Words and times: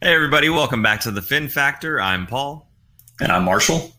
Hey, 0.00 0.14
everybody, 0.14 0.48
welcome 0.48 0.80
back 0.80 1.00
to 1.00 1.10
the 1.10 1.20
Fin 1.20 1.48
Factor. 1.48 2.00
I'm 2.00 2.24
Paul. 2.28 2.70
And 3.20 3.32
I'm 3.32 3.42
Marshall. 3.42 3.90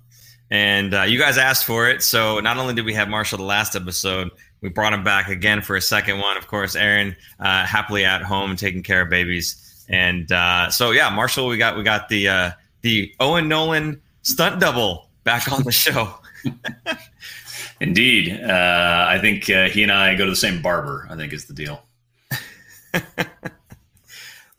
And 0.50 0.94
uh, 0.94 1.02
you 1.02 1.20
guys 1.20 1.38
asked 1.38 1.66
for 1.66 1.90
it. 1.90 2.02
So 2.02 2.40
not 2.40 2.56
only 2.56 2.74
did 2.74 2.86
we 2.86 2.94
have 2.94 3.10
Marshall 3.10 3.40
the 3.40 3.44
last 3.44 3.76
episode, 3.76 4.32
we 4.62 4.70
brought 4.70 4.94
him 4.94 5.04
back 5.04 5.28
again 5.28 5.62
for 5.62 5.76
a 5.76 5.82
second 5.82 6.20
one. 6.20 6.38
Of 6.38 6.48
course, 6.48 6.78
Aaron 6.78 7.18
uh, 7.42 7.66
happily 7.66 8.06
at 8.06 8.22
home 8.22 8.56
taking 8.56 8.82
care 8.82 9.02
of 9.02 9.10
babies. 9.10 9.84
And 9.90 10.32
uh, 10.32 10.70
so, 10.70 10.92
yeah, 10.92 11.10
Marshall, 11.10 11.50
we 11.50 11.58
got 11.58 11.76
we 11.76 11.84
got 11.84 12.08
the 12.08 12.30
uh, 12.30 12.52
the 12.80 13.14
Owen 13.20 13.50
Nolan 13.50 14.02
stunt 14.22 14.62
double 14.62 15.10
back 15.26 15.52
on 15.52 15.64
the 15.64 15.72
show. 15.74 16.14
Indeed. 17.82 18.40
Uh, 18.42 19.06
I 19.10 19.20
think 19.20 19.50
uh, 19.50 19.68
he 19.68 19.84
and 19.84 19.92
I 19.92 20.16
go 20.16 20.24
to 20.24 20.32
the 20.32 20.38
same 20.38 20.62
barber, 20.62 21.08
I 21.10 21.18
think 21.18 21.34
is 21.34 21.44
the 21.44 21.54
deal. 21.54 21.84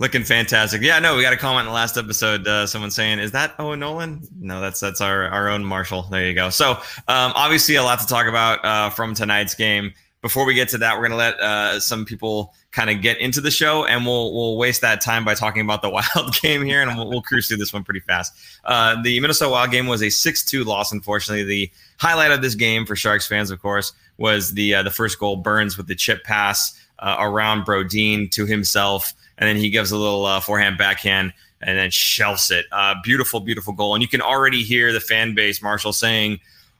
Looking 0.01 0.25
fantastic. 0.25 0.81
Yeah, 0.81 0.99
no, 0.99 1.15
we 1.15 1.21
got 1.21 1.35
a 1.35 1.37
comment 1.37 1.61
in 1.61 1.67
the 1.67 1.75
last 1.75 1.99
episode. 1.99 2.49
Uh, 2.49 2.67
someone 2.67 2.91
saying, 2.91 3.19
"Is 3.19 3.33
that 3.33 3.55
Owen 3.59 3.81
Nolan?" 3.81 4.27
No, 4.41 4.59
that's 4.59 4.81
that's 4.81 5.03
our 5.03 5.29
our 5.29 5.51
own 5.51 5.63
Marshall. 5.63 6.05
There 6.05 6.27
you 6.27 6.33
go. 6.33 6.49
So, 6.49 6.71
um, 6.71 7.33
obviously, 7.37 7.75
a 7.75 7.83
lot 7.83 8.01
to 8.01 8.07
talk 8.07 8.27
about 8.27 8.65
uh, 8.65 8.89
from 8.89 9.13
tonight's 9.13 9.55
game. 9.55 9.93
Before 10.23 10.47
we 10.47 10.55
get 10.55 10.71
to 10.71 10.79
that, 10.79 10.97
we're 10.97 11.03
gonna 11.03 11.17
let 11.17 11.39
uh, 11.39 11.81
some 11.81 12.07
people 12.07 12.55
kind 12.73 12.89
of 12.89 13.03
get 13.03 13.19
into 13.19 13.43
the 13.43 13.51
show, 13.51 13.85
and 13.85 14.07
we'll 14.07 14.33
we'll 14.33 14.57
waste 14.57 14.81
that 14.81 15.03
time 15.03 15.23
by 15.23 15.35
talking 15.35 15.61
about 15.61 15.83
the 15.83 15.91
Wild 16.17 16.33
game 16.41 16.65
here, 16.65 16.81
and 16.81 16.97
we'll, 16.97 17.11
we'll 17.11 17.21
cruise 17.21 17.49
through 17.49 17.59
this 17.59 17.75
one 17.75 17.85
pretty 17.85 18.01
fast. 18.01 18.33
Uh, 18.65 19.03
the 19.03 19.21
Minnesota 19.21 19.51
Wild 19.51 19.71
game 19.71 19.87
was 19.87 20.03
a 20.03 20.09
six-two 20.09 20.65
loss. 20.65 20.93
Unfortunately, 20.93 21.45
the 21.45 21.71
highlight 21.99 22.31
of 22.31 22.41
this 22.41 22.55
game 22.55 22.87
for 22.87 22.97
Sharks 22.97 23.27
fans, 23.27 23.51
of 23.51 23.61
course, 23.61 23.93
was 24.17 24.55
the 24.55 24.77
uh, 24.77 24.83
the 24.83 24.91
first 24.91 25.19
goal. 25.19 25.37
Burns 25.37 25.77
with 25.77 25.89
the 25.89 25.95
chip 25.95 26.25
pass 26.25 26.73
uh, 27.01 27.17
around 27.19 27.67
Brodin 27.67 28.31
to 28.31 28.47
himself 28.47 29.13
and 29.41 29.49
then 29.49 29.57
he 29.57 29.71
gives 29.71 29.91
a 29.91 29.97
little 29.97 30.27
uh, 30.27 30.39
forehand 30.39 30.79
backhand 30.79 31.33
and 31.63 31.79
then 31.79 31.91
shelves 31.91 32.51
it. 32.51 32.67
Uh, 32.71 32.95
beautiful, 33.03 33.41
beautiful 33.41 33.73
goal. 33.73 33.95
And 33.95 34.03
you 34.03 34.09
can 34.09 34.21
already 34.21 34.63
hear 34.63 34.93
the 34.93 35.01
fan 35.01 35.35
base, 35.35 35.63
Marshall, 35.63 35.93
saying, 35.93 36.39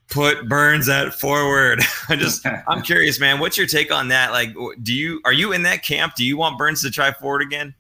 "Put 0.09 0.49
Burns 0.49 0.89
at 0.89 1.15
forward." 1.15 1.83
I 2.09 2.17
just, 2.17 2.47
I'm 2.69 2.83
curious, 2.83 3.19
man. 3.19 3.41
What's 3.41 3.57
your 3.57 3.67
take 3.67 3.91
on 3.91 4.09
that? 4.09 4.31
Like, 4.31 4.55
do 4.83 4.93
you 4.93 5.21
are 5.25 5.33
you 5.33 5.53
in 5.53 5.63
that 5.65 5.83
camp? 5.83 6.15
Do 6.15 6.25
you 6.25 6.37
want 6.37 6.59
Burns 6.59 6.83
to 6.83 6.91
try 6.91 7.13
forward 7.13 7.43
again? 7.43 7.75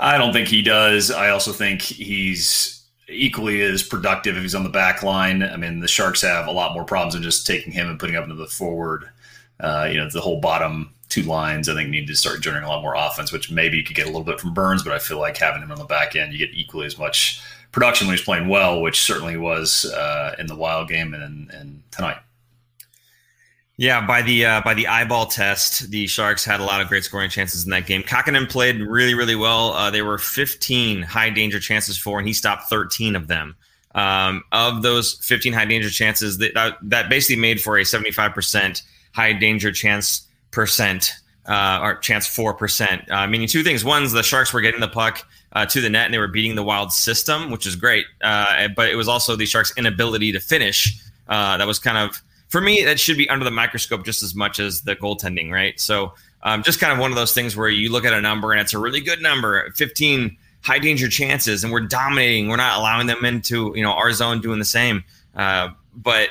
I 0.00 0.16
don't 0.16 0.32
think 0.32 0.48
he 0.48 0.62
does. 0.62 1.10
I 1.10 1.30
also 1.30 1.52
think 1.52 1.82
he's 1.82 2.82
equally 3.08 3.60
as 3.60 3.82
productive 3.82 4.36
if 4.36 4.42
he's 4.42 4.54
on 4.54 4.62
the 4.62 4.70
back 4.70 5.02
line. 5.02 5.42
I 5.42 5.56
mean, 5.56 5.80
the 5.80 5.88
Sharks 5.88 6.22
have 6.22 6.46
a 6.46 6.52
lot 6.52 6.72
more 6.72 6.84
problems 6.84 7.12
than 7.12 7.22
just 7.22 7.46
taking 7.46 7.72
him 7.72 7.88
and 7.88 7.98
putting 7.98 8.14
him 8.14 8.22
into 8.22 8.36
the 8.36 8.46
forward. 8.46 9.10
Uh, 9.62 9.88
you 9.90 9.96
know, 9.96 10.08
the 10.10 10.20
whole 10.20 10.40
bottom 10.40 10.92
two 11.08 11.22
lines, 11.22 11.68
I 11.68 11.74
think 11.74 11.88
need 11.88 12.06
to 12.08 12.16
start 12.16 12.40
generating 12.40 12.66
a 12.66 12.70
lot 12.70 12.82
more 12.82 12.94
offense, 12.94 13.32
which 13.32 13.50
maybe 13.50 13.76
you 13.76 13.84
could 13.84 13.96
get 13.96 14.04
a 14.04 14.08
little 14.08 14.24
bit 14.24 14.40
from 14.40 14.52
Burns, 14.52 14.82
but 14.82 14.92
I 14.92 14.98
feel 14.98 15.18
like 15.18 15.36
having 15.36 15.62
him 15.62 15.70
on 15.70 15.78
the 15.78 15.84
back 15.84 16.16
end, 16.16 16.32
you 16.32 16.38
get 16.38 16.54
equally 16.54 16.86
as 16.86 16.98
much 16.98 17.40
production 17.70 18.06
when 18.06 18.16
he's 18.16 18.24
playing 18.24 18.48
well, 18.48 18.82
which 18.82 19.00
certainly 19.00 19.36
was 19.36 19.86
uh, 19.86 20.34
in 20.38 20.46
the 20.46 20.56
Wild 20.56 20.88
game 20.88 21.14
and, 21.14 21.50
and 21.50 21.82
tonight. 21.90 22.18
Yeah, 23.78 24.06
by 24.06 24.22
the 24.22 24.44
uh, 24.44 24.60
by 24.60 24.74
the 24.74 24.86
eyeball 24.86 25.26
test, 25.26 25.90
the 25.90 26.06
Sharks 26.06 26.44
had 26.44 26.60
a 26.60 26.64
lot 26.64 26.80
of 26.80 26.88
great 26.88 27.04
scoring 27.04 27.30
chances 27.30 27.64
in 27.64 27.70
that 27.70 27.86
game. 27.86 28.02
Kahkonen 28.02 28.48
played 28.48 28.80
really, 28.80 29.14
really 29.14 29.34
well. 29.34 29.72
Uh, 29.72 29.90
there 29.90 30.04
were 30.04 30.18
15 30.18 31.02
high 31.02 31.30
danger 31.30 31.58
chances 31.58 31.98
for, 31.98 32.18
and 32.18 32.28
he 32.28 32.34
stopped 32.34 32.68
13 32.68 33.16
of 33.16 33.28
them. 33.28 33.56
Um, 33.94 34.44
of 34.52 34.82
those 34.82 35.14
15 35.14 35.52
high 35.52 35.64
danger 35.64 35.90
chances, 35.90 36.38
that 36.38 36.76
that 36.82 37.08
basically 37.08 37.40
made 37.40 37.60
for 37.60 37.78
a 37.78 37.82
75% 37.82 38.82
high 39.12 39.32
danger 39.32 39.72
chance 39.72 40.26
percent 40.50 41.12
uh, 41.46 41.80
or 41.82 41.96
chance 41.96 42.26
four 42.26 42.54
percent. 42.54 43.10
Uh, 43.10 43.26
meaning 43.26 43.48
two 43.48 43.62
things. 43.62 43.84
One's 43.84 44.12
the 44.12 44.22
Sharks 44.22 44.52
were 44.52 44.60
getting 44.60 44.80
the 44.80 44.88
puck 44.88 45.26
uh, 45.52 45.66
to 45.66 45.80
the 45.80 45.90
net 45.90 46.06
and 46.06 46.14
they 46.14 46.18
were 46.18 46.28
beating 46.28 46.54
the 46.54 46.62
Wild 46.62 46.92
system, 46.92 47.50
which 47.50 47.66
is 47.66 47.76
great. 47.76 48.06
Uh, 48.22 48.68
but 48.74 48.88
it 48.88 48.96
was 48.96 49.08
also 49.08 49.36
the 49.36 49.46
Sharks' 49.46 49.72
inability 49.76 50.32
to 50.32 50.40
finish. 50.40 50.98
Uh, 51.28 51.56
that 51.56 51.66
was 51.66 51.78
kind 51.78 51.98
of 51.98 52.22
for 52.48 52.60
me. 52.60 52.84
That 52.84 53.00
should 53.00 53.16
be 53.16 53.28
under 53.28 53.44
the 53.44 53.50
microscope 53.50 54.04
just 54.04 54.22
as 54.22 54.34
much 54.34 54.58
as 54.58 54.82
the 54.82 54.96
goaltending, 54.96 55.50
right? 55.50 55.78
So 55.80 56.12
um, 56.42 56.62
just 56.62 56.80
kind 56.80 56.92
of 56.92 56.98
one 56.98 57.10
of 57.10 57.16
those 57.16 57.32
things 57.32 57.56
where 57.56 57.68
you 57.68 57.90
look 57.90 58.04
at 58.04 58.12
a 58.12 58.20
number 58.20 58.52
and 58.52 58.60
it's 58.60 58.74
a 58.74 58.78
really 58.78 59.00
good 59.00 59.22
number, 59.22 59.70
fifteen 59.74 60.36
high 60.62 60.78
danger 60.78 61.08
chances, 61.08 61.64
and 61.64 61.72
we're 61.72 61.80
dominating. 61.80 62.48
We're 62.48 62.56
not 62.56 62.78
allowing 62.78 63.06
them 63.06 63.24
into 63.24 63.72
you 63.74 63.82
know 63.82 63.92
our 63.92 64.12
zone 64.12 64.40
doing 64.40 64.58
the 64.58 64.64
same. 64.64 65.04
Uh, 65.34 65.70
but 65.94 66.28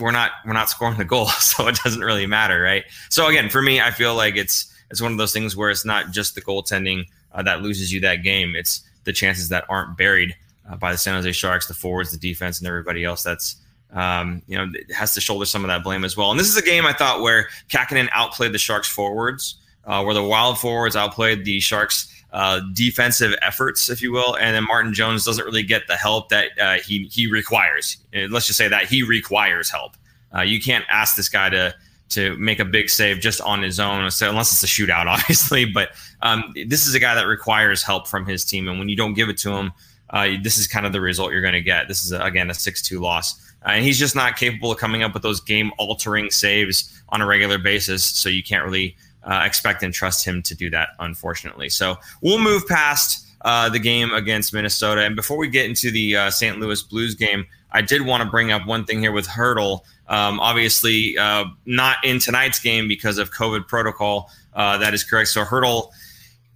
we're 0.00 0.10
not 0.10 0.32
we're 0.46 0.52
not 0.52 0.68
scoring 0.68 0.98
the 0.98 1.04
goal, 1.04 1.26
so 1.28 1.68
it 1.68 1.78
doesn't 1.84 2.02
really 2.02 2.26
matter, 2.26 2.60
right? 2.60 2.84
So 3.08 3.26
again, 3.28 3.48
for 3.48 3.62
me, 3.62 3.80
I 3.80 3.90
feel 3.90 4.14
like 4.14 4.36
it's 4.36 4.72
it's 4.90 5.00
one 5.00 5.12
of 5.12 5.18
those 5.18 5.32
things 5.32 5.56
where 5.56 5.70
it's 5.70 5.84
not 5.84 6.10
just 6.10 6.34
the 6.34 6.42
goaltending 6.42 7.06
uh, 7.32 7.42
that 7.42 7.62
loses 7.62 7.92
you 7.92 8.00
that 8.00 8.22
game; 8.22 8.54
it's 8.56 8.82
the 9.04 9.12
chances 9.12 9.48
that 9.50 9.64
aren't 9.68 9.96
buried 9.96 10.34
uh, 10.68 10.76
by 10.76 10.92
the 10.92 10.98
San 10.98 11.14
Jose 11.14 11.32
Sharks, 11.32 11.66
the 11.66 11.74
forwards, 11.74 12.10
the 12.10 12.18
defense, 12.18 12.58
and 12.58 12.66
everybody 12.66 13.04
else. 13.04 13.22
That's 13.22 13.56
um, 13.92 14.42
you 14.46 14.56
know 14.56 14.70
has 14.94 15.14
to 15.14 15.20
shoulder 15.20 15.46
some 15.46 15.64
of 15.64 15.68
that 15.68 15.82
blame 15.82 16.04
as 16.04 16.16
well. 16.16 16.30
And 16.30 16.38
this 16.38 16.48
is 16.48 16.56
a 16.56 16.62
game 16.62 16.86
I 16.86 16.92
thought 16.92 17.20
where 17.20 17.48
Kahkonen 17.68 18.08
outplayed 18.12 18.52
the 18.52 18.58
Sharks 18.58 18.88
forwards, 18.88 19.56
uh, 19.84 20.02
where 20.02 20.14
the 20.14 20.22
Wild 20.22 20.58
forwards 20.58 20.96
outplayed 20.96 21.44
the 21.44 21.60
Sharks. 21.60 22.14
Uh, 22.32 22.60
defensive 22.74 23.34
efforts, 23.42 23.90
if 23.90 24.00
you 24.00 24.12
will, 24.12 24.36
and 24.36 24.54
then 24.54 24.62
Martin 24.64 24.94
Jones 24.94 25.24
doesn't 25.24 25.44
really 25.44 25.64
get 25.64 25.88
the 25.88 25.96
help 25.96 26.28
that 26.28 26.50
uh, 26.60 26.74
he 26.74 27.08
he 27.10 27.26
requires. 27.26 27.96
Uh, 28.14 28.28
let's 28.30 28.46
just 28.46 28.56
say 28.56 28.68
that 28.68 28.86
he 28.86 29.02
requires 29.02 29.68
help. 29.68 29.96
Uh, 30.32 30.42
you 30.42 30.60
can't 30.60 30.84
ask 30.88 31.16
this 31.16 31.28
guy 31.28 31.48
to 31.48 31.74
to 32.10 32.36
make 32.36 32.60
a 32.60 32.64
big 32.64 32.88
save 32.88 33.18
just 33.18 33.40
on 33.40 33.62
his 33.62 33.80
own, 33.80 34.08
so 34.12 34.28
unless 34.28 34.52
it's 34.52 34.62
a 34.62 34.66
shootout, 34.66 35.06
obviously. 35.08 35.64
But 35.64 35.90
um, 36.22 36.54
this 36.66 36.86
is 36.86 36.94
a 36.94 37.00
guy 37.00 37.16
that 37.16 37.26
requires 37.26 37.82
help 37.82 38.06
from 38.06 38.26
his 38.26 38.44
team, 38.44 38.68
and 38.68 38.78
when 38.78 38.88
you 38.88 38.96
don't 38.96 39.14
give 39.14 39.28
it 39.28 39.38
to 39.38 39.50
him, 39.50 39.72
uh, 40.10 40.28
this 40.40 40.56
is 40.56 40.68
kind 40.68 40.86
of 40.86 40.92
the 40.92 41.00
result 41.00 41.32
you're 41.32 41.40
going 41.40 41.54
to 41.54 41.60
get. 41.60 41.88
This 41.88 42.04
is 42.04 42.12
a, 42.12 42.20
again 42.20 42.48
a 42.48 42.54
six-two 42.54 43.00
loss, 43.00 43.40
uh, 43.66 43.70
and 43.70 43.84
he's 43.84 43.98
just 43.98 44.14
not 44.14 44.36
capable 44.36 44.70
of 44.70 44.78
coming 44.78 45.02
up 45.02 45.14
with 45.14 45.24
those 45.24 45.40
game-altering 45.40 46.30
saves 46.30 47.02
on 47.08 47.22
a 47.22 47.26
regular 47.26 47.58
basis. 47.58 48.04
So 48.04 48.28
you 48.28 48.44
can't 48.44 48.64
really 48.64 48.96
uh, 49.24 49.42
expect 49.44 49.82
and 49.82 49.92
trust 49.92 50.24
him 50.24 50.42
to 50.42 50.54
do 50.54 50.70
that, 50.70 50.90
unfortunately. 50.98 51.68
So 51.68 51.96
we'll 52.22 52.38
move 52.38 52.66
past. 52.66 53.26
Uh, 53.42 53.70
the 53.70 53.78
game 53.78 54.12
against 54.12 54.52
Minnesota. 54.52 55.00
And 55.00 55.16
before 55.16 55.38
we 55.38 55.48
get 55.48 55.64
into 55.64 55.90
the 55.90 56.14
uh, 56.14 56.30
St. 56.30 56.60
Louis 56.60 56.82
Blues 56.82 57.14
game, 57.14 57.46
I 57.72 57.80
did 57.80 58.02
want 58.02 58.22
to 58.22 58.28
bring 58.28 58.52
up 58.52 58.66
one 58.66 58.84
thing 58.84 59.00
here 59.00 59.12
with 59.12 59.26
Hertl. 59.26 59.80
Um, 60.08 60.38
obviously, 60.40 61.16
uh, 61.16 61.46
not 61.64 61.96
in 62.04 62.18
tonight's 62.18 62.58
game 62.58 62.86
because 62.86 63.16
of 63.16 63.30
COVID 63.32 63.66
protocol. 63.66 64.30
Uh, 64.52 64.76
that 64.76 64.92
is 64.92 65.02
correct. 65.04 65.30
So 65.30 65.44
Hertl. 65.44 65.90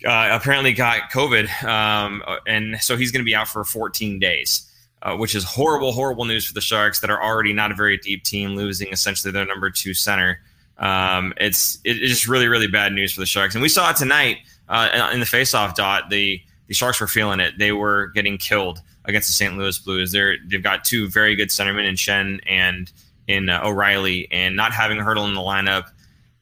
uh, 0.04 0.28
apparently 0.32 0.72
got 0.72 1.10
COVID, 1.10 1.64
um, 1.64 2.22
and 2.46 2.80
so 2.80 2.96
he's 2.96 3.10
going 3.10 3.20
to 3.20 3.24
be 3.24 3.34
out 3.34 3.48
for 3.48 3.64
14 3.64 4.18
days, 4.18 4.70
uh, 5.02 5.16
which 5.16 5.34
is 5.34 5.44
horrible, 5.44 5.92
horrible 5.92 6.24
news 6.24 6.44
for 6.44 6.52
the 6.52 6.60
Sharks 6.60 7.00
that 7.00 7.10
are 7.10 7.22
already 7.22 7.52
not 7.52 7.72
a 7.72 7.74
very 7.74 7.96
deep 7.96 8.24
team, 8.24 8.54
losing 8.54 8.88
essentially 8.92 9.32
their 9.32 9.46
number 9.46 9.70
two 9.70 9.94
center. 9.94 10.40
Um, 10.78 11.34
it's 11.36 11.78
it's 11.84 12.00
just 12.00 12.28
really, 12.28 12.48
really 12.48 12.66
bad 12.66 12.92
news 12.92 13.12
for 13.12 13.20
the 13.20 13.26
Sharks, 13.26 13.54
and 13.54 13.62
we 13.62 13.68
saw 13.68 13.90
it 13.90 13.96
tonight 13.96 14.38
uh, 14.68 15.10
in 15.12 15.20
the 15.20 15.26
faceoff 15.26 15.74
dot. 15.74 16.10
The 16.10 16.40
the 16.66 16.74
Sharks 16.74 17.00
were 17.00 17.06
feeling 17.06 17.40
it; 17.40 17.54
they 17.58 17.72
were 17.72 18.08
getting 18.08 18.38
killed 18.38 18.80
against 19.04 19.28
the 19.28 19.32
St. 19.32 19.56
Louis 19.56 19.78
Blues. 19.78 20.12
They're 20.12 20.36
they've 20.46 20.62
got 20.62 20.84
two 20.84 21.08
very 21.08 21.36
good 21.36 21.50
centermen 21.50 21.88
in 21.88 21.94
Schenn 21.94 22.40
and 22.46 22.90
in 23.26 23.48
uh, 23.48 23.60
O'Reilly 23.64 24.28
and 24.30 24.56
not 24.56 24.72
having 24.72 24.98
Hertl 24.98 25.26
in 25.26 25.34
the 25.34 25.40
lineup, 25.40 25.90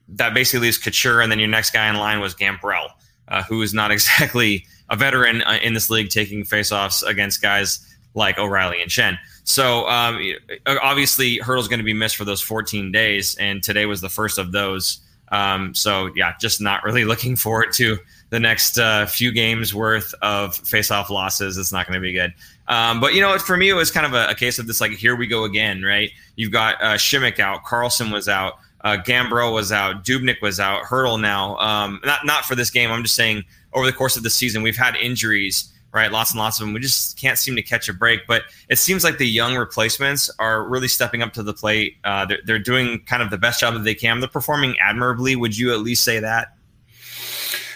that 0.09 0.33
basically 0.33 0.67
leaves 0.67 0.77
Couture, 0.77 1.21
and 1.21 1.31
then 1.31 1.39
your 1.39 1.47
next 1.47 1.71
guy 1.71 1.89
in 1.89 1.95
line 1.95 2.19
was 2.19 2.35
Gambrell, 2.35 2.89
uh, 3.27 3.43
who 3.43 3.61
is 3.61 3.73
not 3.73 3.91
exactly 3.91 4.65
a 4.89 4.95
veteran 4.95 5.41
uh, 5.43 5.59
in 5.61 5.73
this 5.73 5.89
league 5.89 6.09
taking 6.09 6.43
faceoffs 6.43 7.05
against 7.07 7.41
guys 7.41 7.87
like 8.13 8.37
O'Reilly 8.37 8.81
and 8.81 8.91
Schenn. 8.91 9.17
So 9.43 9.87
um, 9.89 10.19
obviously, 10.65 11.39
Hertl's 11.39 11.67
going 11.67 11.79
to 11.79 11.83
be 11.83 11.93
missed 11.93 12.15
for 12.15 12.25
those 12.25 12.41
14 12.41 12.91
days, 12.91 13.35
and 13.35 13.61
today 13.61 13.85
was 13.85 14.01
the 14.01 14.09
first 14.09 14.37
of 14.37 14.51
those. 14.51 14.99
Um, 15.31 15.73
so 15.73 16.11
yeah, 16.15 16.33
just 16.39 16.61
not 16.61 16.83
really 16.83 17.05
looking 17.05 17.35
forward 17.35 17.73
to 17.73 17.97
the 18.29 18.39
next 18.39 18.79
uh, 18.79 19.05
few 19.05 19.31
games 19.31 19.75
worth 19.75 20.13
of 20.21 20.55
faceoff 20.55 21.09
losses. 21.09 21.57
It's 21.57 21.71
not 21.71 21.85
going 21.87 21.95
to 21.95 22.01
be 22.01 22.13
good. 22.13 22.33
Um, 22.67 22.99
but 22.99 23.13
you 23.13 23.21
know, 23.21 23.37
for 23.37 23.57
me, 23.57 23.69
it 23.69 23.73
was 23.73 23.91
kind 23.91 24.05
of 24.05 24.13
a, 24.13 24.29
a, 24.29 24.35
case 24.35 24.57
of 24.57 24.67
this 24.67 24.79
like, 24.79 24.91
here 24.91 25.15
we 25.15 25.27
go 25.27 25.43
again, 25.43 25.83
right? 25.83 26.09
You've 26.35 26.51
got 26.51 26.81
uh, 26.81 26.93
Simek 26.93 27.39
out, 27.39 27.63
Karlsson 27.63 28.11
was 28.11 28.29
out, 28.29 28.53
uh, 28.81 28.97
Gambrell 28.97 29.53
was 29.53 29.71
out, 29.71 30.05
Dubnyk 30.05 30.41
was 30.41 30.59
out, 30.59 30.83
Hertl 30.83 31.19
now. 31.19 31.57
Um, 31.57 31.99
not 32.05 32.25
not 32.25 32.45
for 32.45 32.55
this 32.55 32.69
game. 32.69 32.91
I'm 32.91 33.03
just 33.03 33.15
saying 33.15 33.43
over 33.73 33.85
the 33.85 33.93
course 33.93 34.17
of 34.17 34.23
the 34.23 34.29
season, 34.29 34.61
we've 34.61 34.77
had 34.77 34.95
injuries, 34.95 35.72
right? 35.93 36.11
Lots 36.11 36.31
and 36.31 36.39
lots 36.39 36.59
of 36.59 36.65
them. 36.65 36.73
We 36.73 36.79
just 36.79 37.19
can't 37.19 37.37
seem 37.37 37.55
to 37.55 37.61
catch 37.61 37.87
a 37.87 37.93
break. 37.93 38.27
But 38.27 38.43
it 38.69 38.77
seems 38.77 39.03
like 39.03 39.17
the 39.17 39.27
young 39.27 39.55
replacements 39.55 40.29
are 40.39 40.67
really 40.67 40.87
stepping 40.87 41.21
up 41.21 41.33
to 41.33 41.43
the 41.43 41.53
plate. 41.53 41.97
Uh, 42.03 42.25
they're, 42.25 42.39
they're 42.45 42.59
doing 42.59 42.99
kind 43.05 43.21
of 43.21 43.29
the 43.29 43.37
best 43.37 43.59
job 43.59 43.73
that 43.75 43.83
they 43.83 43.95
can. 43.95 44.19
They're 44.19 44.29
performing 44.29 44.75
admirably. 44.79 45.35
Would 45.35 45.57
you 45.57 45.73
at 45.73 45.79
least 45.79 46.03
say 46.03 46.19
that? 46.19 46.55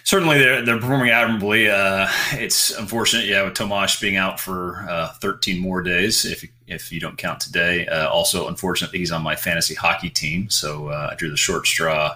certainly 0.07 0.37
they're 0.37 0.61
they're 0.61 0.79
performing 0.79 1.09
admirably. 1.09 1.69
Uh, 1.69 2.07
it's 2.31 2.71
unfortunate, 2.77 3.25
yeah, 3.25 3.43
with 3.43 3.55
Tomas 3.55 3.99
being 3.99 4.15
out 4.15 4.39
for 4.39 4.85
uh, 4.89 5.09
13 5.19 5.59
more 5.59 5.81
days, 5.81 6.25
if 6.25 6.49
if 6.65 6.91
you 6.91 6.99
don't 6.99 7.17
count 7.17 7.39
today. 7.41 7.85
Uh, 7.87 8.09
also, 8.09 8.47
unfortunate 8.47 8.91
that 8.91 8.97
he's 8.97 9.11
on 9.11 9.21
my 9.21 9.35
fantasy 9.35 9.75
hockey 9.75 10.09
team, 10.09 10.49
so 10.49 10.87
uh, 10.87 11.09
I 11.11 11.15
drew 11.15 11.29
the 11.29 11.37
short 11.37 11.67
straw 11.67 12.15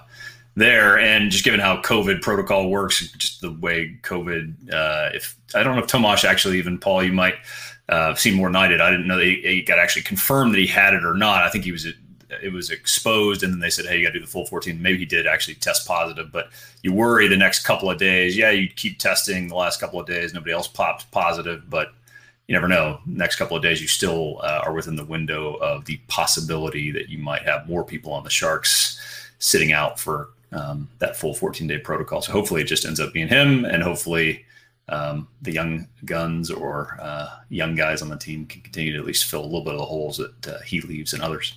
there. 0.55 0.99
And 0.99 1.31
just 1.31 1.43
given 1.43 1.59
how 1.59 1.81
COVID 1.81 2.21
protocol 2.21 2.69
works, 2.69 3.11
just 3.13 3.41
the 3.41 3.51
way 3.51 3.97
COVID, 4.03 4.73
uh, 4.73 5.09
if 5.13 5.35
I 5.55 5.63
don't 5.63 5.75
know 5.75 5.83
if 5.83 5.87
Tomas 5.87 6.23
actually 6.23 6.57
even 6.57 6.77
Paul, 6.77 7.03
you 7.03 7.13
might 7.13 7.35
uh, 7.89 8.15
seem 8.15 8.35
more 8.35 8.49
knighted. 8.49 8.81
I 8.81 8.89
didn't 8.89 9.07
know 9.07 9.19
he, 9.19 9.41
he, 9.43 9.61
got 9.61 9.79
actually 9.79 10.03
confirmed 10.03 10.53
that 10.53 10.59
he 10.59 10.67
had 10.67 10.93
it 10.93 11.03
or 11.03 11.13
not. 11.13 11.43
I 11.43 11.49
think 11.49 11.63
he 11.63 11.71
was 11.71 11.85
it 12.41 12.53
was 12.53 12.69
exposed, 12.69 13.43
and 13.43 13.51
then 13.51 13.59
they 13.59 13.69
said, 13.69 13.85
"Hey, 13.85 13.97
you 13.97 14.05
got 14.05 14.13
to 14.13 14.19
do 14.19 14.25
the 14.25 14.31
full 14.31 14.45
14." 14.45 14.81
Maybe 14.81 14.99
he 14.99 15.05
did 15.05 15.27
actually 15.27 15.55
test 15.55 15.85
positive, 15.85 16.31
but 16.31 16.49
you 16.81 16.93
worry 16.93 17.27
the 17.27 17.35
next 17.35 17.65
couple 17.65 17.89
of 17.89 17.97
days. 17.97 18.37
Yeah, 18.37 18.51
you 18.51 18.69
keep 18.69 18.99
testing 18.99 19.47
the 19.47 19.55
last 19.55 19.79
couple 19.81 19.99
of 19.99 20.07
days. 20.07 20.33
Nobody 20.33 20.53
else 20.53 20.67
popped 20.67 21.11
positive, 21.11 21.69
but 21.69 21.89
you 22.47 22.53
never 22.53 22.69
know. 22.69 22.99
Next 23.05 23.35
couple 23.35 23.57
of 23.57 23.63
days, 23.63 23.81
you 23.81 23.87
still 23.87 24.39
uh, 24.43 24.61
are 24.63 24.73
within 24.73 24.95
the 24.95 25.05
window 25.05 25.55
of 25.55 25.85
the 25.85 25.97
possibility 26.07 26.91
that 26.91 27.09
you 27.09 27.17
might 27.17 27.43
have 27.43 27.67
more 27.67 27.83
people 27.83 28.13
on 28.13 28.23
the 28.23 28.29
Sharks 28.29 28.99
sitting 29.39 29.73
out 29.73 29.99
for 29.99 30.29
um, 30.51 30.89
that 30.99 31.15
full 31.15 31.33
14 31.33 31.67
day 31.67 31.77
protocol. 31.77 32.21
So 32.21 32.31
hopefully, 32.31 32.61
it 32.61 32.65
just 32.65 32.85
ends 32.85 32.99
up 32.99 33.13
being 33.13 33.27
him, 33.27 33.65
and 33.65 33.83
hopefully. 33.83 34.45
Um, 34.89 35.29
the 35.41 35.53
young 35.53 35.87
guns 36.03 36.51
or 36.51 36.97
uh, 36.99 37.29
young 37.47 37.75
guys 37.75 38.01
on 38.01 38.09
the 38.09 38.17
team 38.17 38.45
can 38.45 38.61
continue 38.61 38.91
to 38.91 38.99
at 38.99 39.05
least 39.05 39.23
fill 39.23 39.41
a 39.41 39.45
little 39.45 39.63
bit 39.63 39.73
of 39.73 39.79
the 39.79 39.85
holes 39.85 40.17
that 40.17 40.47
uh, 40.47 40.59
he 40.63 40.81
leaves 40.81 41.13
and 41.13 41.23
others. 41.23 41.55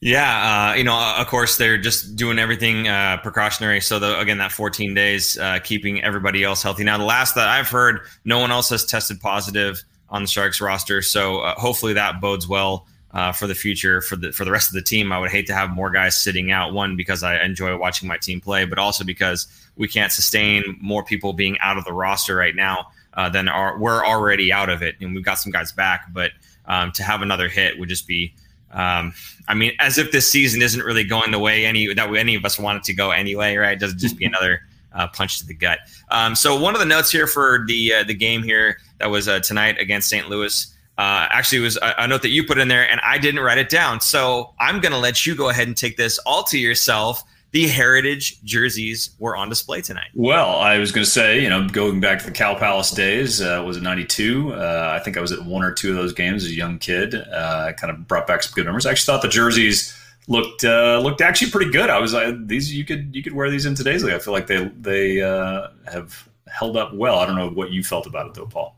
Yeah, 0.00 0.72
uh, 0.72 0.74
you 0.74 0.84
know, 0.84 0.94
of 1.16 1.26
course, 1.26 1.56
they're 1.56 1.78
just 1.78 2.16
doing 2.16 2.38
everything 2.38 2.86
uh, 2.86 3.16
precautionary. 3.22 3.80
So, 3.80 3.98
the, 3.98 4.18
again, 4.20 4.36
that 4.38 4.52
14 4.52 4.92
days, 4.92 5.38
uh, 5.38 5.58
keeping 5.60 6.02
everybody 6.02 6.44
else 6.44 6.62
healthy. 6.62 6.84
Now, 6.84 6.98
the 6.98 7.04
last 7.04 7.34
that 7.34 7.48
I've 7.48 7.68
heard, 7.68 8.00
no 8.24 8.38
one 8.38 8.50
else 8.50 8.68
has 8.70 8.84
tested 8.84 9.20
positive 9.20 9.82
on 10.10 10.22
the 10.22 10.28
Sharks 10.28 10.60
roster. 10.60 11.00
So, 11.00 11.38
uh, 11.38 11.54
hopefully, 11.54 11.94
that 11.94 12.20
bodes 12.20 12.46
well 12.46 12.86
uh, 13.16 13.32
for 13.32 13.46
the 13.46 13.54
future 13.54 14.02
for 14.02 14.14
the 14.14 14.30
for 14.30 14.44
the 14.44 14.50
rest 14.50 14.68
of 14.68 14.74
the 14.74 14.82
team. 14.82 15.10
I 15.10 15.18
would 15.18 15.30
hate 15.30 15.46
to 15.46 15.54
have 15.54 15.70
more 15.70 15.88
guys 15.88 16.14
sitting 16.14 16.52
out. 16.52 16.74
One 16.74 16.96
because 16.96 17.22
I 17.22 17.42
enjoy 17.42 17.74
watching 17.78 18.06
my 18.06 18.18
team 18.18 18.42
play, 18.42 18.66
but 18.66 18.78
also 18.78 19.04
because 19.04 19.48
we 19.76 19.88
can't 19.88 20.12
sustain 20.12 20.76
more 20.82 21.02
people 21.02 21.32
being 21.32 21.58
out 21.60 21.78
of 21.78 21.86
the 21.86 21.94
roster 21.94 22.36
right 22.36 22.54
now 22.54 22.88
uh, 23.14 23.30
than 23.30 23.48
are 23.48 23.78
we're 23.78 24.04
already 24.04 24.52
out 24.52 24.68
of 24.68 24.82
it, 24.82 24.96
and 25.00 25.14
we've 25.14 25.24
got 25.24 25.38
some 25.38 25.50
guys 25.50 25.72
back. 25.72 26.12
But 26.12 26.32
um, 26.66 26.92
to 26.92 27.02
have 27.02 27.22
another 27.22 27.48
hit 27.48 27.78
would 27.78 27.88
just 27.88 28.06
be 28.06 28.34
um, 28.70 29.14
I 29.48 29.54
mean, 29.54 29.72
as 29.78 29.96
if 29.96 30.12
this 30.12 30.28
season 30.28 30.60
isn't 30.60 30.82
really 30.82 31.04
going 31.04 31.30
the 31.30 31.38
way 31.38 31.64
any 31.64 31.94
that 31.94 32.14
any 32.14 32.34
of 32.34 32.44
us 32.44 32.58
want 32.58 32.76
it 32.76 32.84
to 32.84 32.92
go 32.92 33.12
anyway, 33.12 33.56
right? 33.56 33.72
It 33.72 33.80
doesn't 33.80 33.98
just 33.98 34.18
be 34.18 34.24
another 34.26 34.60
uh, 34.92 35.06
punch 35.08 35.38
to 35.38 35.46
the 35.46 35.54
gut. 35.54 35.78
Um, 36.10 36.34
so 36.34 36.60
one 36.60 36.74
of 36.74 36.80
the 36.80 36.86
notes 36.86 37.10
here 37.10 37.26
for 37.26 37.64
the 37.66 37.94
uh, 37.94 38.04
the 38.04 38.12
game 38.12 38.42
here 38.42 38.76
that 38.98 39.10
was 39.10 39.26
uh, 39.26 39.40
tonight 39.40 39.78
against 39.80 40.10
St. 40.10 40.28
Louis. 40.28 40.70
Uh, 40.98 41.28
actually, 41.30 41.60
was 41.60 41.76
a, 41.76 41.94
a, 41.98 42.08
note 42.08 42.22
that 42.22 42.30
you 42.30 42.44
put 42.44 42.58
in 42.58 42.68
there, 42.68 42.90
and 42.90 43.00
I 43.02 43.18
didn't 43.18 43.40
write 43.40 43.58
it 43.58 43.68
down. 43.68 44.00
So 44.00 44.54
I'm 44.58 44.80
going 44.80 44.92
to 44.92 44.98
let 44.98 45.26
you 45.26 45.34
go 45.34 45.50
ahead 45.50 45.68
and 45.68 45.76
take 45.76 45.98
this 45.98 46.18
all 46.20 46.42
to 46.44 46.58
yourself 46.58 47.22
the 47.56 47.68
heritage 47.68 48.42
jerseys 48.42 49.10
were 49.18 49.34
on 49.34 49.48
display 49.48 49.80
tonight. 49.80 50.08
Well, 50.14 50.56
I 50.58 50.78
was 50.78 50.92
going 50.92 51.06
to 51.06 51.10
say, 51.10 51.42
you 51.42 51.48
know, 51.48 51.66
going 51.66 52.00
back 52.00 52.18
to 52.18 52.26
the 52.26 52.30
Cow 52.30 52.54
Palace 52.54 52.90
days, 52.90 53.40
uh, 53.40 53.62
was 53.64 53.78
it 53.78 53.82
92? 53.82 54.52
Uh, 54.52 54.92
I 54.94 55.02
think 55.02 55.16
I 55.16 55.20
was 55.20 55.32
at 55.32 55.42
one 55.42 55.62
or 55.62 55.72
two 55.72 55.88
of 55.88 55.96
those 55.96 56.12
games 56.12 56.44
as 56.44 56.50
a 56.50 56.54
young 56.54 56.78
kid. 56.78 57.14
Uh, 57.14 57.72
kind 57.72 57.90
of 57.90 58.06
brought 58.06 58.26
back 58.26 58.42
some 58.42 58.52
good 58.54 58.66
memories. 58.66 58.84
I 58.84 58.90
actually 58.90 59.10
thought 59.10 59.22
the 59.22 59.28
jerseys 59.28 59.98
looked 60.28 60.64
uh, 60.64 61.00
looked 61.02 61.22
actually 61.22 61.50
pretty 61.50 61.70
good. 61.70 61.88
I 61.88 61.98
was 61.98 62.12
uh, 62.12 62.36
these 62.38 62.74
you 62.74 62.84
could 62.84 63.14
you 63.14 63.22
could 63.22 63.32
wear 63.32 63.48
these 63.48 63.64
in 63.64 63.74
today's 63.74 64.04
league. 64.04 64.14
I 64.14 64.18
feel 64.18 64.34
like 64.34 64.48
they 64.48 64.64
they 64.78 65.22
uh, 65.22 65.68
have 65.90 66.28
held 66.48 66.76
up 66.76 66.94
well. 66.94 67.20
I 67.20 67.26
don't 67.26 67.36
know 67.36 67.48
what 67.48 67.70
you 67.70 67.82
felt 67.82 68.06
about 68.06 68.26
it 68.26 68.34
though, 68.34 68.46
Paul. 68.46 68.76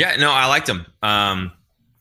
Yeah, 0.00 0.16
no, 0.16 0.30
I 0.30 0.46
liked 0.46 0.66
them. 0.66 0.86
Um, 1.02 1.52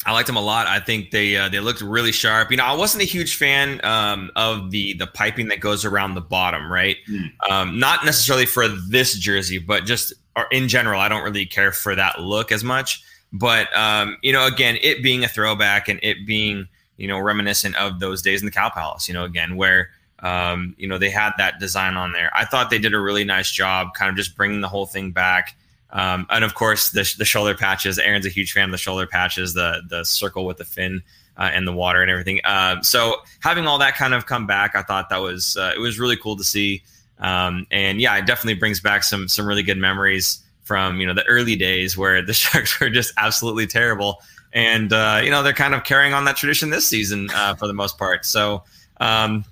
I 0.05 0.13
liked 0.13 0.27
them 0.27 0.37
a 0.37 0.41
lot. 0.41 0.67
I 0.67 0.79
think 0.79 1.11
they 1.11 1.35
uh, 1.35 1.49
they 1.49 1.59
looked 1.59 1.81
really 1.81 2.13
sharp. 2.13 2.49
You 2.49 2.55
know, 2.55 2.63
I 2.63 2.73
wasn't 2.73 3.03
a 3.03 3.05
huge 3.05 3.35
fan 3.35 3.83
um, 3.83 4.31
of 4.37 4.71
the 4.71 4.93
the 4.93 5.05
piping 5.05 5.49
that 5.49 5.59
goes 5.59 5.83
around 5.83 6.13
the 6.13 6.21
bottom, 6.21 6.71
right? 6.71 6.95
Mm. 7.09 7.31
Um, 7.49 7.79
not 7.79 8.05
necessarily 8.05 8.45
for 8.45 8.69
this 8.69 9.15
jersey, 9.19 9.57
but 9.57 9.85
just 9.85 10.13
in 10.49 10.69
general, 10.69 11.01
I 11.01 11.09
don't 11.09 11.23
really 11.23 11.45
care 11.45 11.73
for 11.73 11.93
that 11.93 12.21
look 12.21 12.53
as 12.53 12.63
much. 12.63 13.03
But 13.33 13.75
um, 13.75 14.17
you 14.21 14.31
know, 14.31 14.47
again, 14.47 14.77
it 14.81 15.03
being 15.03 15.25
a 15.25 15.27
throwback 15.27 15.89
and 15.89 15.99
it 16.01 16.25
being 16.25 16.69
you 16.95 17.09
know 17.09 17.19
reminiscent 17.19 17.75
of 17.75 17.99
those 17.99 18.21
days 18.21 18.41
in 18.41 18.45
the 18.45 18.53
Cow 18.53 18.69
Palace. 18.69 19.09
You 19.09 19.13
know, 19.13 19.25
again 19.25 19.57
where 19.57 19.89
um, 20.19 20.73
you 20.77 20.87
know 20.87 20.97
they 20.97 21.09
had 21.09 21.31
that 21.37 21.59
design 21.59 21.97
on 21.97 22.13
there. 22.13 22.31
I 22.33 22.45
thought 22.45 22.69
they 22.69 22.79
did 22.79 22.93
a 22.93 22.99
really 22.99 23.25
nice 23.25 23.51
job, 23.51 23.93
kind 23.93 24.09
of 24.09 24.15
just 24.15 24.37
bringing 24.37 24.61
the 24.61 24.69
whole 24.69 24.85
thing 24.85 25.11
back. 25.11 25.57
Um, 25.91 26.27
and 26.29 26.43
of 26.43 26.53
course, 26.53 26.91
the, 26.91 27.11
the 27.17 27.25
shoulder 27.25 27.55
patches. 27.55 27.97
Aaron's 27.97 28.25
a 28.25 28.29
huge 28.29 28.53
fan 28.53 28.65
of 28.65 28.71
the 28.71 28.77
shoulder 28.77 29.07
patches, 29.07 29.53
the 29.53 29.81
the 29.87 30.03
circle 30.03 30.45
with 30.45 30.57
the 30.57 30.65
fin 30.65 31.01
uh, 31.37 31.49
and 31.53 31.67
the 31.67 31.73
water 31.73 32.01
and 32.01 32.11
everything. 32.11 32.41
Uh, 32.43 32.81
so 32.81 33.15
having 33.39 33.65
all 33.65 33.79
that 33.79 33.95
kind 33.95 34.13
of 34.13 34.25
come 34.25 34.45
back, 34.45 34.75
I 34.75 34.83
thought 34.83 35.09
that 35.09 35.17
was 35.17 35.57
uh, 35.57 35.71
it 35.75 35.79
was 35.79 35.99
really 35.99 36.17
cool 36.17 36.35
to 36.35 36.43
see. 36.43 36.83
Um, 37.19 37.65
and 37.71 37.99
yeah, 37.99 38.15
it 38.17 38.25
definitely 38.25 38.59
brings 38.59 38.79
back 38.79 39.03
some 39.03 39.27
some 39.27 39.47
really 39.47 39.63
good 39.63 39.77
memories 39.77 40.39
from 40.63 40.99
you 40.99 41.07
know 41.07 41.13
the 41.13 41.25
early 41.25 41.55
days 41.55 41.97
where 41.97 42.21
the 42.21 42.33
Sharks 42.33 42.79
were 42.79 42.89
just 42.89 43.13
absolutely 43.17 43.65
terrible. 43.65 44.21
And 44.53 44.93
uh, 44.93 45.21
you 45.23 45.31
know 45.31 45.41
they're 45.41 45.53
kind 45.53 45.73
of 45.73 45.83
carrying 45.83 46.13
on 46.13 46.25
that 46.25 46.35
tradition 46.35 46.69
this 46.69 46.87
season 46.87 47.29
uh, 47.33 47.55
for 47.55 47.67
the 47.67 47.73
most 47.73 47.97
part. 47.97 48.25
So 48.25 48.63
um, 48.99 49.45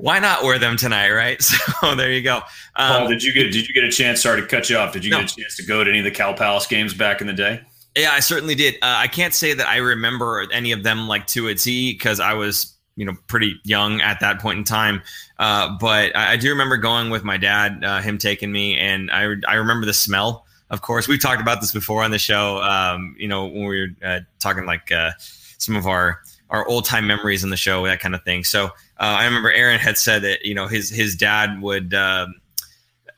why 0.00 0.18
not 0.18 0.42
wear 0.42 0.58
them 0.58 0.76
tonight, 0.76 1.10
right? 1.10 1.40
So 1.80 1.94
there 1.94 2.12
you 2.12 2.22
go. 2.22 2.36
Um, 2.76 2.92
Paul, 2.92 3.08
did 3.08 3.22
you 3.22 3.32
get 3.32 3.52
did 3.52 3.66
you 3.66 3.74
get 3.74 3.84
a 3.84 3.90
chance? 3.90 4.22
Sorry 4.22 4.40
to 4.40 4.46
cut 4.46 4.68
you 4.68 4.76
off. 4.76 4.92
Did 4.92 5.04
you 5.04 5.10
no. 5.10 5.20
get 5.20 5.32
a 5.32 5.36
chance 5.36 5.56
to 5.56 5.64
go 5.64 5.82
to 5.82 5.88
any 5.88 6.00
of 6.00 6.04
the 6.04 6.10
Cow 6.10 6.34
Palace 6.34 6.66
games 6.66 6.92
back 6.92 7.20
in 7.20 7.26
the 7.26 7.32
day? 7.32 7.62
Yeah, 7.96 8.10
I 8.12 8.20
certainly 8.20 8.54
did. 8.54 8.74
Uh, 8.76 8.96
I 8.98 9.08
can't 9.08 9.32
say 9.32 9.54
that 9.54 9.66
I 9.66 9.78
remember 9.78 10.46
any 10.52 10.72
of 10.72 10.82
them 10.82 11.08
like 11.08 11.26
to 11.28 11.48
a 11.48 11.54
T 11.54 11.92
because 11.92 12.20
I 12.20 12.34
was 12.34 12.76
you 12.96 13.06
know 13.06 13.14
pretty 13.28 13.58
young 13.64 14.02
at 14.02 14.20
that 14.20 14.40
point 14.40 14.58
in 14.58 14.64
time. 14.64 15.02
Uh, 15.38 15.76
but 15.80 16.14
I, 16.14 16.32
I, 16.32 16.36
do 16.36 16.50
remember 16.50 16.76
going 16.76 17.08
with 17.08 17.24
my 17.24 17.38
dad, 17.38 17.82
uh, 17.82 18.00
him 18.02 18.18
taking 18.18 18.52
me, 18.52 18.76
and 18.76 19.10
I 19.10 19.34
I 19.48 19.54
remember 19.54 19.86
the 19.86 19.94
smell. 19.94 20.44
Of 20.68 20.82
course, 20.82 21.08
we've 21.08 21.20
talked 21.20 21.40
about 21.40 21.62
this 21.62 21.72
before 21.72 22.02
on 22.04 22.10
the 22.10 22.18
show. 22.18 22.58
Um, 22.62 23.16
you 23.18 23.26
know 23.26 23.46
when 23.46 23.64
we 23.64 23.80
were 23.80 23.88
uh, 24.04 24.20
talking 24.38 24.66
like 24.66 24.92
uh, 24.92 25.12
some 25.18 25.76
of 25.76 25.86
our 25.86 26.20
our 26.50 26.66
old 26.66 26.84
time 26.84 27.06
memories 27.06 27.42
in 27.42 27.50
the 27.50 27.56
show, 27.56 27.86
that 27.86 28.00
kind 28.00 28.14
of 28.14 28.22
thing. 28.22 28.44
So 28.44 28.70
I 29.04 29.24
remember 29.24 29.50
Aaron 29.50 29.78
had 29.78 29.96
said 29.96 30.22
that 30.22 30.44
you 30.44 30.54
know 30.54 30.66
his 30.66 30.90
his 30.90 31.14
dad 31.14 31.60
would. 31.60 31.94
Um, 31.94 32.34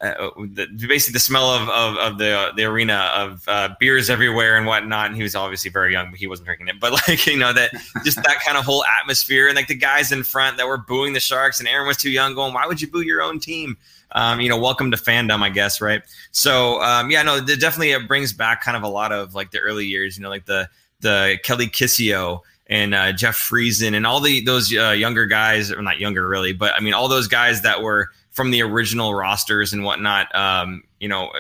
uh, 0.01 0.31
the, 0.37 0.67
basically, 0.89 1.13
the 1.13 1.21
smell 1.21 1.49
of, 1.49 1.69
of, 1.69 1.97
of 1.97 2.19
the 2.19 2.51
the 2.57 2.65
arena 2.65 3.09
of 3.15 3.45
uh, 3.47 3.69
beers 3.79 4.11
everywhere 4.11 4.57
and 4.57 4.67
whatnot. 4.67 5.07
And 5.07 5.15
he 5.15 5.23
was 5.23 5.37
obviously 5.37 5.71
very 5.71 5.93
young, 5.93 6.11
but 6.11 6.19
he 6.19 6.27
wasn't 6.27 6.47
drinking 6.47 6.67
it. 6.67 6.75
But 6.81 6.93
like 6.93 7.25
you 7.27 7.39
know 7.39 7.53
that 7.53 7.73
just 8.05 8.17
that 8.17 8.41
kind 8.45 8.59
of 8.59 8.65
whole 8.65 8.85
atmosphere 8.85 9.47
and 9.47 9.55
like 9.55 9.69
the 9.69 9.77
guys 9.77 10.11
in 10.11 10.25
front 10.25 10.57
that 10.57 10.67
were 10.67 10.79
booing 10.79 11.13
the 11.13 11.21
Sharks, 11.21 11.61
and 11.61 11.69
Aaron 11.69 11.87
was 11.87 11.97
too 11.97 12.11
young, 12.11 12.35
going, 12.35 12.53
"Why 12.53 12.67
would 12.67 12.81
you 12.81 12.91
boo 12.91 13.03
your 13.03 13.23
own 13.23 13.39
team?" 13.39 13.77
Um, 14.11 14.41
you 14.41 14.49
know, 14.49 14.59
welcome 14.59 14.91
to 14.91 14.97
fandom, 14.97 15.41
I 15.43 15.51
guess, 15.51 15.81
right? 15.81 16.03
So 16.33 16.83
um, 16.83 17.11
yeah, 17.11 17.23
no, 17.23 17.41
definitely 17.41 17.93
it 17.93 18.09
brings 18.09 18.33
back 18.33 18.61
kind 18.61 18.77
of 18.77 18.83
a 18.83 18.89
lot 18.89 19.13
of 19.13 19.37
like 19.37 19.53
the 19.53 19.61
early 19.61 19.87
years. 19.87 20.17
You 20.17 20.25
know, 20.25 20.31
like 20.31 20.47
the 20.47 20.69
the 21.01 21.39
Kelly 21.45 21.69
Kisio 21.69 22.41
and 22.73 22.95
uh, 22.95 23.13
Jeff 23.13 23.37
Friesen 23.37 23.95
and 23.95 24.07
all 24.07 24.19
the 24.19 24.41
those 24.41 24.75
uh, 24.75 24.91
younger 24.91 25.27
guys, 25.27 25.71
or 25.71 25.83
not 25.83 26.01
younger 26.01 26.27
really, 26.27 26.55
but 26.55 26.73
I 26.75 26.81
mean 26.81 26.95
all 26.95 27.07
those 27.07 27.29
guys 27.29 27.61
that 27.63 27.83
were 27.83 28.09
from 28.31 28.51
the 28.51 28.63
original 28.63 29.15
rosters 29.15 29.75
and 29.75 29.85
whatnot. 29.85 30.35
Um, 30.35 30.83
you 30.99 31.07
know, 31.07 31.31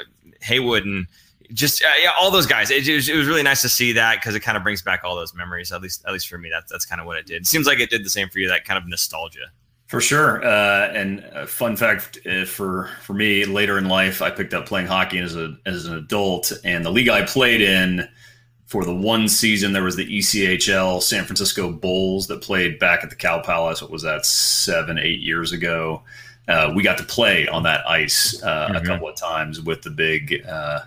Hayward 0.43 0.85
and 0.85 1.07
just 1.55 1.83
uh, 1.83 1.89
yeah, 2.03 2.11
all 2.21 2.31
those 2.31 2.47
guys. 2.47 2.71
It, 2.71 2.87
it, 2.87 2.95
was, 2.95 3.09
it, 3.09 3.17
was, 3.17 3.27
really 3.27 3.43
nice 3.43 3.63
to 3.63 3.71
see 3.71 3.93
that 3.93 4.17
because 4.17 4.35
it 4.35 4.41
kind 4.41 4.59
of 4.59 4.63
brings 4.63 4.83
back 4.83 5.05
all 5.05 5.17
those 5.17 5.35
memories. 5.35 5.73
At 5.73 5.81
least, 5.81 6.05
at 6.07 6.13
least 6.13 6.29
for 6.29 6.37
me, 6.37 6.51
that's 6.51 6.71
that's 6.71 6.85
kind 6.85 7.01
of 7.01 7.07
what 7.07 7.17
it 7.17 7.25
did. 7.25 7.43
It 7.43 7.47
seems 7.47 7.67
like 7.67 7.81
it 7.81 7.89
did 7.89 8.05
the 8.05 8.11
same 8.11 8.29
for 8.29 8.39
you. 8.39 8.49
That 8.49 8.67
kind 8.67 8.77
of 8.77 8.87
nostalgia. 8.87 9.51
For 9.87 10.03
sure. 10.03 10.45
Uh, 10.45 10.89
and 10.89 11.49
fun 11.49 11.77
fact 11.77 12.19
uh, 12.27 12.45
for 12.45 12.91
for 13.01 13.15
me, 13.15 13.47
later 13.47 13.79
in 13.79 13.89
life, 13.89 14.21
I 14.21 14.31
picked 14.31 14.53
up 14.53 14.67
playing 14.67 14.87
hockey 14.87 15.19
as 15.19 15.35
a 15.35 15.57
as 15.65 15.87
an 15.87 15.97
adult, 15.97 16.53
and 16.63 16.85
the 16.85 16.91
league 16.91 17.09
I 17.09 17.25
played 17.25 17.63
in 17.63 18.07
for 18.73 18.87
the 18.87 18.95
one 18.95 19.29
season 19.29 19.75
there 19.75 19.85
was 19.85 19.97
the 19.97 20.19
ECHL 20.19 21.03
San 21.03 21.25
Francisco 21.25 21.71
Bulls 21.71 22.27
that 22.29 22.41
played 22.41 22.79
back 22.79 23.05
at 23.05 23.11
the 23.11 23.17
Cow 23.17 23.39
Palace. 23.39 23.83
What 23.83 23.91
was 23.91 24.01
that? 24.01 24.25
Seven, 24.25 24.99
eight 24.99 25.21
years 25.21 25.53
ago. 25.53 26.03
Uh, 26.49 26.73
we 26.75 26.83
got 26.83 26.97
to 26.97 27.05
play 27.05 27.47
on 27.49 27.65
that 27.65 27.87
ice 27.87 28.43
uh, 28.43 28.69
mm-hmm. 28.69 28.77
a 28.77 28.87
couple 28.87 29.07
of 29.07 29.15
times 29.15 29.61
with 29.61 29.83
the 29.83 29.91
big 29.91 30.43
uh, 30.49 30.81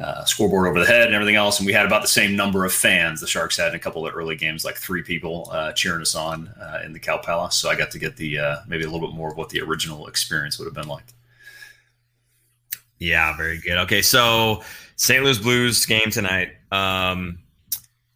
uh, 0.00 0.24
scoreboard 0.24 0.66
over 0.66 0.80
the 0.80 0.86
head 0.86 1.06
and 1.06 1.14
everything 1.14 1.36
else. 1.36 1.60
And 1.60 1.68
we 1.68 1.72
had 1.72 1.86
about 1.86 2.02
the 2.02 2.08
same 2.08 2.34
number 2.34 2.64
of 2.64 2.72
fans. 2.72 3.20
The 3.20 3.28
Sharks 3.28 3.56
had 3.56 3.68
in 3.68 3.76
a 3.76 3.78
couple 3.78 4.04
of 4.04 4.12
early 4.12 4.34
games, 4.34 4.64
like 4.64 4.74
three 4.74 5.04
people 5.04 5.48
uh, 5.52 5.70
cheering 5.70 6.02
us 6.02 6.16
on 6.16 6.48
uh, 6.48 6.82
in 6.84 6.92
the 6.92 6.98
Cow 6.98 7.18
Palace. 7.18 7.54
So 7.54 7.70
I 7.70 7.76
got 7.76 7.92
to 7.92 8.00
get 8.00 8.16
the 8.16 8.40
maybe 8.66 8.82
a 8.82 8.90
little 8.90 9.06
bit 9.06 9.14
more 9.14 9.30
of 9.30 9.36
what 9.36 9.50
the 9.50 9.60
original 9.60 10.08
experience 10.08 10.58
would 10.58 10.64
have 10.64 10.74
been 10.74 10.88
like. 10.88 11.04
Yeah, 12.98 13.36
very 13.36 13.58
good. 13.58 13.78
Okay, 13.78 14.02
so 14.02 14.64
St. 14.96 15.22
Louis 15.24 15.38
Blues 15.38 15.84
game 15.86 16.10
tonight. 16.10 16.50
Um, 16.70 17.38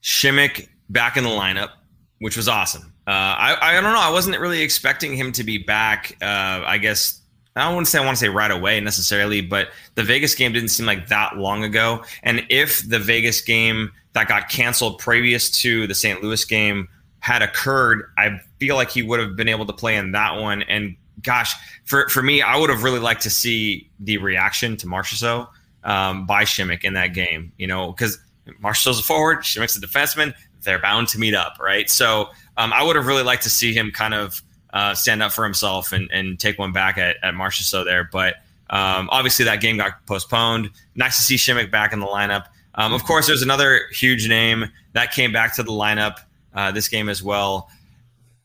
Simek 0.02 0.68
back 0.88 1.16
in 1.16 1.24
the 1.24 1.30
lineup, 1.30 1.70
which 2.18 2.36
was 2.36 2.48
awesome. 2.48 2.92
Uh, 3.06 3.10
I, 3.10 3.56
I 3.60 3.72
don't 3.74 3.84
know. 3.84 3.98
I 3.98 4.10
wasn't 4.10 4.38
really 4.38 4.62
expecting 4.62 5.16
him 5.16 5.32
to 5.32 5.44
be 5.44 5.58
back. 5.58 6.16
Uh, 6.20 6.62
I 6.64 6.78
guess 6.78 7.20
I 7.56 7.64
don't 7.64 7.74
want 7.74 7.86
to 7.86 7.90
say 7.90 7.98
I 7.98 8.04
want 8.04 8.16
to 8.16 8.20
say 8.20 8.28
right 8.28 8.50
away 8.50 8.80
necessarily, 8.80 9.40
but 9.40 9.68
the 9.94 10.04
Vegas 10.04 10.34
game 10.34 10.52
didn't 10.52 10.68
seem 10.68 10.86
like 10.86 11.08
that 11.08 11.36
long 11.36 11.64
ago. 11.64 12.04
And 12.22 12.44
if 12.50 12.88
the 12.88 12.98
Vegas 12.98 13.40
game 13.40 13.90
that 14.12 14.28
got 14.28 14.48
canceled 14.48 14.98
previous 14.98 15.50
to 15.62 15.86
the 15.86 15.94
St. 15.94 16.22
Louis 16.22 16.44
game 16.44 16.86
had 17.20 17.42
occurred, 17.42 18.10
I 18.16 18.40
feel 18.60 18.76
like 18.76 18.90
he 18.90 19.02
would 19.02 19.20
have 19.20 19.36
been 19.36 19.48
able 19.48 19.66
to 19.66 19.72
play 19.72 19.96
in 19.96 20.12
that 20.12 20.40
one 20.40 20.62
and 20.62 20.96
gosh, 21.22 21.54
for 21.84 22.08
for 22.08 22.22
me, 22.22 22.42
I 22.42 22.56
would 22.56 22.70
have 22.70 22.82
really 22.82 23.00
liked 23.00 23.22
to 23.22 23.30
see 23.30 23.90
the 23.98 24.18
reaction 24.18 24.76
to 24.78 24.86
Marchessault 24.86 25.48
um, 25.88 26.26
by 26.26 26.44
Simek 26.44 26.84
in 26.84 26.92
that 26.92 27.14
game. 27.14 27.52
You 27.56 27.66
know, 27.66 27.90
because 27.90 28.18
Marchessault's 28.62 29.00
a 29.00 29.02
forward, 29.02 29.38
Simek's 29.38 29.76
a 29.76 29.80
defenseman. 29.80 30.34
They're 30.62 30.78
bound 30.78 31.08
to 31.08 31.18
meet 31.18 31.34
up, 31.34 31.56
right? 31.58 31.88
So 31.88 32.28
um, 32.56 32.72
I 32.72 32.82
would 32.82 32.94
have 32.94 33.06
really 33.06 33.22
liked 33.22 33.42
to 33.44 33.50
see 33.50 33.72
him 33.72 33.90
kind 33.90 34.14
of 34.14 34.42
uh, 34.72 34.94
stand 34.94 35.22
up 35.22 35.32
for 35.32 35.44
himself 35.44 35.92
and, 35.92 36.10
and 36.12 36.38
take 36.38 36.58
one 36.58 36.72
back 36.72 36.98
at, 36.98 37.16
at 37.22 37.34
Marchessault 37.34 37.84
there. 37.84 38.08
But 38.12 38.34
um, 38.70 39.08
obviously, 39.10 39.44
that 39.46 39.60
game 39.60 39.78
got 39.78 40.04
postponed. 40.06 40.70
Nice 40.94 41.16
to 41.16 41.22
see 41.22 41.36
Simek 41.36 41.70
back 41.70 41.92
in 41.92 42.00
the 42.00 42.06
lineup. 42.06 42.46
Um, 42.74 42.92
of 42.92 43.04
course, 43.04 43.26
there's 43.26 43.42
another 43.42 43.82
huge 43.90 44.28
name 44.28 44.66
that 44.92 45.12
came 45.12 45.32
back 45.32 45.56
to 45.56 45.62
the 45.62 45.72
lineup 45.72 46.18
uh, 46.54 46.70
this 46.70 46.88
game 46.88 47.08
as 47.08 47.22
well. 47.22 47.70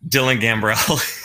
Dylan 0.08 0.40
Gambrell. 0.40 1.20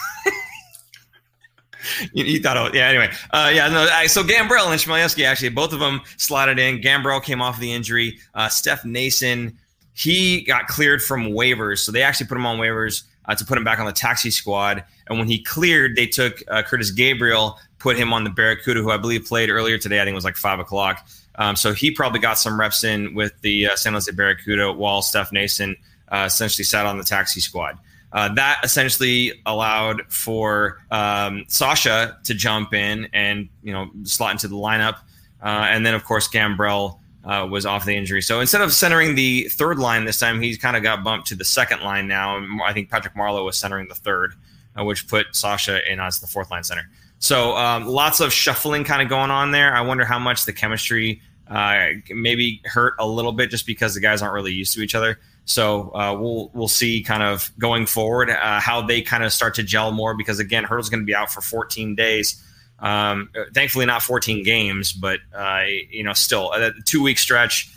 you, 2.13 2.25
you, 2.25 2.41
thought, 2.41 2.57
oh, 2.57 2.71
yeah. 2.73 2.89
Anyway, 2.89 3.11
uh, 3.31 3.51
yeah. 3.53 3.69
No. 3.69 4.07
So 4.07 4.23
Gambrell 4.23 4.71
and 4.71 4.81
Chmelevski 4.81 5.25
actually 5.25 5.51
both 5.51 5.73
of 5.73 5.81
them 5.81 6.01
slotted 6.17 6.59
in. 6.59 6.81
Gambrell 6.81 7.23
came 7.23 7.41
off 7.41 7.59
the 7.59 7.73
injury. 7.73 8.19
Uh, 8.35 8.49
Stefan 8.49 8.93
Noesen 8.93 9.55
he 9.99 10.43
got 10.43 10.69
cleared 10.69 11.03
from 11.03 11.25
waivers, 11.25 11.79
so 11.79 11.91
they 11.91 12.03
actually 12.03 12.29
put 12.29 12.37
him 12.37 12.47
on 12.47 12.59
waivers 12.59 13.03
uh, 13.25 13.35
to 13.35 13.45
put 13.45 13.59
him 13.59 13.65
back 13.65 13.81
on 13.81 13.87
the 13.87 13.93
taxi 13.93 14.31
squad. 14.31 14.85
And 15.09 15.19
when 15.19 15.27
he 15.27 15.43
cleared, 15.43 15.97
they 15.97 16.07
took 16.07 16.41
uh, 16.47 16.63
Curtis 16.63 16.93
Gabriel, 16.93 17.59
put 17.81 17.97
him 17.97 18.13
on 18.13 18.23
the 18.23 18.31
Barracuda, 18.31 18.81
who 18.81 18.93
I 18.93 18.97
believe 18.97 19.25
played 19.25 19.51
earlier 19.51 19.77
today. 19.77 20.01
I 20.01 20.05
think 20.05 20.13
it 20.13 20.15
was 20.15 20.25
like 20.25 20.37
five 20.37 20.61
o'clock. 20.61 21.05
Um, 21.35 21.57
so 21.57 21.73
he 21.73 21.91
probably 21.91 22.21
got 22.21 22.39
some 22.39 22.61
reps 22.61 22.85
in 22.85 23.13
with 23.15 23.33
the 23.41 23.67
uh, 23.67 23.77
San 23.77 23.93
Jose 23.95 24.11
Barracuda 24.13 24.73
while 24.73 25.03
Stefan 25.03 25.35
Noesen 25.35 25.77
uh, 26.13 26.25
essentially 26.29 26.65
sat 26.65 26.87
on 26.87 26.97
the 26.99 27.05
taxi 27.05 27.41
squad. 27.41 27.77
Uh, 28.13 28.33
that 28.35 28.61
essentially 28.65 29.33
allowed 29.45 30.03
for 30.11 30.81
um, 30.91 31.45
Sasha 31.49 32.19
to 32.25 32.35
jump 32.35 32.73
in 32.73 33.09
and 33.13 33.49
you 33.63 33.73
know 33.73 33.91
slot 34.05 34.33
into 34.33 34.49
the 34.49 34.57
lineup, 34.57 34.97
uh, 35.43 35.67
and 35.69 35.85
then 35.85 35.95
of 35.95 36.05
course 36.05 36.29
Gambrell 36.29 36.99
uh, 37.25 37.47
was 37.51 37.67
off 37.67 37.85
the 37.85 37.95
injury. 37.95 38.23
So 38.23 38.41
instead 38.41 38.63
of 38.63 38.73
centering 38.73 39.15
the 39.15 39.45
third 39.51 39.79
line 39.79 40.07
this 40.07 40.19
time, 40.19 40.41
he's 40.41 40.57
kind 40.57 40.77
of 40.77 40.83
got 40.83 41.05
bumped 41.05 41.27
to 41.29 41.35
the 41.35 41.45
second 41.45 41.83
line 41.83 42.09
now. 42.09 42.43
I 42.65 42.73
think 42.73 42.91
Patrick 42.91 43.15
Marleau 43.15 43.45
was 43.45 43.59
centering 43.59 43.89
the 43.89 43.95
third, 43.95 44.35
uh, 44.79 44.85
which 44.85 45.07
put 45.07 45.27
Sasha 45.33 45.81
in 45.91 46.01
as 46.01 46.21
the 46.21 46.27
fourth 46.27 46.51
line 46.51 46.65
center. 46.65 46.89
So 47.19 47.57
um, 47.57 47.87
lots 47.87 48.21
of 48.21 48.33
shuffling 48.33 48.85
kind 48.85 49.03
of 49.03 49.09
going 49.09 49.31
on 49.31 49.51
there. 49.51 49.75
I 49.75 49.81
wonder 49.83 50.05
how 50.05 50.19
much 50.19 50.47
the 50.47 50.53
chemistry 50.53 51.21
uh, 51.49 51.89
maybe 52.11 52.63
hurt 52.65 52.95
a 52.99 53.07
little 53.07 53.33
bit 53.33 53.51
just 53.51 53.67
because 53.67 53.95
the 53.95 54.01
guys 54.01 54.23
aren't 54.23 54.35
really 54.35 54.53
used 54.53 54.75
to 54.75 54.83
each 54.83 54.95
other. 54.95 55.19
So 55.49 55.91
uh, 55.95 56.15
we'll 56.19 56.51
we'll 56.53 56.69
see 56.69 57.03
kind 57.03 57.23
of 57.23 57.51
going 57.59 57.87
forward 57.87 58.29
uh, 58.29 58.61
how 58.61 58.83
they 58.83 59.01
kind 59.01 59.25
of 59.25 59.33
start 59.33 59.55
to 59.55 59.63
gel 59.63 59.93
more 59.93 60.15
because 60.15 60.39
again, 60.39 60.65
Hertl's 60.65 60.91
going 60.91 61.01
to 61.01 61.07
be 61.07 61.15
out 61.15 61.33
for 61.33 61.41
14 61.41 61.95
days. 61.95 62.45
Um, 62.81 63.31
thankfully, 63.55 63.87
not 63.87 64.03
14 64.03 64.45
games, 64.45 64.93
but 64.93 65.21
uh, 65.35 65.63
you 65.91 66.05
know, 66.05 66.13
still 66.13 66.53
a 66.53 66.73
two 66.85 67.03
week 67.03 67.17
stretch. 67.17 67.73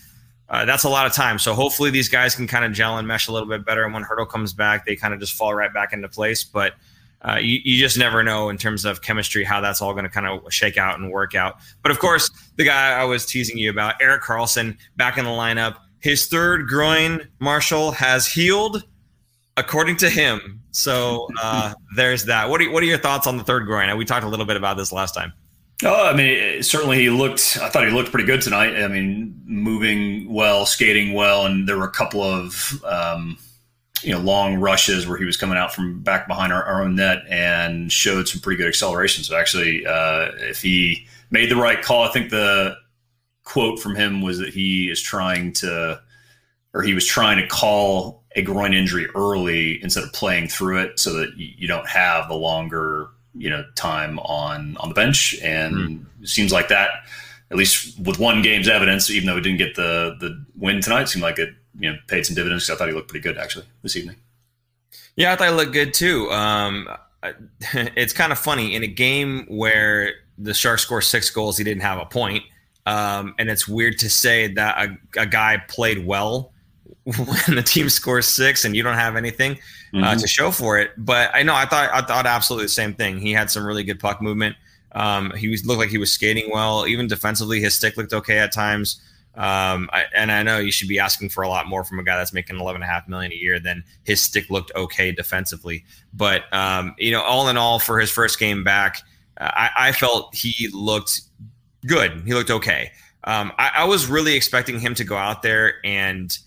Uh, 0.50 0.66
that's 0.66 0.84
a 0.84 0.90
lot 0.90 1.06
of 1.06 1.14
time. 1.14 1.40
So 1.40 1.54
hopefully 1.54 1.92
these 1.92 2.10
guys 2.10 2.36
can 2.36 2.46
kind 2.46 2.66
of 2.66 2.74
gel 2.74 2.98
and 2.98 3.08
mesh 3.08 3.30
a 3.30 3.32
little 3.32 3.48
bit 3.48 3.66
better. 3.66 3.86
And 3.86 3.94
when 3.94 4.04
Hertl 4.04 4.28
comes 4.28 4.52
back, 4.52 4.86
they 4.86 4.98
kind 4.98 5.14
of 5.14 5.22
just 5.22 5.34
fall 5.34 5.54
right 5.54 5.74
back 5.74 5.94
into 5.94 6.10
place. 6.10 6.44
But 6.44 6.74
uh, 7.22 7.38
you, 7.38 7.62
you, 7.64 7.80
just 7.80 7.98
never 7.98 8.22
know 8.22 8.50
in 8.50 8.58
terms 8.58 8.84
of 8.84 9.02
chemistry 9.02 9.46
how 9.46 9.62
that's 9.62 9.82
all 9.82 9.94
going 9.94 10.04
to 10.04 10.10
kind 10.10 10.28
of 10.28 10.42
shake 10.52 10.78
out 10.78 11.00
and 11.00 11.10
work 11.10 11.36
out. 11.36 11.60
But 11.84 11.92
of 11.92 12.00
course, 12.00 12.30
the 12.58 12.66
guy 12.66 13.00
I 13.00 13.06
was 13.06 13.26
teasing 13.26 13.58
you 13.58 13.70
about, 13.70 13.96
Erik 14.02 14.24
Karlsson, 14.24 14.78
back 14.98 15.18
in 15.18 15.24
the 15.24 15.32
lineup. 15.32 15.78
His 16.02 16.26
third 16.26 16.68
groin, 16.68 17.28
Marshall, 17.40 17.92
has 17.92 18.28
healed 18.28 18.84
according 19.58 19.98
to 19.98 20.10
him. 20.10 20.62
So 20.72 21.28
uh, 21.42 21.74
there's 21.96 22.26
that. 22.26 22.50
What 22.50 22.62
are 22.62 22.72
what 22.72 22.84
are 22.84 22.88
your 22.88 22.98
thoughts 22.98 23.28
on 23.28 23.38
the 23.38 23.44
third 23.44 23.66
groin? 23.66 23.96
We 23.98 24.06
talked 24.06 24.26
a 24.26 24.30
little 24.30 24.46
bit 24.46 24.58
about 24.58 24.78
this 24.78 24.92
last 24.92 25.14
time. 25.14 25.34
Oh, 25.84 26.08
I 26.08 26.14
mean, 26.14 26.62
certainly 26.62 27.00
he 27.00 27.10
looked. 27.10 27.58
I 27.62 27.70
thought 27.70 27.88
he 27.88 27.92
looked 27.92 28.12
pretty 28.12 28.26
good 28.26 28.42
tonight. 28.42 28.76
I 28.76 28.88
mean, 28.88 29.40
moving 29.46 30.32
well, 30.32 30.66
skating 30.66 31.14
well, 31.14 31.46
and 31.46 31.68
there 31.68 31.78
were 31.78 31.88
a 31.88 31.92
couple 31.92 32.22
of 32.22 32.84
um, 32.84 33.38
you 34.04 34.12
know 34.12 34.20
long 34.20 34.56
rushes 34.56 35.08
where 35.08 35.18
he 35.18 35.26
was 35.26 35.38
coming 35.38 35.58
out 35.58 35.74
from 35.74 36.02
back 36.02 36.28
behind 36.28 36.54
our, 36.54 36.64
our 36.64 36.84
own 36.84 36.96
net 36.96 37.24
and 37.30 37.92
showed 37.92 38.28
some 38.28 38.42
pretty 38.42 38.58
good 38.58 38.68
acceleration. 38.68 39.24
So 39.24 39.36
actually, 39.36 39.86
uh, 39.86 40.32
if 40.38 40.62
he 40.62 41.08
made 41.32 41.50
the 41.50 41.56
right 41.56 41.82
call, 41.82 42.04
I 42.04 42.12
think 42.12 42.30
the 42.30 42.76
quote 43.52 43.80
from 43.80 43.96
him 43.96 44.22
was 44.22 44.38
that 44.38 44.54
he 44.54 44.90
is 44.90 45.02
trying 45.02 45.52
to, 45.52 46.02
or 46.74 46.82
he 46.82 46.94
was 46.94 47.06
trying 47.06 47.38
to 47.38 47.46
call 47.48 48.24
a 48.36 48.42
groin 48.42 48.74
injury 48.74 49.08
early 49.14 49.84
instead 49.84 50.06
of 50.06 50.14
playing 50.14 50.48
through 50.48 50.80
it 50.80 50.98
so 50.98 51.12
that 51.14 51.36
you 51.36 51.68
don't 51.68 51.88
have 51.88 52.30
the 52.30 52.36
longer 52.36 53.10
you 53.36 53.50
know 53.50 53.66
time 53.76 54.20
on 54.20 54.78
on 54.78 54.88
the 54.90 54.96
bench. 54.96 55.36
And 55.44 55.76
mm. 55.76 56.06
it 56.22 56.30
seems 56.30 56.52
like 56.54 56.70
that 56.70 56.90
at 57.50 57.58
least 57.58 58.00
with 58.00 58.20
one 58.20 58.42
game's 58.42 58.70
evidence 58.70 59.10
even 59.10 59.28
though 59.28 59.36
it 59.36 59.42
didn't 59.42 59.58
get 59.58 59.76
the 59.76 60.16
the 60.22 60.44
win 60.58 60.82
tonight 60.82 61.10
seemed 61.10 61.22
like 61.22 61.38
it 61.38 61.50
you 61.78 61.92
know 61.92 61.98
paid 62.08 62.26
some 62.26 62.34
dividends 62.34 62.64
Because 62.64 62.78
i 62.78 62.80
thought 62.80 62.88
he 62.88 62.96
looked 62.96 63.10
pretty 63.10 63.22
good 63.22 63.38
actually 63.38 63.66
this 63.84 63.98
evening. 63.98 64.16
Yeah 65.18 65.34
i 65.34 65.36
thought 65.36 65.50
he 65.50 65.56
looked 65.56 65.74
good 65.74 65.94
too. 65.94 66.32
Um, 66.32 66.88
it's 67.74 68.14
kind 68.14 68.32
of 68.32 68.40
funny. 68.40 68.74
In 68.74 68.84
a 68.84 68.88
game 68.88 69.46
where 69.50 70.14
the 70.38 70.54
sharks 70.54 70.84
score 70.84 71.02
six 71.02 71.30
goals 71.30 71.58
he 71.58 71.64
didn't 71.64 71.84
have 71.84 72.00
a 72.00 72.06
point 72.06 72.44
um, 72.86 73.36
and 73.38 73.50
it's 73.50 73.68
weird 73.68 73.98
to 74.00 74.10
say 74.10 74.48
that 74.54 74.90
a, 74.90 75.22
a 75.22 75.26
guy 75.26 75.62
played 75.68 76.06
well 76.06 76.52
when 77.04 77.56
the 77.56 77.64
team 77.64 77.90
scores 77.90 78.28
six 78.28 78.66
and 78.66 78.76
you 78.76 78.84
don't 78.84 78.96
have 78.98 79.16
anything 79.16 79.54
uh, 79.54 79.56
mm-hmm. 79.96 80.04
uh, 80.04 80.16
to 80.16 80.28
show 80.28 80.52
for 80.52 80.80
it. 80.80 80.92
But 80.98 81.32
I 81.34 81.44
know 81.44 81.56
I 81.56 81.66
thought 81.66 81.90
I 81.94 82.02
thought 82.02 82.26
absolutely 82.26 82.66
the 82.66 82.70
same 82.70 82.94
thing. 82.94 83.20
He 83.20 83.32
had 83.32 83.50
some 83.50 83.66
really 83.66 83.84
good 83.84 84.00
puck 84.00 84.22
movement. 84.22 84.56
Um, 84.94 85.32
he 85.38 85.48
was, 85.48 85.66
looked 85.66 85.80
like 85.80 85.90
he 85.90 85.98
was 85.98 86.12
skating 86.12 86.50
well, 86.52 86.86
even 86.86 87.08
defensively. 87.08 87.62
His 87.62 87.74
stick 87.74 87.96
looked 87.96 88.14
okay 88.14 88.40
at 88.40 88.52
times. 88.52 89.00
Um, 89.36 89.90
I, 89.94 90.04
and 90.14 90.30
I 90.30 90.44
know 90.44 90.60
you 90.60 90.74
should 90.74 90.90
be 90.90 91.00
asking 91.00 91.30
for 91.30 91.44
a 91.44 91.48
lot 91.48 91.66
more 91.66 91.86
from 91.86 92.00
a 92.00 92.04
guy 92.04 92.18
that's 92.18 92.34
making 92.34 92.60
eleven 92.60 92.82
and 92.82 92.90
a 92.90 92.94
half 92.94 93.08
million 93.08 93.32
a 93.32 93.36
year 93.36 93.60
than 93.60 93.84
his 94.04 94.22
stick 94.22 94.50
looked 94.50 94.72
okay 94.76 95.12
defensively. 95.14 95.86
But 96.14 96.52
um, 96.54 96.94
you 96.98 97.12
know, 97.12 97.22
all 97.22 97.48
in 97.48 97.56
all, 97.56 97.80
for 97.80 98.00
his 98.00 98.12
first 98.12 98.40
game 98.40 98.64
back, 98.66 99.02
I, 99.40 99.70
I, 99.78 99.92
felt 99.94 100.36
he 100.36 100.68
looked 100.74 101.22
good. 101.86 102.24
He 102.26 102.34
looked 102.34 102.52
okay. 102.52 102.92
Um, 103.24 103.52
I, 103.58 103.72
I 103.76 103.84
was 103.86 104.08
really 104.08 104.36
expecting 104.36 104.80
him 104.80 104.96
to 104.96 105.04
go 105.04 105.16
out 105.16 105.44
there 105.44 105.76
and 105.84 106.38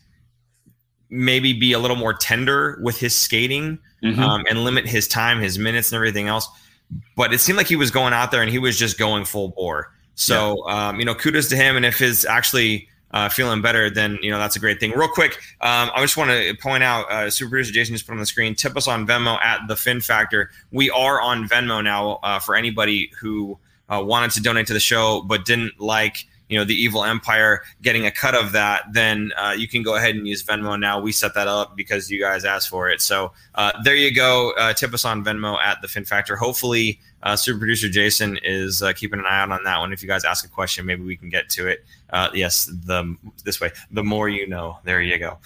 maybe 1.10 1.52
be 1.52 1.72
a 1.72 1.78
little 1.78 1.96
more 1.96 2.12
tender 2.12 2.78
with 2.82 2.98
his 2.98 3.14
skating 3.14 3.78
mm-hmm. 4.02 4.20
um, 4.20 4.44
and 4.48 4.64
limit 4.64 4.86
his 4.86 5.06
time, 5.06 5.40
his 5.40 5.58
minutes, 5.58 5.92
and 5.92 5.96
everything 5.96 6.28
else. 6.28 6.48
But 7.16 7.32
it 7.32 7.38
seemed 7.38 7.56
like 7.56 7.68
he 7.68 7.76
was 7.76 7.90
going 7.90 8.12
out 8.12 8.30
there 8.30 8.42
and 8.42 8.50
he 8.50 8.58
was 8.58 8.78
just 8.78 8.98
going 8.98 9.24
full 9.24 9.48
bore. 9.48 9.92
So 10.16 10.64
yeah. 10.66 10.88
um, 10.88 10.98
you 11.00 11.06
know, 11.06 11.14
kudos 11.14 11.48
to 11.48 11.56
him. 11.56 11.76
And 11.76 11.84
if 11.84 11.98
he's 11.98 12.24
actually 12.24 12.88
uh, 13.12 13.28
feeling 13.28 13.62
better, 13.62 13.88
then 13.90 14.18
you 14.22 14.30
know 14.30 14.38
that's 14.38 14.56
a 14.56 14.60
great 14.60 14.80
thing. 14.80 14.90
Real 14.90 15.08
quick, 15.08 15.38
um, 15.60 15.90
I 15.94 16.00
just 16.00 16.16
want 16.16 16.30
to 16.30 16.54
point 16.60 16.82
out, 16.82 17.10
uh, 17.10 17.30
super 17.30 17.50
producer 17.50 17.72
Jason 17.72 17.94
just 17.94 18.06
put 18.06 18.12
on 18.12 18.18
the 18.18 18.26
screen. 18.26 18.54
Tip 18.54 18.76
us 18.76 18.88
on 18.88 19.06
Venmo 19.06 19.40
at 19.40 19.60
the 19.68 19.76
Fin 19.76 20.00
Factor. 20.00 20.50
We 20.72 20.90
are 20.90 21.20
on 21.20 21.48
Venmo 21.48 21.82
now 21.82 22.18
uh, 22.22 22.40
for 22.40 22.56
anybody 22.56 23.12
who 23.20 23.58
uh, 23.88 24.02
wanted 24.04 24.30
to 24.30 24.40
donate 24.40 24.66
to 24.66 24.72
the 24.72 24.80
show 24.80 25.22
but 25.22 25.44
didn't 25.44 25.80
like 25.80 26.26
you 26.48 26.58
know 26.58 26.64
the 26.64 26.74
evil 26.74 27.04
empire 27.04 27.62
getting 27.82 28.06
a 28.06 28.10
cut 28.10 28.34
of 28.34 28.52
that 28.52 28.84
then 28.92 29.32
uh, 29.36 29.54
you 29.56 29.66
can 29.66 29.82
go 29.82 29.96
ahead 29.96 30.14
and 30.14 30.28
use 30.28 30.42
venmo 30.42 30.78
now. 30.78 31.00
We 31.00 31.12
set 31.12 31.34
that 31.34 31.48
up 31.48 31.76
because 31.76 32.10
you 32.10 32.20
guys 32.20 32.44
asked 32.44 32.68
for 32.68 32.90
it. 32.90 33.00
So 33.00 33.32
uh, 33.54 33.72
there 33.82 33.94
you 33.94 34.14
go. 34.14 34.52
Uh, 34.58 34.72
tip 34.72 34.92
us 34.92 35.04
on 35.04 35.24
venmo 35.24 35.58
at 35.62 35.80
the 35.82 35.88
fin 35.88 36.04
factor. 36.04 36.36
Hopefully 36.36 37.00
uh, 37.22 37.34
super 37.34 37.58
producer 37.58 37.88
jason 37.88 38.38
is 38.42 38.82
uh, 38.82 38.92
keeping 38.92 39.18
an 39.18 39.26
eye 39.26 39.40
out 39.40 39.50
on 39.50 39.64
that 39.64 39.78
one. 39.78 39.92
If 39.92 40.02
you 40.02 40.08
guys 40.08 40.24
ask 40.24 40.44
a 40.44 40.48
question 40.48 40.84
maybe 40.84 41.02
we 41.02 41.16
can 41.16 41.30
get 41.30 41.48
to 41.50 41.66
it. 41.66 41.84
Uh, 42.10 42.28
yes 42.34 42.66
the 42.66 43.16
this 43.44 43.60
way. 43.60 43.70
The 43.90 44.04
more 44.04 44.28
you 44.28 44.46
know. 44.46 44.78
There 44.84 45.00
you 45.00 45.18
go. 45.18 45.38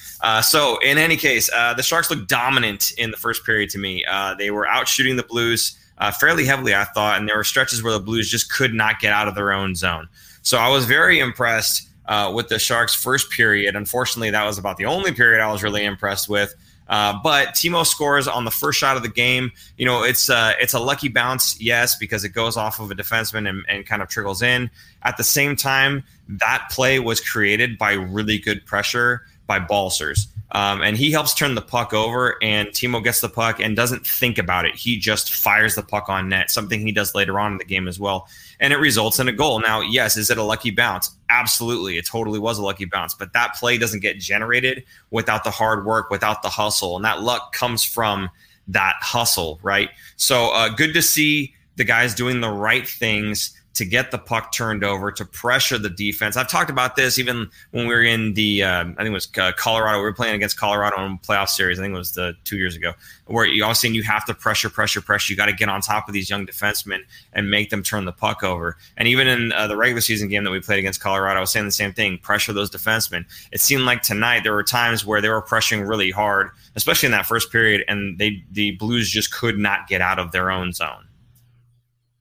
So 0.42 0.78
in 0.78 0.99
any 0.99 1.16
case 1.16 1.49
the 1.49 1.83
sharks 1.83 2.11
look 2.11 2.26
dominant 2.26 2.92
in 2.99 3.11
the 3.11 3.16
first 3.16 3.47
period 3.47 3.71
to 3.71 3.78
me. 3.78 4.04
They 4.37 4.50
were 4.50 4.66
out 4.66 4.88
shooting 4.88 5.16
the 5.16 5.23
blues 5.23 5.78
fairly 6.11 6.45
heavily 6.45 6.75
i 6.75 6.85
thought 6.85 7.19
and 7.19 7.28
there 7.28 7.37
were 7.37 7.45
stretches 7.45 7.83
where 7.83 7.93
the 7.93 8.00
blues 8.00 8.31
just 8.31 8.52
could 8.52 8.73
not 8.73 9.00
get 9.00 9.12
out 9.12 9.28
of 9.28 9.35
their 9.35 9.52
own 9.52 9.75
zone 9.75 10.09
so 10.49 10.57
I 10.57 10.71
was 10.71 10.87
very 10.87 11.21
impressed 11.21 11.88
uh, 12.07 12.33
with 12.35 12.49
the 12.49 12.59
Sharks' 12.59 12.95
first 12.95 13.31
period. 13.31 13.76
Unfortunately, 13.76 14.31
that 14.31 14.47
was 14.47 14.57
about 14.57 14.78
the 14.78 14.87
only 14.87 15.12
period 15.12 15.43
I 15.43 15.52
was 15.52 15.62
really 15.62 15.85
impressed 15.85 16.26
with. 16.26 16.55
Uh, 16.88 17.21
but 17.23 17.49
Timo 17.49 17.85
scores 17.85 18.26
on 18.26 18.47
the 18.47 18.50
first 18.50 18.78
shot 18.78 18.97
of 18.97 19.02
the 19.02 19.11
game. 19.11 19.52
You 19.76 19.85
know, 19.85 20.05
it's 20.05 20.31
uh, 20.31 20.55
it's 20.59 20.73
a 20.73 20.78
lucky 20.78 21.09
bounce, 21.09 21.61
yes, 21.61 21.97
because 21.97 22.25
it 22.25 22.31
goes 22.31 22.57
off 22.57 22.81
of 22.81 22.90
a 22.90 22.95
defenseman 22.95 23.47
and, 23.47 23.62
and 23.69 23.85
kind 23.85 24.00
of 24.00 24.09
trickles 24.09 24.40
in. 24.40 24.71
At 25.02 25.19
the 25.19 25.25
same 25.25 25.55
time, 25.55 26.02
that 26.28 26.69
play 26.71 26.99
was 26.99 27.21
created 27.21 27.76
by 27.76 27.93
really 27.93 28.38
good 28.38 28.64
pressure 28.64 29.26
by 29.47 29.59
Balcers. 29.59 30.28
Um, 30.52 30.81
and 30.81 30.97
he 30.97 31.11
helps 31.11 31.35
turn 31.35 31.55
the 31.55 31.62
puck 31.62 31.93
over, 31.93 32.37
and 32.43 32.69
Timo 32.69 33.05
gets 33.05 33.21
the 33.21 33.28
puck 33.28 33.61
and 33.61 33.76
doesn't 33.76 34.07
think 34.07 34.38
about 34.38 34.64
it. 34.64 34.75
He 34.75 34.97
just 34.97 35.33
fires 35.33 35.75
the 35.75 35.83
puck 35.83 36.09
on 36.09 36.31
net, 36.31 36.50
something 36.50 36.81
he 36.81 36.93
does 36.93 37.14
later 37.14 37.38
on 37.38 37.52
in 37.52 37.59
the 37.59 37.64
game 37.64 37.87
as 37.87 38.00
well. 38.00 38.28
And 38.59 38.73
it 38.73 38.78
results 38.78 39.19
in 39.19 39.28
a 39.28 39.33
goal. 39.33 39.61
Now, 39.61 39.83
yes, 39.83 40.17
is 40.17 40.31
it 40.31 40.38
a 40.38 40.43
lucky 40.43 40.71
bounce? 40.71 41.11
Absolutely. 41.28 41.99
It 41.99 42.07
totally 42.07 42.38
was 42.38 42.59
a 42.59 42.64
lucky 42.64 42.87
bounce. 42.87 43.12
But 43.12 43.35
that 43.35 43.55
play 43.57 43.76
doesn't 43.76 44.00
get 44.00 44.19
generated 44.19 44.85
without 45.11 45.45
the 45.45 45.50
hard 45.50 45.85
work, 45.85 46.11
without 46.11 46.43
the 46.43 46.49
hustle. 46.49 46.97
And 46.97 47.05
that 47.05 47.23
luck 47.23 47.52
comes 47.52 47.85
from 47.85 48.31
that 48.69 48.97
hustle, 49.00 49.61
right? 49.62 49.90
So 50.17 50.52
uh, 50.55 50.71
good 50.71 50.95
to 50.95 51.02
see 51.02 51.55
the 51.76 51.85
guys 51.85 52.14
doing 52.14 52.40
the 52.40 52.50
right 52.50 52.88
things 52.88 53.58
to 53.78 53.85
get 53.85 54.11
the 54.11 54.18
puck 54.18 54.52
turned 54.52 54.85
over, 54.85 55.11
to 55.12 55.25
pressure 55.25 55.78
the 55.78 55.88
defense. 55.88 56.37
I've 56.37 56.49
talked 56.49 56.68
about 56.68 56.97
this 56.97 57.18
even 57.18 57.49
when 57.70 57.87
we 57.87 57.94
were 57.94 58.02
in 58.02 58.35
the, 58.35 58.62
uh, 58.62 58.82
I 58.82 58.85
think 58.85 59.08
it 59.08 59.11
was 59.11 59.28
uh, 59.38 59.52
Colorado. 59.56 59.99
We 59.99 60.04
were 60.04 60.12
playing 60.12 60.35
against 60.35 60.58
Colorado 60.58 61.04
in 61.04 61.18
playoff 61.18 61.49
series. 61.49 61.78
I 61.78 61.82
think 61.82 61.94
it 61.94 61.99
was 61.99 62.12
the 62.12 62.35
two 62.44 62.56
years 62.56 62.76
ago, 62.76 62.92
where 63.26 63.47
you 63.47 63.64
all 63.64 63.75
saying 63.75 63.94
you 63.94 64.02
have 64.02 64.25
to 64.26 64.35
pressure, 64.35 64.68
pressure, 64.68 65.00
pressure. 65.00 65.32
You 65.32 65.37
got 65.37 65.47
to 65.47 65.52
get 65.52 65.68
on 65.68 65.80
top 65.80 66.08
of 66.08 66.14
these 66.14 66.28
young 66.28 66.47
defensemen 66.47 67.00
and 67.32 67.50
make 67.50 67.70
them 67.70 67.82
turn 67.82 68.04
the 68.04 68.12
puck 68.12 68.42
over. 68.42 68.76
And 68.97 69.08
even 69.08 69.26
in 69.26 69.52
uh, 69.52 69.66
the 69.66 69.76
regular 69.76 70.00
season 70.00 70.28
game 70.28 70.44
that 70.44 70.50
we 70.50 70.61
played 70.61 70.78
against 70.78 71.00
Colorado, 71.00 71.38
I 71.38 71.40
was 71.40 71.50
saying 71.50 71.66
the 71.66 71.73
same 71.73 71.92
thing: 71.92 72.18
pressure 72.18 72.52
those 72.52 72.70
defensemen. 72.70 73.25
It 73.52 73.61
seemed 73.61 73.85
like 73.85 74.02
tonight 74.02 74.42
there 74.42 74.54
were 74.54 74.62
times 74.62 75.06
where 75.06 75.20
they 75.20 75.28
were 75.28 75.42
pressuring 75.42 75.88
really 75.88 76.11
hard, 76.11 76.50
especially 76.76 77.06
in 77.06 77.12
that 77.12 77.26
first 77.26 77.50
period, 77.50 77.85
and 77.88 78.18
they 78.18 78.44
the 78.52 78.73
Blues 78.73 79.08
just 79.11 79.32
could 79.32 79.58
not 79.58 79.88
get 79.88 80.00
out 80.00 80.18
of 80.18 80.32
their 80.32 80.50
own 80.50 80.73
zone. 80.73 81.08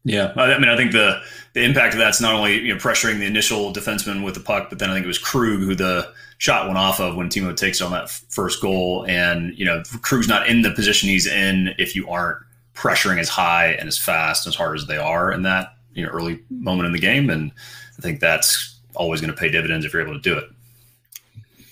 Yeah, 0.08 0.32
I 0.38 0.58
mean, 0.58 0.70
I 0.70 0.78
think 0.78 0.94
the 0.94 1.22
the 1.52 1.64
impact 1.64 1.94
of 1.94 2.00
that's 2.00 2.22
not 2.22 2.34
only 2.34 2.62
you 2.62 2.74
know 2.74 2.80
pressuring 2.80 3.20
the 3.20 3.26
initial 3.26 3.74
defenseman 3.74 4.24
with 4.24 4.36
the 4.36 4.40
puck, 4.40 4.70
but 4.70 4.80
then 4.80 4.90
I 4.90 4.94
think 4.94 5.04
it 5.04 5.08
was 5.08 5.20
Krug 5.20 5.60
who 5.60 5.76
the 5.76 6.10
shot 6.38 6.66
went 6.66 6.78
off 6.78 7.02
of 7.02 7.18
when 7.18 7.28
Timo 7.28 7.54
takes 7.54 7.82
on 7.82 7.92
that 7.92 8.04
f- 8.04 8.24
first 8.30 8.62
goal, 8.62 9.06
and 9.10 9.54
you 9.60 9.66
know 9.66 9.84
Krug's 10.02 10.30
not 10.30 10.48
in 10.48 10.62
the 10.62 10.72
position 10.72 11.10
he's 11.10 11.28
in 11.28 11.76
if 11.78 11.94
you 11.94 12.10
aren't 12.10 12.38
pressuring 12.74 13.20
as 13.20 13.28
high 13.28 13.72
and 13.72 13.90
as 13.90 13.98
fast 13.98 14.46
and 14.46 14.54
as 14.54 14.56
hard 14.56 14.78
as 14.78 14.88
they 14.88 14.96
are 14.96 15.30
in 15.30 15.42
that 15.42 15.74
you 15.94 16.06
know 16.06 16.10
early 16.10 16.40
moment 16.50 16.88
in 16.88 16.94
the 16.94 17.00
game, 17.00 17.30
and 17.30 17.52
I 17.98 18.02
think 18.02 18.22
that's 18.22 18.80
always 18.96 19.20
going 19.20 19.34
to 19.34 19.38
pay 19.38 19.50
dividends 19.50 19.86
if 19.86 19.92
you're 19.92 20.02
able 20.02 20.14
to 20.14 20.22
do 20.22 20.38
it. 20.38 20.46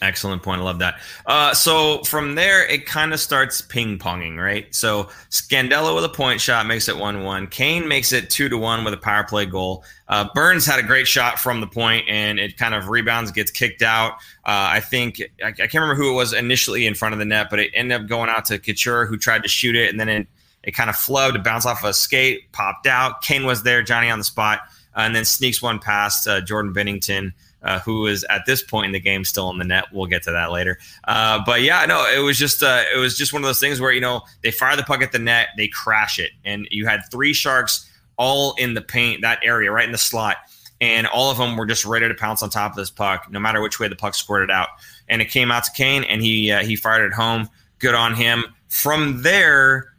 Excellent 0.02 0.44
point. 0.44 0.62
I 0.62 0.64
love 0.64 0.80
that. 0.80 1.00
Uh, 1.26 1.54
so 1.54 2.04
from 2.04 2.36
there, 2.36 2.68
it 2.68 2.86
kind 2.86 3.14
of 3.14 3.20
starts 3.20 3.62
ping 3.62 3.98
ponging, 3.98 4.38
right? 4.38 4.74
So 4.76 5.06
Scandella 5.30 5.96
with 5.96 6.04
a 6.04 6.10
point 6.10 6.42
shot 6.42 6.66
makes 6.66 6.90
it 6.90 6.98
1 6.98 7.24
1. 7.24 7.48
Kane 7.48 7.88
makes 7.88 8.12
it 8.12 8.30
2 8.30 8.50
to 8.50 8.58
1 8.58 8.84
with 8.84 8.94
a 8.94 8.98
power 8.98 9.24
play 9.24 9.46
goal. 9.46 9.84
Uh, 10.08 10.28
Burns 10.34 10.66
had 10.66 10.80
a 10.80 10.84
great 10.84 11.08
shot 11.08 11.40
from 11.40 11.62
the 11.62 11.68
point 11.68 12.06
and 12.10 12.40
it 12.40 12.58
kind 12.58 12.76
of 12.76 12.90
rebounds, 12.90 13.32
gets 13.32 13.52
kicked 13.52 13.82
out. 13.82 14.14
Uh, 14.46 14.70
I 14.74 14.80
think, 14.82 15.22
I, 15.44 15.48
I, 15.48 15.52
can't 15.52 15.76
remember 15.76 15.96
who 15.96 16.12
it 16.12 16.16
was 16.16 16.34
initially 16.34 16.86
in 16.86 16.94
front 16.94 17.14
of 17.14 17.20
the 17.20 17.26
net, 17.26 17.48
but 17.50 17.60
it 17.60 17.72
ended 17.74 18.02
up 18.02 18.08
going 18.08 18.30
out 18.30 18.46
to 18.46 18.60
Couture, 18.60 19.06
who 19.06 19.18
tried 19.18 19.44
to 19.44 19.50
shoot 19.50 19.76
it. 19.76 19.90
And 19.90 20.00
then 20.00 20.10
it, 20.10 20.28
it 20.64 20.72
kind 20.72 20.90
of 20.90 20.96
flubbed, 20.96 21.36
it 21.36 21.44
bounced 21.44 21.66
off 21.66 21.84
a 21.84 21.94
skate, 21.94 22.52
popped 22.52 22.86
out. 22.86 23.22
Kane 23.22 23.46
was 23.46 23.64
there, 23.64 23.82
Johnny 23.82 24.10
on 24.10 24.20
the 24.20 24.26
spot, 24.26 24.60
uh, 24.96 25.02
and 25.02 25.16
then 25.16 25.24
sneaks 25.24 25.62
one 25.62 25.80
past 25.80 26.28
uh, 26.28 26.42
Jordan 26.42 26.74
Binnington 26.74 27.32
uh, 27.66 27.80
who 27.80 28.06
is 28.06 28.24
at 28.30 28.46
this 28.46 28.62
point 28.62 28.86
in 28.86 28.92
the 28.92 29.00
game 29.00 29.26
still 29.26 29.50
in 29.50 29.58
the 29.58 29.66
net. 29.66 29.86
We'll 29.92 30.06
get 30.06 30.24
to 30.24 30.32
that 30.32 30.52
later. 30.52 30.78
Uh, 31.04 31.42
but 31.46 31.64
yeah, 31.64 31.86
no, 31.86 32.08
it 32.08 32.20
was 32.20 32.38
just 32.38 32.64
uh, 32.64 32.84
it 32.94 32.98
was 32.98 33.18
just 33.18 33.34
one 33.34 33.42
of 33.42 33.48
those 33.48 33.60
things 33.60 33.82
where 33.82 33.92
you 33.92 34.00
know 34.00 34.22
they 34.44 34.52
fire 34.52 34.76
the 34.76 34.84
puck 34.84 35.02
at 35.02 35.12
the 35.12 35.20
net, 35.20 35.50
they 35.58 35.68
crash 35.68 36.20
it, 36.20 36.32
and 36.46 36.68
you 36.72 36.86
had 36.86 37.02
three 37.12 37.34
sharks 37.34 37.90
all 38.18 38.54
in 38.58 38.76
the 38.76 38.82
paint 38.82 39.22
that 39.22 39.40
area, 39.44 39.72
right 39.72 39.86
in 39.86 39.92
the 39.92 39.98
slot, 39.98 40.38
and 40.80 41.08
all 41.08 41.32
of 41.32 41.38
them 41.38 41.58
were 41.58 41.66
just 41.66 41.86
ready 41.86 42.08
to 42.08 42.14
pounce 42.14 42.44
on 42.44 42.50
top 42.50 42.72
of 42.72 42.78
this 42.78 42.92
puck, 42.92 43.30
no 43.32 43.40
matter 43.40 43.62
which 43.62 43.80
way 43.80 43.88
the 43.88 43.96
puck 43.96 44.14
squirted 44.14 44.52
out. 44.52 44.70
And 45.10 45.22
it 45.22 45.26
came 45.26 45.52
out 45.52 45.64
to 45.66 45.72
Kane, 45.72 46.04
and 46.06 46.22
he 46.22 46.52
uh, 46.52 46.64
he 46.64 46.76
fired 46.76 47.06
it 47.06 47.14
home. 47.14 47.50
Good 47.80 47.96
on 47.96 48.14
him. 48.14 48.46
From 48.70 49.22
there 49.24 49.95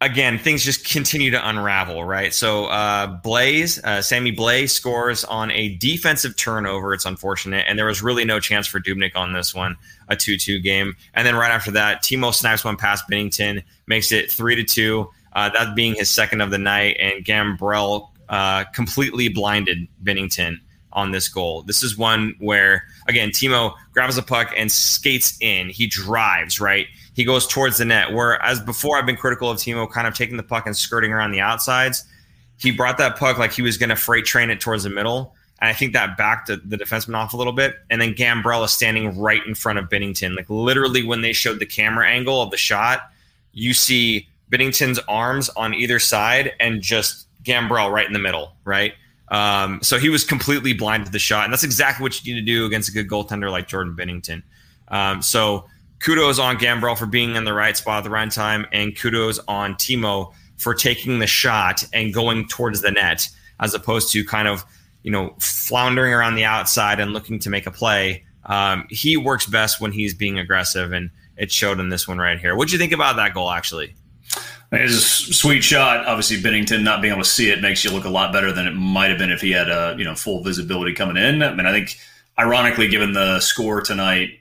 again, 0.00 0.38
things 0.38 0.64
just 0.64 0.88
continue 0.90 1.30
to 1.30 1.48
unravel, 1.48 2.04
right? 2.04 2.34
So 2.34 2.66
uh, 2.66 3.20
Blais, 3.22 3.82
uh, 3.82 4.02
Sammy 4.02 4.32
Blais 4.32 4.70
scores 4.70 5.24
on 5.24 5.50
a 5.50 5.76
defensive 5.76 6.36
turnover. 6.36 6.92
It's 6.94 7.06
unfortunate, 7.06 7.64
and 7.68 7.78
there 7.78 7.86
was 7.86 8.02
really 8.02 8.24
no 8.24 8.40
chance 8.40 8.66
for 8.66 8.80
Dubnyk 8.80 9.16
on 9.16 9.32
this 9.32 9.54
one, 9.54 9.76
a 10.08 10.16
two-two 10.16 10.60
game. 10.60 10.94
And 11.14 11.26
then 11.26 11.34
right 11.34 11.50
after 11.50 11.70
that, 11.72 12.02
Timo 12.02 12.34
snipes 12.34 12.64
one 12.64 12.76
past 12.76 13.04
Binnington, 13.10 13.62
makes 13.86 14.12
it 14.12 14.30
three 14.30 14.54
to 14.56 14.64
two. 14.64 15.10
Uh, 15.32 15.50
that 15.50 15.74
being 15.76 15.94
his 15.94 16.08
second 16.08 16.40
of 16.40 16.50
the 16.50 16.58
night, 16.58 16.96
and 16.98 17.24
Gambrell 17.24 18.08
uh, 18.28 18.64
completely 18.74 19.28
blinded 19.28 19.86
Binnington 20.02 20.58
on 20.92 21.10
this 21.10 21.28
goal. 21.28 21.62
This 21.62 21.82
is 21.82 21.98
one 21.98 22.34
where, 22.38 22.84
again, 23.06 23.28
Timo 23.28 23.74
grabs 23.92 24.16
the 24.16 24.22
puck 24.22 24.54
and 24.56 24.72
skates 24.72 25.36
in. 25.42 25.68
He 25.68 25.86
drives, 25.86 26.58
right? 26.58 26.86
He 27.16 27.24
goes 27.24 27.46
towards 27.46 27.78
the 27.78 27.86
net. 27.86 28.12
Whereas 28.12 28.60
before, 28.60 28.98
I've 28.98 29.06
been 29.06 29.16
critical 29.16 29.50
of 29.50 29.56
Timo 29.56 29.90
kind 29.90 30.06
of 30.06 30.12
taking 30.12 30.36
the 30.36 30.42
puck 30.42 30.66
and 30.66 30.76
skirting 30.76 31.12
around 31.12 31.30
the 31.30 31.40
outsides. 31.40 32.04
He 32.58 32.70
brought 32.70 32.98
that 32.98 33.16
puck 33.16 33.38
like 33.38 33.54
he 33.54 33.62
was 33.62 33.78
going 33.78 33.88
to 33.88 33.96
freight 33.96 34.26
train 34.26 34.50
it 34.50 34.60
towards 34.60 34.82
the 34.82 34.90
middle. 34.90 35.34
And 35.58 35.70
I 35.70 35.72
think 35.72 35.94
that 35.94 36.18
backed 36.18 36.48
the, 36.48 36.56
the 36.62 36.76
defenseman 36.76 37.14
off 37.14 37.32
a 37.32 37.38
little 37.38 37.54
bit. 37.54 37.76
And 37.88 38.02
then 38.02 38.12
Gambrell 38.12 38.62
is 38.66 38.70
standing 38.70 39.18
right 39.18 39.40
in 39.46 39.54
front 39.54 39.78
of 39.78 39.88
Binnington. 39.88 40.36
Like 40.36 40.50
literally, 40.50 41.02
when 41.02 41.22
they 41.22 41.32
showed 41.32 41.58
the 41.58 41.64
camera 41.64 42.06
angle 42.06 42.42
of 42.42 42.50
the 42.50 42.58
shot, 42.58 43.10
you 43.54 43.72
see 43.72 44.28
Binnington's 44.50 44.98
arms 45.08 45.48
on 45.56 45.72
either 45.72 45.98
side 45.98 46.52
and 46.60 46.82
just 46.82 47.28
Gambrell 47.44 47.90
right 47.90 48.06
in 48.06 48.12
the 48.12 48.18
middle, 48.18 48.52
right? 48.66 48.92
Um, 49.28 49.80
so 49.82 49.98
he 49.98 50.10
was 50.10 50.22
completely 50.22 50.74
blind 50.74 51.06
to 51.06 51.12
the 51.12 51.18
shot. 51.18 51.44
And 51.44 51.52
that's 51.52 51.64
exactly 51.64 52.02
what 52.02 52.22
you 52.26 52.34
need 52.34 52.40
to 52.40 52.46
do 52.46 52.66
against 52.66 52.90
a 52.90 52.92
good 52.92 53.08
goaltender 53.08 53.50
like 53.50 53.68
Jordan 53.68 53.96
Binnington. 53.96 54.42
Um, 54.88 55.22
so 55.22 55.64
kudos 56.06 56.38
on 56.38 56.56
Gambrell 56.56 56.96
for 56.96 57.06
being 57.06 57.34
in 57.34 57.42
the 57.42 57.52
right 57.52 57.76
spot 57.76 57.98
at 57.98 58.04
the 58.04 58.10
right 58.10 58.30
time, 58.30 58.64
and 58.72 58.96
kudos 58.96 59.40
on 59.48 59.74
Timo 59.74 60.32
for 60.56 60.72
taking 60.72 61.18
the 61.18 61.26
shot 61.26 61.84
and 61.92 62.14
going 62.14 62.46
towards 62.46 62.80
the 62.80 62.92
net 62.92 63.28
as 63.58 63.74
opposed 63.74 64.12
to 64.12 64.24
kind 64.24 64.46
of 64.46 64.64
you 65.02 65.10
know 65.10 65.34
floundering 65.40 66.14
around 66.14 66.36
the 66.36 66.44
outside 66.44 67.00
and 67.00 67.12
looking 67.12 67.40
to 67.40 67.50
make 67.50 67.66
a 67.66 67.72
play. 67.72 68.24
Um, 68.44 68.86
he 68.88 69.16
works 69.16 69.46
best 69.46 69.80
when 69.80 69.90
he's 69.90 70.14
being 70.14 70.38
aggressive, 70.38 70.92
and 70.92 71.10
it 71.36 71.50
showed 71.50 71.80
in 71.80 71.88
this 71.88 72.06
one 72.06 72.18
right 72.18 72.38
here. 72.38 72.54
What'd 72.54 72.72
you 72.72 72.78
think 72.78 72.92
about 72.92 73.16
that 73.16 73.34
goal, 73.34 73.50
actually? 73.50 73.96
It's 74.70 74.94
a 74.94 75.34
sweet 75.34 75.64
shot. 75.64 76.06
Obviously, 76.06 76.36
Binnington 76.36 76.84
not 76.84 77.02
being 77.02 77.14
able 77.14 77.24
to 77.24 77.28
see 77.28 77.50
it 77.50 77.60
makes 77.60 77.82
you 77.82 77.90
look 77.90 78.04
a 78.04 78.10
lot 78.10 78.32
better 78.32 78.52
than 78.52 78.68
it 78.68 78.74
might 78.74 79.10
have 79.10 79.18
been 79.18 79.32
if 79.32 79.40
he 79.40 79.50
had 79.50 79.68
a 79.68 79.96
you 79.98 80.04
know 80.04 80.14
full 80.14 80.44
visibility 80.44 80.92
coming 80.92 81.16
in. 81.16 81.42
I 81.42 81.52
mean, 81.52 81.66
I 81.66 81.72
think 81.72 81.98
ironically, 82.38 82.86
given 82.86 83.12
the 83.12 83.40
score 83.40 83.80
tonight, 83.80 84.38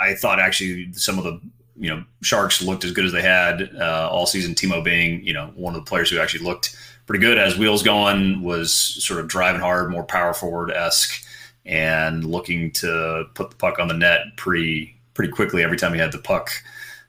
I 0.00 0.14
thought 0.14 0.40
actually 0.40 0.92
some 0.92 1.18
of 1.18 1.24
the 1.24 1.40
you 1.76 1.88
know 1.88 2.04
Sharks 2.22 2.62
looked 2.62 2.84
as 2.84 2.92
good 2.92 3.04
as 3.04 3.12
they 3.12 3.22
had 3.22 3.70
uh, 3.76 4.08
all 4.10 4.26
season. 4.26 4.54
Timo 4.54 4.82
being 4.84 5.24
you 5.24 5.32
know 5.32 5.52
one 5.54 5.74
of 5.74 5.84
the 5.84 5.88
players 5.88 6.10
who 6.10 6.18
actually 6.18 6.44
looked 6.44 6.76
pretty 7.06 7.20
good 7.20 7.38
as 7.38 7.58
wheels 7.58 7.82
going 7.82 8.42
was 8.42 8.72
sort 8.72 9.20
of 9.20 9.28
driving 9.28 9.60
hard, 9.60 9.90
more 9.90 10.04
power 10.04 10.34
forward 10.34 10.70
esque, 10.70 11.24
and 11.66 12.24
looking 12.24 12.70
to 12.72 13.24
put 13.34 13.50
the 13.50 13.56
puck 13.56 13.78
on 13.78 13.88
the 13.88 13.94
net 13.94 14.36
pretty 14.36 14.96
pretty 15.14 15.32
quickly 15.32 15.62
every 15.62 15.76
time 15.76 15.92
he 15.92 16.00
had 16.00 16.12
the 16.12 16.18
puck 16.18 16.50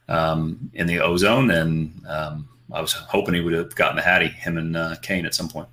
um, 0.10 0.72
in 0.74 0.88
the 0.88 1.00
ozone. 1.00 1.52
And 1.52 2.06
um, 2.08 2.48
I 2.72 2.82
was 2.82 2.94
hoping 2.94 3.34
he 3.34 3.42
would 3.42 3.54
have 3.54 3.76
gotten 3.76 3.96
the 3.96 4.02
Hattie, 4.02 4.28
him 4.28 4.58
and 4.58 4.76
uh, 4.76 4.96
Kane 5.02 5.26
at 5.26 5.36
some 5.36 5.50
point. 5.50 5.68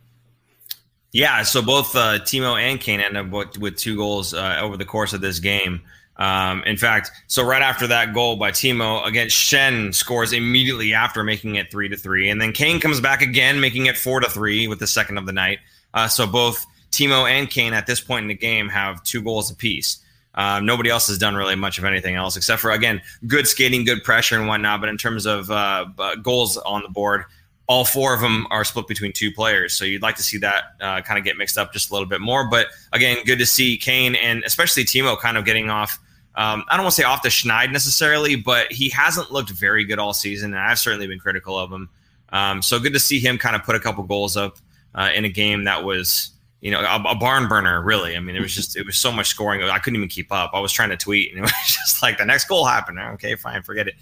Yeah, 1.12 1.42
so 1.42 1.60
both 1.60 1.96
uh, 1.96 2.20
Timo 2.20 2.60
and 2.60 2.80
Kane 2.80 3.00
ended 3.00 3.34
up 3.34 3.56
with 3.58 3.76
two 3.76 3.96
goals 3.96 4.32
uh, 4.32 4.58
over 4.60 4.76
the 4.76 4.84
course 4.84 5.12
of 5.12 5.20
this 5.20 5.40
game. 5.40 5.80
Um, 6.20 6.62
in 6.64 6.76
fact, 6.76 7.10
so 7.28 7.42
right 7.42 7.62
after 7.62 7.86
that 7.86 8.12
goal 8.12 8.36
by 8.36 8.50
Timo 8.50 9.04
against 9.06 9.34
Schenn 9.34 9.94
scores 9.94 10.34
immediately 10.34 10.92
after 10.92 11.24
making 11.24 11.54
it 11.54 11.70
three 11.70 11.88
to 11.88 11.96
three, 11.96 12.28
and 12.28 12.38
then 12.38 12.52
Kane 12.52 12.78
comes 12.78 13.00
back 13.00 13.22
again, 13.22 13.58
making 13.58 13.86
it 13.86 13.96
four 13.96 14.20
to 14.20 14.28
three 14.28 14.68
with 14.68 14.78
the 14.78 14.86
second 14.86 15.16
of 15.16 15.24
the 15.24 15.32
night. 15.32 15.60
Uh, 15.94 16.08
so 16.08 16.26
both 16.26 16.66
Timo 16.92 17.28
and 17.28 17.48
Kane 17.48 17.72
at 17.72 17.86
this 17.86 18.02
point 18.02 18.24
in 18.24 18.28
the 18.28 18.34
game 18.34 18.68
have 18.68 19.02
two 19.02 19.22
goals 19.22 19.50
apiece. 19.50 19.98
Uh, 20.34 20.60
nobody 20.60 20.90
else 20.90 21.08
has 21.08 21.16
done 21.16 21.34
really 21.34 21.56
much 21.56 21.78
of 21.78 21.84
anything 21.84 22.14
else 22.14 22.36
except 22.36 22.60
for 22.60 22.70
again 22.70 23.00
good 23.26 23.48
skating, 23.48 23.84
good 23.84 24.04
pressure 24.04 24.38
and 24.38 24.46
whatnot. 24.46 24.80
But 24.80 24.90
in 24.90 24.98
terms 24.98 25.26
of 25.26 25.50
uh, 25.50 25.86
goals 26.22 26.58
on 26.58 26.82
the 26.82 26.88
board, 26.88 27.24
all 27.66 27.84
four 27.84 28.12
of 28.12 28.20
them 28.20 28.46
are 28.50 28.64
split 28.64 28.86
between 28.86 29.12
two 29.12 29.32
players. 29.32 29.72
So 29.72 29.84
you'd 29.86 30.02
like 30.02 30.16
to 30.16 30.22
see 30.22 30.38
that 30.38 30.64
uh, 30.80 31.00
kind 31.00 31.18
of 31.18 31.24
get 31.24 31.38
mixed 31.38 31.56
up 31.56 31.72
just 31.72 31.90
a 31.90 31.94
little 31.94 32.08
bit 32.08 32.20
more. 32.20 32.48
But 32.48 32.66
again, 32.92 33.18
good 33.24 33.38
to 33.38 33.46
see 33.46 33.78
Kane 33.78 34.14
and 34.16 34.44
especially 34.44 34.84
Timo 34.84 35.18
kind 35.18 35.38
of 35.38 35.44
getting 35.44 35.70
off 35.70 35.98
um, 36.36 36.64
I 36.68 36.76
don't 36.76 36.84
want 36.84 36.94
to 36.94 37.02
say 37.02 37.06
off 37.06 37.22
the 37.22 37.28
schneid 37.28 37.72
necessarily, 37.72 38.36
but 38.36 38.72
he 38.72 38.88
hasn't 38.90 39.32
looked 39.32 39.50
very 39.50 39.84
good 39.84 39.98
all 39.98 40.14
season, 40.14 40.54
and 40.54 40.62
I've 40.62 40.78
certainly 40.78 41.06
been 41.06 41.18
critical 41.18 41.58
of 41.58 41.72
him. 41.72 41.88
Um, 42.30 42.62
so 42.62 42.78
good 42.78 42.92
to 42.92 43.00
see 43.00 43.18
him 43.18 43.38
kind 43.38 43.56
of 43.56 43.64
put 43.64 43.74
a 43.74 43.80
couple 43.80 44.04
goals 44.04 44.36
up 44.36 44.58
uh, 44.94 45.10
in 45.14 45.24
a 45.24 45.28
game 45.28 45.64
that 45.64 45.84
was, 45.84 46.30
you 46.60 46.70
know, 46.70 46.80
a, 46.80 47.02
a, 47.10 47.14
barn 47.16 47.48
burner. 47.48 47.82
Really, 47.82 48.16
I 48.16 48.20
mean, 48.20 48.36
it 48.36 48.40
was 48.40 48.54
just 48.54 48.76
it 48.76 48.86
was 48.86 48.96
so 48.96 49.10
much 49.10 49.26
scoring. 49.26 49.62
I 49.62 49.78
couldn't 49.78 49.96
even 49.96 50.08
keep 50.08 50.30
up. 50.30 50.52
I 50.54 50.60
was 50.60 50.72
trying 50.72 50.90
to 50.90 50.96
tweet, 50.96 51.30
and 51.30 51.38
it 51.38 51.42
was 51.42 51.52
just 51.66 52.02
like 52.02 52.18
the 52.18 52.24
next 52.24 52.46
goal 52.46 52.64
happened. 52.64 53.00
Okay, 53.00 53.34
fine, 53.34 53.62
forget 53.62 53.88
it. 53.88 53.94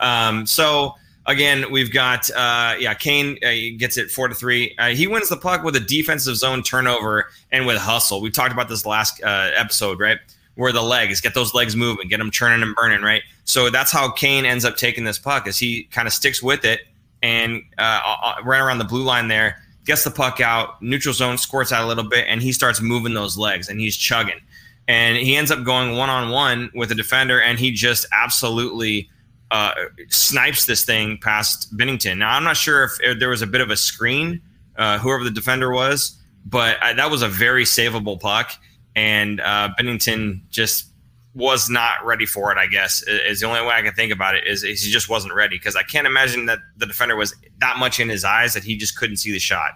Um, 0.00 0.44
so 0.46 0.94
again, 1.26 1.70
we've 1.70 1.92
got 1.92 2.28
uh, 2.30 2.74
yeah, 2.78 2.94
Kane 2.94 3.38
uh, 3.44 3.78
gets 3.78 3.96
it 3.96 4.10
four 4.10 4.28
to 4.28 4.34
three. 4.34 4.74
Uh, 4.78 4.88
he 4.88 5.06
wins 5.06 5.28
the 5.28 5.36
puck 5.36 5.62
with 5.62 5.76
a 5.76 5.80
defensive 5.80 6.36
zone 6.36 6.62
turnover 6.62 7.28
and 7.52 7.66
with 7.66 7.76
hustle. 7.76 8.20
We 8.20 8.30
talked 8.30 8.52
about 8.52 8.68
this 8.68 8.84
last 8.84 9.22
uh, 9.22 9.50
episode, 9.54 10.00
right? 10.00 10.18
Where 10.56 10.72
the 10.72 10.82
legs 10.82 11.20
get 11.20 11.34
those 11.34 11.54
legs 11.54 11.76
moving, 11.76 12.08
get 12.08 12.18
them 12.18 12.30
churning 12.30 12.62
and 12.62 12.74
burning, 12.74 13.02
right? 13.02 13.22
So 13.44 13.70
that's 13.70 13.92
how 13.92 14.10
Kane 14.10 14.44
ends 14.44 14.64
up 14.64 14.76
taking 14.76 15.04
this 15.04 15.18
puck, 15.18 15.46
as 15.46 15.58
he 15.58 15.84
kind 15.84 16.08
of 16.08 16.12
sticks 16.12 16.42
with 16.42 16.64
it 16.64 16.80
and 17.22 17.62
uh, 17.78 18.00
uh, 18.22 18.34
right 18.42 18.60
around 18.60 18.78
the 18.78 18.84
blue 18.84 19.02
line 19.02 19.28
there, 19.28 19.62
gets 19.84 20.02
the 20.04 20.10
puck 20.10 20.40
out, 20.40 20.80
neutral 20.82 21.14
zone, 21.14 21.38
squirts 21.38 21.72
out 21.72 21.84
a 21.84 21.86
little 21.86 22.08
bit, 22.08 22.24
and 22.28 22.42
he 22.42 22.52
starts 22.52 22.80
moving 22.80 23.14
those 23.14 23.38
legs 23.38 23.68
and 23.68 23.80
he's 23.80 23.96
chugging, 23.96 24.40
and 24.88 25.16
he 25.16 25.36
ends 25.36 25.50
up 25.50 25.62
going 25.62 25.96
one 25.96 26.10
on 26.10 26.30
one 26.30 26.70
with 26.74 26.90
a 26.90 26.94
defender, 26.94 27.40
and 27.40 27.58
he 27.58 27.70
just 27.70 28.06
absolutely. 28.12 29.08
Uh, 29.52 29.70
snipes 30.08 30.66
this 30.66 30.84
thing 30.84 31.16
past 31.18 31.72
Binnington. 31.76 32.18
Now 32.18 32.34
I'm 32.34 32.42
not 32.42 32.56
sure 32.56 32.90
if, 33.00 33.20
there 33.20 33.28
was 33.28 33.42
a 33.42 33.46
bit 33.46 33.60
of 33.60 33.70
a 33.70 33.76
screen 33.76 34.42
uh, 34.76 34.98
whoever 34.98 35.22
the 35.22 35.30
defender 35.30 35.70
was, 35.70 36.20
but 36.44 36.78
uh, 36.82 36.94
that 36.94 37.12
was 37.12 37.22
a 37.22 37.28
very 37.28 37.62
savable 37.62 38.18
puck, 38.18 38.50
and 38.96 39.40
uh, 39.40 39.68
Binnington 39.78 40.40
just 40.48 40.86
was 41.34 41.68
not 41.68 42.04
ready 42.04 42.24
for 42.24 42.50
it. 42.50 42.56
I 42.56 42.66
guess 42.66 43.02
is 43.06 43.40
the 43.40 43.46
only 43.46 43.60
way 43.60 43.74
I 43.74 43.82
can 43.82 43.92
think 43.92 44.10
about 44.10 44.34
it 44.34 44.46
is, 44.46 44.64
is 44.64 44.82
he 44.82 44.90
just 44.90 45.10
wasn't 45.10 45.34
ready 45.34 45.56
because 45.56 45.76
I 45.76 45.82
can't 45.82 46.06
imagine 46.06 46.46
that 46.46 46.58
the 46.78 46.86
defender 46.86 47.14
was 47.14 47.36
that 47.60 47.76
much 47.76 48.00
in 48.00 48.08
his 48.08 48.24
eyes 48.24 48.54
that 48.54 48.64
he 48.64 48.76
just 48.76 48.98
couldn't 48.98 49.18
see 49.18 49.30
the 49.30 49.38
shot. 49.38 49.72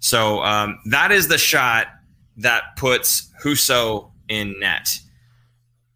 So 0.00 0.42
um, 0.42 0.80
that 0.86 1.12
is 1.12 1.28
the 1.28 1.36
shot 1.36 1.88
that 2.38 2.76
puts 2.76 3.30
Husso 3.44 4.10
in 4.28 4.58
net, 4.58 4.98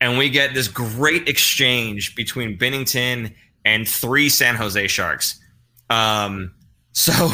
and 0.01 0.19
we 0.19 0.29
get 0.29 0.53
this 0.53 0.69
great 0.69 1.27
exchange 1.29 2.15
between 2.15 2.59
Binnington 2.59 3.35
and 3.65 3.89
three 3.89 4.29
San 4.29 4.55
Jose 4.55 4.87
Sharks. 4.87 5.41
Um, 5.89 6.53
so 6.93 7.31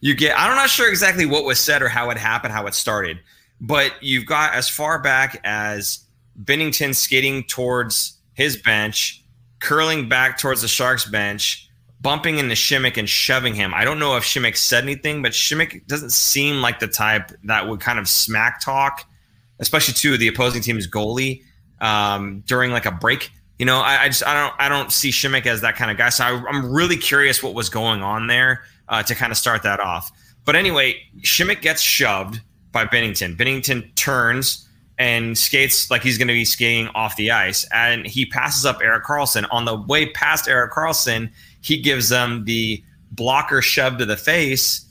you 0.00 0.14
get 0.14 0.38
I'm 0.38 0.56
not 0.56 0.70
sure 0.70 0.88
exactly 0.88 1.26
what 1.26 1.44
was 1.44 1.60
said 1.60 1.82
or 1.82 1.88
how 1.88 2.08
it 2.08 2.16
happened, 2.16 2.54
how 2.54 2.66
it 2.66 2.74
started, 2.74 3.18
but 3.60 3.92
you've 4.00 4.26
got 4.26 4.54
as 4.54 4.68
far 4.68 4.98
back 4.98 5.40
as 5.44 6.04
Binnington 6.42 6.94
skating 6.94 7.44
towards 7.44 8.18
his 8.34 8.56
bench, 8.56 9.22
curling 9.60 10.08
back 10.08 10.38
towards 10.38 10.62
the 10.62 10.68
Sharks 10.68 11.04
bench, 11.04 11.68
bumping 12.00 12.38
into 12.38 12.54
Simek 12.54 12.96
and 12.96 13.08
shoving 13.08 13.54
him. 13.54 13.74
I 13.74 13.84
don't 13.84 13.98
know 13.98 14.16
if 14.16 14.24
Simek 14.24 14.56
said 14.56 14.84
anything, 14.84 15.22
but 15.22 15.32
Simek 15.32 15.86
doesn't 15.86 16.10
seem 16.10 16.62
like 16.62 16.78
the 16.78 16.88
type 16.88 17.32
that 17.44 17.68
would 17.68 17.80
kind 17.80 17.98
of 17.98 18.08
smack 18.08 18.60
talk, 18.60 19.04
especially 19.58 19.94
to 19.94 20.16
the 20.16 20.28
opposing 20.28 20.62
team's 20.62 20.88
goalie 20.88 21.42
um, 21.80 22.42
during 22.46 22.70
like 22.70 22.86
a 22.86 22.90
break. 22.90 23.30
You 23.58 23.66
know, 23.66 23.80
I, 23.80 24.04
I, 24.04 24.08
just 24.08 24.26
I 24.26 24.32
don't 24.32 24.54
I 24.58 24.68
don't 24.70 24.90
see 24.90 25.10
Simek 25.10 25.44
as 25.44 25.60
that 25.60 25.76
kind 25.76 25.90
of 25.90 25.98
guy. 25.98 26.08
So 26.08 26.24
I, 26.24 26.30
am 26.48 26.72
really 26.72 26.96
curious 26.96 27.42
what 27.42 27.52
was 27.52 27.68
going 27.68 28.02
on 28.02 28.26
there 28.26 28.62
uh, 28.88 29.02
to 29.02 29.14
kind 29.14 29.30
of 29.30 29.36
start 29.36 29.62
that 29.64 29.80
off. 29.80 30.10
But 30.46 30.56
anyway, 30.56 31.02
Simek 31.18 31.60
gets 31.60 31.82
shoved 31.82 32.40
by 32.72 32.86
Binnington. 32.86 33.36
Binnington 33.36 33.94
turns 33.94 34.68
and 34.98 35.36
skates 35.36 35.90
like 35.90 36.02
he's 36.02 36.18
going 36.18 36.28
to 36.28 36.34
be 36.34 36.44
skating 36.44 36.88
off 36.88 37.16
the 37.16 37.30
ice. 37.30 37.66
And 37.72 38.06
he 38.06 38.26
passes 38.26 38.66
up 38.66 38.82
Erik 38.82 39.04
Karlsson. 39.04 39.46
On 39.50 39.64
the 39.64 39.74
way 39.74 40.10
past 40.10 40.46
Erik 40.46 40.72
Karlsson, 40.72 41.30
he 41.62 41.80
gives 41.80 42.10
them 42.10 42.44
the 42.44 42.84
blocker 43.12 43.62
shove 43.62 43.96
to 43.98 44.04
the 44.04 44.16
face, 44.16 44.86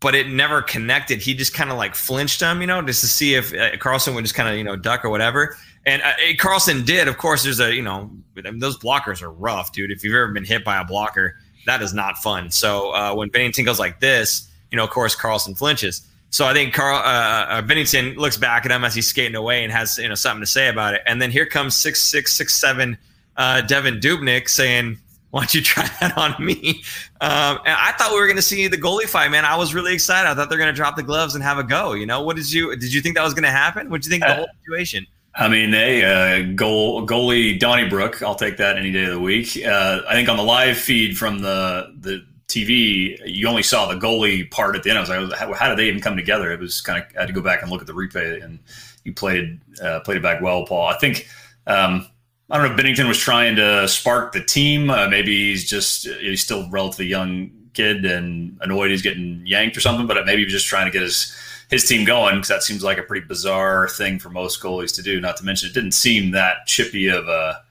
but 0.00 0.14
it 0.14 0.28
never 0.28 0.62
connected. 0.62 1.20
He 1.20 1.34
just 1.34 1.54
kind 1.54 1.70
of 1.70 1.76
like 1.76 1.94
flinched 1.94 2.40
him, 2.40 2.60
you 2.62 2.66
know, 2.66 2.80
just 2.82 3.02
to 3.02 3.06
see 3.06 3.34
if 3.34 3.52
uh, 3.52 3.72
Karlsson 3.72 4.14
would 4.14 4.24
just 4.24 4.34
kind 4.34 4.48
of, 4.48 4.56
you 4.56 4.64
know, 4.64 4.76
duck 4.76 5.04
or 5.04 5.10
whatever. 5.10 5.56
And 5.86 6.02
uh, 6.02 6.12
Karlsson 6.38 6.84
did. 6.84 7.06
Of 7.08 7.18
course, 7.18 7.42
there's 7.42 7.60
a, 7.60 7.74
you 7.74 7.82
know, 7.82 8.10
I 8.38 8.50
mean, 8.50 8.58
those 8.58 8.78
blockers 8.78 9.22
are 9.22 9.30
rough, 9.30 9.72
dude. 9.72 9.90
If 9.90 10.02
you've 10.02 10.14
ever 10.14 10.28
been 10.28 10.44
hit 10.44 10.64
by 10.64 10.80
a 10.80 10.84
blocker, 10.84 11.36
that 11.66 11.82
is 11.82 11.92
not 11.92 12.18
fun. 12.18 12.50
So 12.50 12.94
uh, 12.94 13.14
when 13.14 13.30
Binnington 13.30 13.64
goes 13.64 13.78
like 13.78 14.00
this, 14.00 14.50
you 14.70 14.76
know, 14.76 14.84
of 14.84 14.90
course, 14.90 15.14
Karlsson 15.16 15.56
flinches. 15.56 16.06
So 16.30 16.46
I 16.46 16.52
think 16.52 16.72
Carl 16.72 16.96
uh, 16.96 17.00
uh, 17.00 17.62
Binnington 17.62 18.16
looks 18.16 18.36
back 18.36 18.64
at 18.64 18.70
him 18.70 18.84
as 18.84 18.94
he's 18.94 19.08
skating 19.08 19.34
away 19.34 19.64
and 19.64 19.72
has 19.72 19.98
you 19.98 20.08
know 20.08 20.14
something 20.14 20.40
to 20.40 20.46
say 20.46 20.68
about 20.68 20.94
it. 20.94 21.02
And 21.06 21.20
then 21.20 21.30
here 21.30 21.44
comes 21.44 21.76
six 21.76 22.02
six 22.02 22.32
six 22.32 22.54
seven 22.54 22.96
uh, 23.36 23.62
Devan 23.66 24.00
Dubnyk 24.00 24.48
saying, 24.48 24.96
"Why 25.30 25.40
don't 25.40 25.54
you 25.54 25.60
try 25.60 25.88
that 26.00 26.16
on 26.16 26.34
me?" 26.44 26.82
Um, 27.20 27.58
and 27.66 27.76
I 27.76 27.92
thought 27.98 28.12
we 28.12 28.20
were 28.20 28.26
going 28.26 28.36
to 28.36 28.42
see 28.42 28.68
the 28.68 28.78
goalie 28.78 29.08
fight. 29.08 29.30
Man, 29.30 29.44
I 29.44 29.56
was 29.56 29.74
really 29.74 29.92
excited. 29.92 30.28
I 30.30 30.34
thought 30.34 30.48
they're 30.48 30.58
going 30.58 30.72
to 30.72 30.76
drop 30.76 30.94
the 30.94 31.02
gloves 31.02 31.34
and 31.34 31.42
have 31.42 31.58
a 31.58 31.64
go. 31.64 31.94
You 31.94 32.06
know, 32.06 32.22
what 32.22 32.36
did 32.36 32.50
you 32.52 32.76
did 32.76 32.94
you 32.94 33.00
think 33.00 33.16
that 33.16 33.24
was 33.24 33.34
going 33.34 33.44
to 33.44 33.50
happen? 33.50 33.90
What 33.90 34.02
did 34.02 34.06
you 34.06 34.10
think 34.10 34.24
of 34.24 34.28
the 34.28 34.34
uh, 34.34 34.36
whole 34.38 34.48
situation? 34.62 35.06
I 35.34 35.48
mean, 35.48 35.70
they 35.72 36.04
uh, 36.04 36.52
goal 36.54 37.06
goalie 37.06 37.58
Donnybrook. 37.58 38.22
I'll 38.22 38.34
take 38.36 38.56
that 38.58 38.76
any 38.76 38.92
day 38.92 39.04
of 39.04 39.10
the 39.10 39.20
week. 39.20 39.58
Uh, 39.64 40.02
I 40.08 40.14
think 40.14 40.28
on 40.28 40.36
the 40.36 40.44
live 40.44 40.76
feed 40.76 41.18
from 41.18 41.40
the 41.40 41.94
the 42.00 42.24
TV, 42.50 43.18
you 43.24 43.48
only 43.48 43.62
saw 43.62 43.86
the 43.86 43.98
goalie 43.98 44.50
part 44.50 44.76
at 44.76 44.82
the 44.82 44.90
end. 44.90 44.98
I 44.98 45.00
was 45.00 45.30
like, 45.30 45.38
how, 45.38 45.52
how 45.52 45.68
did 45.68 45.78
they 45.78 45.88
even 45.88 46.00
come 46.00 46.16
together? 46.16 46.52
It 46.52 46.60
was 46.60 46.80
kind 46.80 47.02
of 47.02 47.16
I 47.16 47.20
had 47.20 47.26
to 47.26 47.32
go 47.32 47.40
back 47.40 47.62
and 47.62 47.70
look 47.70 47.80
at 47.80 47.86
the 47.86 47.92
replay, 47.92 48.42
and 48.42 48.58
you 49.04 49.14
played 49.14 49.60
uh, 49.82 50.00
played 50.00 50.18
it 50.18 50.22
back 50.22 50.40
well, 50.40 50.66
Paul. 50.66 50.86
I 50.86 50.96
think 50.98 51.28
um, 51.66 52.06
I 52.50 52.58
don't 52.58 52.66
know 52.66 52.74
if 52.74 52.80
Binnington 52.80 53.08
was 53.08 53.18
trying 53.18 53.56
to 53.56 53.86
spark 53.86 54.32
the 54.32 54.42
team. 54.42 54.90
Uh, 54.90 55.08
maybe 55.08 55.50
he's 55.50 55.68
just 55.68 56.06
he's 56.06 56.42
still 56.42 56.68
relatively 56.70 57.06
young 57.06 57.50
kid 57.72 58.04
and 58.04 58.58
annoyed 58.60 58.90
he's 58.90 59.02
getting 59.02 59.42
yanked 59.46 59.76
or 59.76 59.80
something. 59.80 60.06
But 60.06 60.26
maybe 60.26 60.38
he 60.38 60.44
was 60.44 60.52
just 60.52 60.66
trying 60.66 60.86
to 60.86 60.92
get 60.92 61.02
his 61.02 61.34
his 61.70 61.84
team 61.84 62.04
going 62.04 62.34
because 62.34 62.48
that 62.48 62.64
seems 62.64 62.82
like 62.82 62.98
a 62.98 63.02
pretty 63.02 63.26
bizarre 63.26 63.88
thing 63.88 64.18
for 64.18 64.28
most 64.28 64.60
goalies 64.60 64.94
to 64.96 65.02
do. 65.02 65.20
Not 65.20 65.36
to 65.36 65.44
mention, 65.44 65.70
it 65.70 65.74
didn't 65.74 65.92
seem 65.92 66.32
that 66.32 66.66
chippy 66.66 67.06
of 67.06 67.28
a 67.28 67.62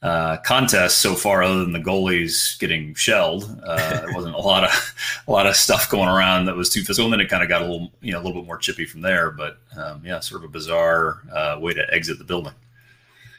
uh, 0.00 0.36
contest 0.38 0.98
so 0.98 1.14
far, 1.14 1.42
other 1.42 1.60
than 1.60 1.72
the 1.72 1.80
goalies 1.80 2.58
getting 2.58 2.94
shelled. 2.94 3.44
Uh, 3.64 4.00
there 4.00 4.14
wasn't 4.14 4.34
a 4.34 4.38
lot 4.38 4.64
of 4.64 4.94
a 5.26 5.32
lot 5.32 5.46
of 5.46 5.56
stuff 5.56 5.90
going 5.90 6.08
around 6.08 6.46
that 6.46 6.56
was 6.56 6.70
too 6.70 6.82
physical. 6.82 7.06
And 7.06 7.14
then 7.14 7.20
it 7.20 7.28
kind 7.28 7.42
of 7.42 7.48
got 7.48 7.62
a 7.62 7.64
little 7.64 7.90
you 8.00 8.12
know 8.12 8.18
a 8.18 8.22
little 8.22 8.40
bit 8.40 8.46
more 8.46 8.58
chippy 8.58 8.84
from 8.84 9.00
there. 9.00 9.30
But 9.30 9.58
um, 9.76 10.02
yeah, 10.04 10.20
sort 10.20 10.42
of 10.42 10.50
a 10.50 10.52
bizarre 10.52 11.22
uh, 11.32 11.58
way 11.60 11.74
to 11.74 11.84
exit 11.92 12.18
the 12.18 12.24
building. 12.24 12.54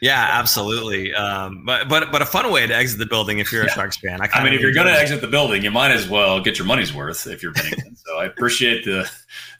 Yeah, 0.01 0.27
absolutely. 0.31 1.13
Um, 1.13 1.65
but 1.65 1.87
but 1.89 2.11
but 2.11 2.21
a 2.21 2.25
fun 2.25 2.51
way 2.51 2.65
to 2.67 2.75
exit 2.75 2.99
the 2.99 3.05
building 3.05 3.39
if 3.39 3.51
you're 3.51 3.63
yeah. 3.63 3.71
a 3.71 3.75
Sharks 3.75 3.97
fan. 3.97 4.21
I, 4.21 4.29
I 4.33 4.43
mean, 4.43 4.53
if 4.53 4.61
you're 4.61 4.73
going 4.73 4.87
to 4.87 4.93
exit 4.93 5.21
the 5.21 5.27
building, 5.27 5.63
you 5.63 5.71
might 5.71 5.91
as 5.91 6.07
well 6.07 6.41
get 6.41 6.57
your 6.57 6.67
money's 6.67 6.93
worth 6.93 7.27
if 7.27 7.43
you're 7.43 7.53
Binnington. 7.53 7.97
so 7.97 8.17
I 8.17 8.25
appreciate 8.25 8.85
the 8.85 9.09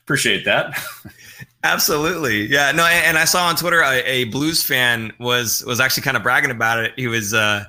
appreciate 0.04 0.46
that. 0.46 0.78
Absolutely, 1.64 2.46
yeah. 2.46 2.72
No, 2.72 2.86
and, 2.86 3.06
and 3.06 3.18
I 3.18 3.26
saw 3.26 3.48
on 3.48 3.56
Twitter 3.56 3.82
a, 3.82 4.02
a, 4.06 4.24
Blues 4.26 4.64
fan 4.64 5.12
was 5.20 5.64
was 5.66 5.82
actually 5.82 6.04
kind 6.04 6.16
of 6.16 6.24
bragging 6.24 6.52
about 6.52 6.80
it. 6.80 6.94
He 6.96 7.08
was 7.08 7.34
uh, 7.34 7.66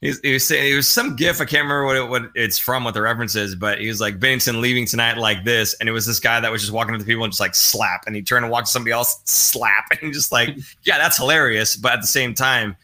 he 0.00 0.08
was, 0.08 0.20
he 0.20 0.32
was 0.32 0.46
saying 0.46 0.72
it 0.72 0.76
was 0.76 0.88
some 0.88 1.14
GIF. 1.14 1.42
I 1.42 1.44
can't 1.44 1.62
remember 1.62 1.84
what 1.84 1.96
it, 1.96 2.08
what 2.08 2.22
it's 2.34 2.58
from, 2.58 2.84
what 2.84 2.94
the 2.94 3.02
reference 3.02 3.36
is, 3.36 3.54
but 3.54 3.80
he 3.80 3.88
was 3.88 4.00
like 4.00 4.18
Binnington 4.18 4.60
leaving 4.60 4.86
tonight 4.86 5.18
like 5.18 5.44
this, 5.44 5.74
and 5.74 5.90
it 5.90 5.92
was 5.92 6.06
this 6.06 6.20
guy 6.20 6.40
that 6.40 6.50
was 6.50 6.62
just 6.62 6.72
walking 6.72 6.94
up 6.94 7.00
to 7.00 7.06
people 7.06 7.24
and 7.24 7.32
just 7.32 7.40
like 7.40 7.54
slap, 7.54 8.04
and 8.06 8.16
he 8.16 8.22
turned 8.22 8.46
and 8.46 8.52
watched 8.52 8.68
somebody 8.68 8.92
else 8.92 9.20
slap, 9.24 9.88
and 10.02 10.14
just 10.14 10.32
like, 10.32 10.56
yeah, 10.82 10.96
that's 10.96 11.18
hilarious. 11.18 11.76
But 11.76 11.92
at 11.92 12.00
the 12.00 12.06
same 12.06 12.32
time, 12.32 12.76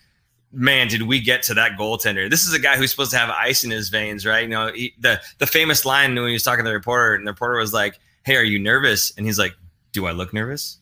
man, 0.53 0.89
did 0.89 1.03
we 1.03 1.21
get 1.21 1.43
to 1.45 1.55
that 1.55 1.73
goaltender? 1.79 2.29
This 2.29 2.47
is 2.47 2.53
a 2.53 2.59
guy 2.59 2.77
who's 2.77 2.91
supposed 2.91 3.13
to 3.13 3.19
have 3.19 3.31
ice 3.31 3.65
in 3.65 3.71
his 3.71 3.89
veins, 3.89 4.27
right? 4.27 4.43
You 4.43 4.49
know, 4.49 4.73
he, 4.75 4.93
the 4.99 5.23
the 5.39 5.47
famous 5.47 5.87
line 5.87 6.15
when 6.15 6.27
he 6.27 6.35
was 6.35 6.43
talking 6.43 6.67
to 6.67 6.69
the 6.69 6.75
reporter, 6.75 7.15
and 7.15 7.27
the 7.27 7.33
reporter 7.33 7.57
was 7.57 7.73
like, 7.73 7.99
"Hey, 8.25 8.37
are 8.37 8.45
you 8.45 8.59
nervous?" 8.59 9.13
And 9.17 9.25
he's 9.25 9.39
like, 9.39 9.55
do 9.93 10.07
I 10.07 10.13
look 10.13 10.33
nervous? 10.33 10.79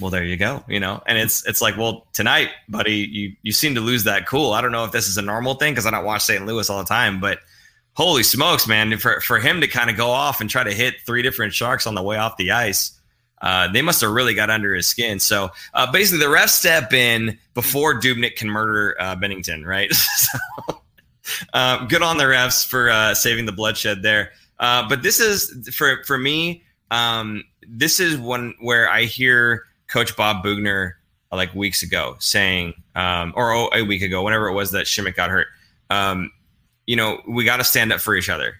Well, 0.00 0.10
there 0.10 0.24
you 0.24 0.36
go. 0.36 0.64
You 0.68 0.80
know, 0.80 1.02
and 1.06 1.18
it's 1.18 1.46
it's 1.46 1.60
like, 1.60 1.76
well, 1.76 2.06
tonight, 2.12 2.50
buddy, 2.68 3.08
you 3.10 3.32
you 3.42 3.52
seem 3.52 3.74
to 3.74 3.80
lose 3.80 4.04
that 4.04 4.26
cool. 4.26 4.52
I 4.52 4.60
don't 4.60 4.72
know 4.72 4.84
if 4.84 4.92
this 4.92 5.08
is 5.08 5.16
a 5.18 5.22
normal 5.22 5.54
thing 5.54 5.72
because 5.72 5.86
I 5.86 5.90
don't 5.90 6.04
watch 6.04 6.22
St. 6.22 6.44
Louis 6.46 6.68
all 6.70 6.78
the 6.78 6.84
time, 6.84 7.20
but 7.20 7.40
holy 7.94 8.22
smokes, 8.22 8.68
man! 8.68 8.96
For 8.98 9.20
for 9.20 9.38
him 9.38 9.60
to 9.60 9.66
kind 9.66 9.90
of 9.90 9.96
go 9.96 10.10
off 10.10 10.40
and 10.40 10.48
try 10.48 10.62
to 10.62 10.72
hit 10.72 10.96
three 11.04 11.22
different 11.22 11.52
sharks 11.52 11.86
on 11.86 11.94
the 11.94 12.02
way 12.02 12.16
off 12.16 12.36
the 12.36 12.52
ice, 12.52 12.98
uh, 13.42 13.68
they 13.72 13.82
must 13.82 14.00
have 14.00 14.10
really 14.10 14.34
got 14.34 14.50
under 14.50 14.74
his 14.74 14.86
skin. 14.86 15.18
So 15.18 15.50
uh, 15.74 15.90
basically, 15.90 16.24
the 16.24 16.30
refs 16.30 16.50
step 16.50 16.92
in 16.92 17.36
before 17.54 17.98
Dubnyk 17.98 18.36
can 18.36 18.48
murder 18.48 18.96
uh, 19.00 19.16
Binnington, 19.16 19.64
right? 19.64 19.92
so, 19.92 20.38
uh, 21.54 21.86
good 21.86 22.02
on 22.02 22.18
the 22.18 22.24
refs 22.24 22.64
for 22.64 22.88
uh, 22.88 23.14
saving 23.14 23.46
the 23.46 23.52
bloodshed 23.52 24.02
there. 24.02 24.30
Uh, 24.60 24.88
but 24.88 25.02
this 25.02 25.18
is 25.18 25.68
for 25.74 26.04
for 26.04 26.18
me. 26.18 26.62
Um, 26.90 27.44
this 27.68 28.00
is 28.00 28.16
one 28.16 28.54
where 28.60 28.90
I 28.90 29.04
hear 29.04 29.64
Coach 29.88 30.16
Bob 30.16 30.42
Boughner 30.42 30.92
uh, 31.30 31.36
like 31.36 31.54
weeks 31.54 31.82
ago 31.82 32.16
saying, 32.18 32.74
um, 32.94 33.32
or 33.36 33.52
oh, 33.52 33.70
a 33.74 33.82
week 33.82 34.02
ago, 34.02 34.22
whenever 34.22 34.48
it 34.48 34.54
was 34.54 34.70
that 34.70 34.86
Simek 34.86 35.14
got 35.14 35.30
hurt. 35.30 35.48
Um, 35.90 36.30
you 36.86 36.96
know, 36.96 37.20
we 37.28 37.44
got 37.44 37.58
to 37.58 37.64
stand 37.64 37.92
up 37.92 38.00
for 38.00 38.14
each 38.14 38.30
other. 38.30 38.54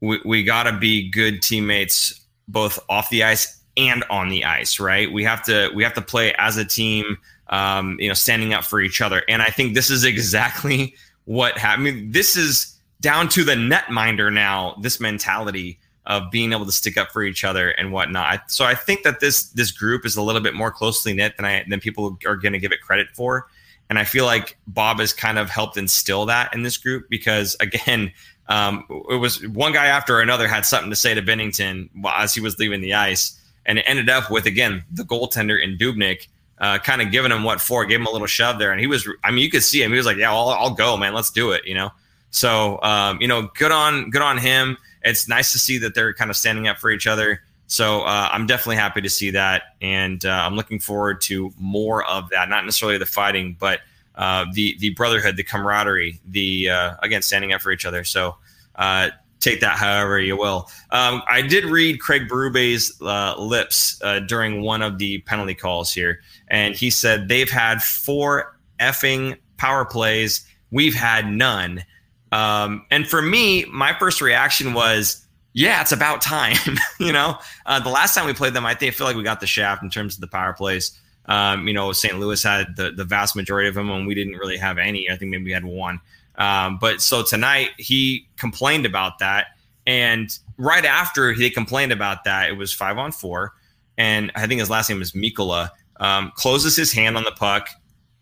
We, 0.00 0.20
we 0.24 0.44
got 0.44 0.64
to 0.64 0.78
be 0.78 1.10
good 1.10 1.42
teammates, 1.42 2.20
both 2.46 2.78
off 2.88 3.10
the 3.10 3.24
ice 3.24 3.60
and 3.76 4.04
on 4.10 4.28
the 4.28 4.44
ice. 4.44 4.78
Right? 4.78 5.12
We 5.12 5.24
have 5.24 5.42
to 5.44 5.70
we 5.74 5.82
have 5.82 5.94
to 5.94 6.02
play 6.02 6.32
as 6.38 6.56
a 6.56 6.64
team. 6.64 7.18
Um, 7.50 7.96
you 7.98 8.08
know, 8.08 8.14
standing 8.14 8.52
up 8.52 8.62
for 8.62 8.78
each 8.78 9.00
other. 9.00 9.22
And 9.26 9.40
I 9.40 9.46
think 9.46 9.74
this 9.74 9.88
is 9.88 10.04
exactly 10.04 10.94
what 11.24 11.56
happened. 11.56 11.88
I 11.88 11.90
mean, 11.92 12.12
this 12.12 12.36
is 12.36 12.78
down 13.00 13.30
to 13.30 13.42
the 13.42 13.54
netminder 13.54 14.30
now. 14.30 14.76
This 14.82 15.00
mentality 15.00 15.78
of 16.08 16.30
being 16.30 16.52
able 16.52 16.64
to 16.64 16.72
stick 16.72 16.96
up 16.96 17.12
for 17.12 17.22
each 17.22 17.44
other 17.44 17.68
and 17.70 17.92
whatnot. 17.92 18.50
So 18.50 18.64
I 18.64 18.74
think 18.74 19.02
that 19.02 19.20
this 19.20 19.50
this 19.50 19.70
group 19.70 20.06
is 20.06 20.16
a 20.16 20.22
little 20.22 20.40
bit 20.40 20.54
more 20.54 20.72
closely 20.72 21.12
knit 21.12 21.36
than 21.36 21.44
I 21.44 21.64
than 21.68 21.80
people 21.80 22.18
are 22.26 22.36
going 22.36 22.54
to 22.54 22.58
give 22.58 22.72
it 22.72 22.80
credit 22.80 23.08
for. 23.12 23.46
And 23.90 23.98
I 23.98 24.04
feel 24.04 24.24
like 24.24 24.56
Bob 24.66 24.98
has 25.00 25.12
kind 25.12 25.38
of 25.38 25.48
helped 25.48 25.76
instill 25.76 26.26
that 26.26 26.52
in 26.54 26.62
this 26.62 26.76
group 26.76 27.08
because 27.08 27.56
again, 27.60 28.12
um, 28.48 28.84
it 29.10 29.16
was 29.16 29.46
one 29.48 29.72
guy 29.72 29.86
after 29.86 30.20
another 30.20 30.48
had 30.48 30.64
something 30.64 30.90
to 30.90 30.96
say 30.96 31.14
to 31.14 31.22
Binnington 31.22 31.90
as 32.06 32.34
he 32.34 32.40
was 32.40 32.58
leaving 32.58 32.80
the 32.80 32.94
ice, 32.94 33.38
and 33.66 33.78
it 33.78 33.84
ended 33.86 34.08
up 34.08 34.30
with 34.30 34.46
again 34.46 34.84
the 34.90 35.04
goaltender 35.04 35.62
in 35.62 35.76
Dubnyk. 35.76 36.26
Uh, 36.60 36.76
kind 36.76 37.00
of 37.00 37.12
giving 37.12 37.30
him 37.30 37.44
what 37.44 37.60
for, 37.60 37.86
gave 37.86 38.00
him 38.00 38.06
a 38.06 38.10
little 38.10 38.26
shove 38.26 38.58
there, 38.58 38.72
and 38.72 38.80
he 38.80 38.88
was. 38.88 39.08
I 39.22 39.30
mean, 39.30 39.44
you 39.44 39.50
could 39.50 39.62
see 39.62 39.80
him. 39.80 39.92
He 39.92 39.96
was 39.96 40.06
like, 40.06 40.16
"Yeah, 40.16 40.32
I'll, 40.32 40.48
I'll 40.48 40.74
go, 40.74 40.96
man. 40.96 41.14
Let's 41.14 41.30
do 41.30 41.52
it." 41.52 41.64
You 41.64 41.74
know. 41.74 41.92
So, 42.30 42.82
um, 42.82 43.20
you 43.20 43.28
know, 43.28 43.48
good 43.54 43.70
on 43.70 44.10
good 44.10 44.22
on 44.22 44.38
him 44.38 44.76
it's 45.02 45.28
nice 45.28 45.52
to 45.52 45.58
see 45.58 45.78
that 45.78 45.94
they're 45.94 46.14
kind 46.14 46.30
of 46.30 46.36
standing 46.36 46.68
up 46.68 46.78
for 46.78 46.90
each 46.90 47.06
other. 47.06 47.42
So 47.66 48.00
uh, 48.00 48.30
I'm 48.32 48.46
definitely 48.46 48.76
happy 48.76 49.02
to 49.02 49.10
see 49.10 49.30
that, 49.30 49.74
and 49.82 50.24
uh, 50.24 50.30
I'm 50.30 50.56
looking 50.56 50.78
forward 50.78 51.20
to 51.22 51.52
more 51.58 52.04
of 52.06 52.30
that. 52.30 52.48
Not 52.48 52.64
necessarily 52.64 52.96
the 52.96 53.06
fighting, 53.06 53.56
but 53.58 53.80
uh, 54.14 54.46
the 54.52 54.76
the 54.78 54.90
brotherhood, 54.90 55.36
the 55.36 55.44
camaraderie, 55.44 56.18
the 56.26 56.70
uh, 56.70 56.94
again 57.02 57.20
standing 57.22 57.52
up 57.52 57.60
for 57.60 57.70
each 57.70 57.84
other. 57.84 58.04
So 58.04 58.36
uh, 58.76 59.10
take 59.40 59.60
that 59.60 59.76
however 59.76 60.18
you 60.18 60.36
will. 60.36 60.70
Um, 60.90 61.22
I 61.28 61.42
did 61.42 61.64
read 61.64 62.00
Craig 62.00 62.28
Berube's 62.28 63.00
uh, 63.00 63.34
lips 63.38 64.00
uh, 64.02 64.20
during 64.20 64.62
one 64.62 64.82
of 64.82 64.98
the 64.98 65.18
penalty 65.18 65.54
calls 65.54 65.92
here, 65.92 66.20
and 66.48 66.74
he 66.74 66.90
said 66.90 67.28
they've 67.28 67.50
had 67.50 67.82
four 67.82 68.56
effing 68.80 69.36
power 69.58 69.84
plays. 69.84 70.44
We've 70.70 70.94
had 70.94 71.30
none. 71.30 71.84
Um, 72.32 72.84
and 72.90 73.06
for 73.08 73.22
me, 73.22 73.64
my 73.66 73.96
first 73.98 74.20
reaction 74.20 74.74
was, 74.74 75.24
yeah, 75.52 75.80
it's 75.80 75.92
about 75.92 76.20
time. 76.20 76.56
you 77.00 77.12
know, 77.12 77.38
uh, 77.66 77.80
the 77.80 77.88
last 77.88 78.14
time 78.14 78.26
we 78.26 78.34
played 78.34 78.54
them, 78.54 78.66
I 78.66 78.74
think 78.74 78.92
I 78.92 78.96
feel 78.96 79.06
like 79.06 79.16
we 79.16 79.22
got 79.22 79.40
the 79.40 79.46
shaft 79.46 79.82
in 79.82 79.90
terms 79.90 80.14
of 80.14 80.20
the 80.20 80.28
power 80.28 80.52
plays. 80.52 80.98
Um, 81.26 81.68
you 81.68 81.74
know, 81.74 81.92
St. 81.92 82.18
Louis 82.18 82.42
had 82.42 82.76
the, 82.76 82.90
the 82.90 83.04
vast 83.04 83.36
majority 83.36 83.68
of 83.68 83.74
them, 83.74 83.90
and 83.90 84.06
we 84.06 84.14
didn't 84.14 84.36
really 84.36 84.56
have 84.56 84.78
any. 84.78 85.10
I 85.10 85.16
think 85.16 85.30
maybe 85.30 85.44
we 85.44 85.52
had 85.52 85.64
one. 85.64 86.00
Um, 86.36 86.78
but 86.80 87.02
so 87.02 87.22
tonight 87.22 87.70
he 87.76 88.28
complained 88.36 88.86
about 88.86 89.18
that, 89.18 89.48
and 89.86 90.36
right 90.56 90.84
after 90.84 91.32
he 91.32 91.50
complained 91.50 91.92
about 91.92 92.24
that, 92.24 92.48
it 92.48 92.54
was 92.54 92.72
five 92.72 92.96
on 92.96 93.12
four, 93.12 93.54
and 93.98 94.30
I 94.36 94.46
think 94.46 94.60
his 94.60 94.70
last 94.70 94.88
name 94.88 95.02
is 95.02 95.12
Mikkola. 95.12 95.70
Um, 96.00 96.30
closes 96.36 96.76
his 96.76 96.92
hand 96.92 97.16
on 97.16 97.24
the 97.24 97.32
puck 97.32 97.68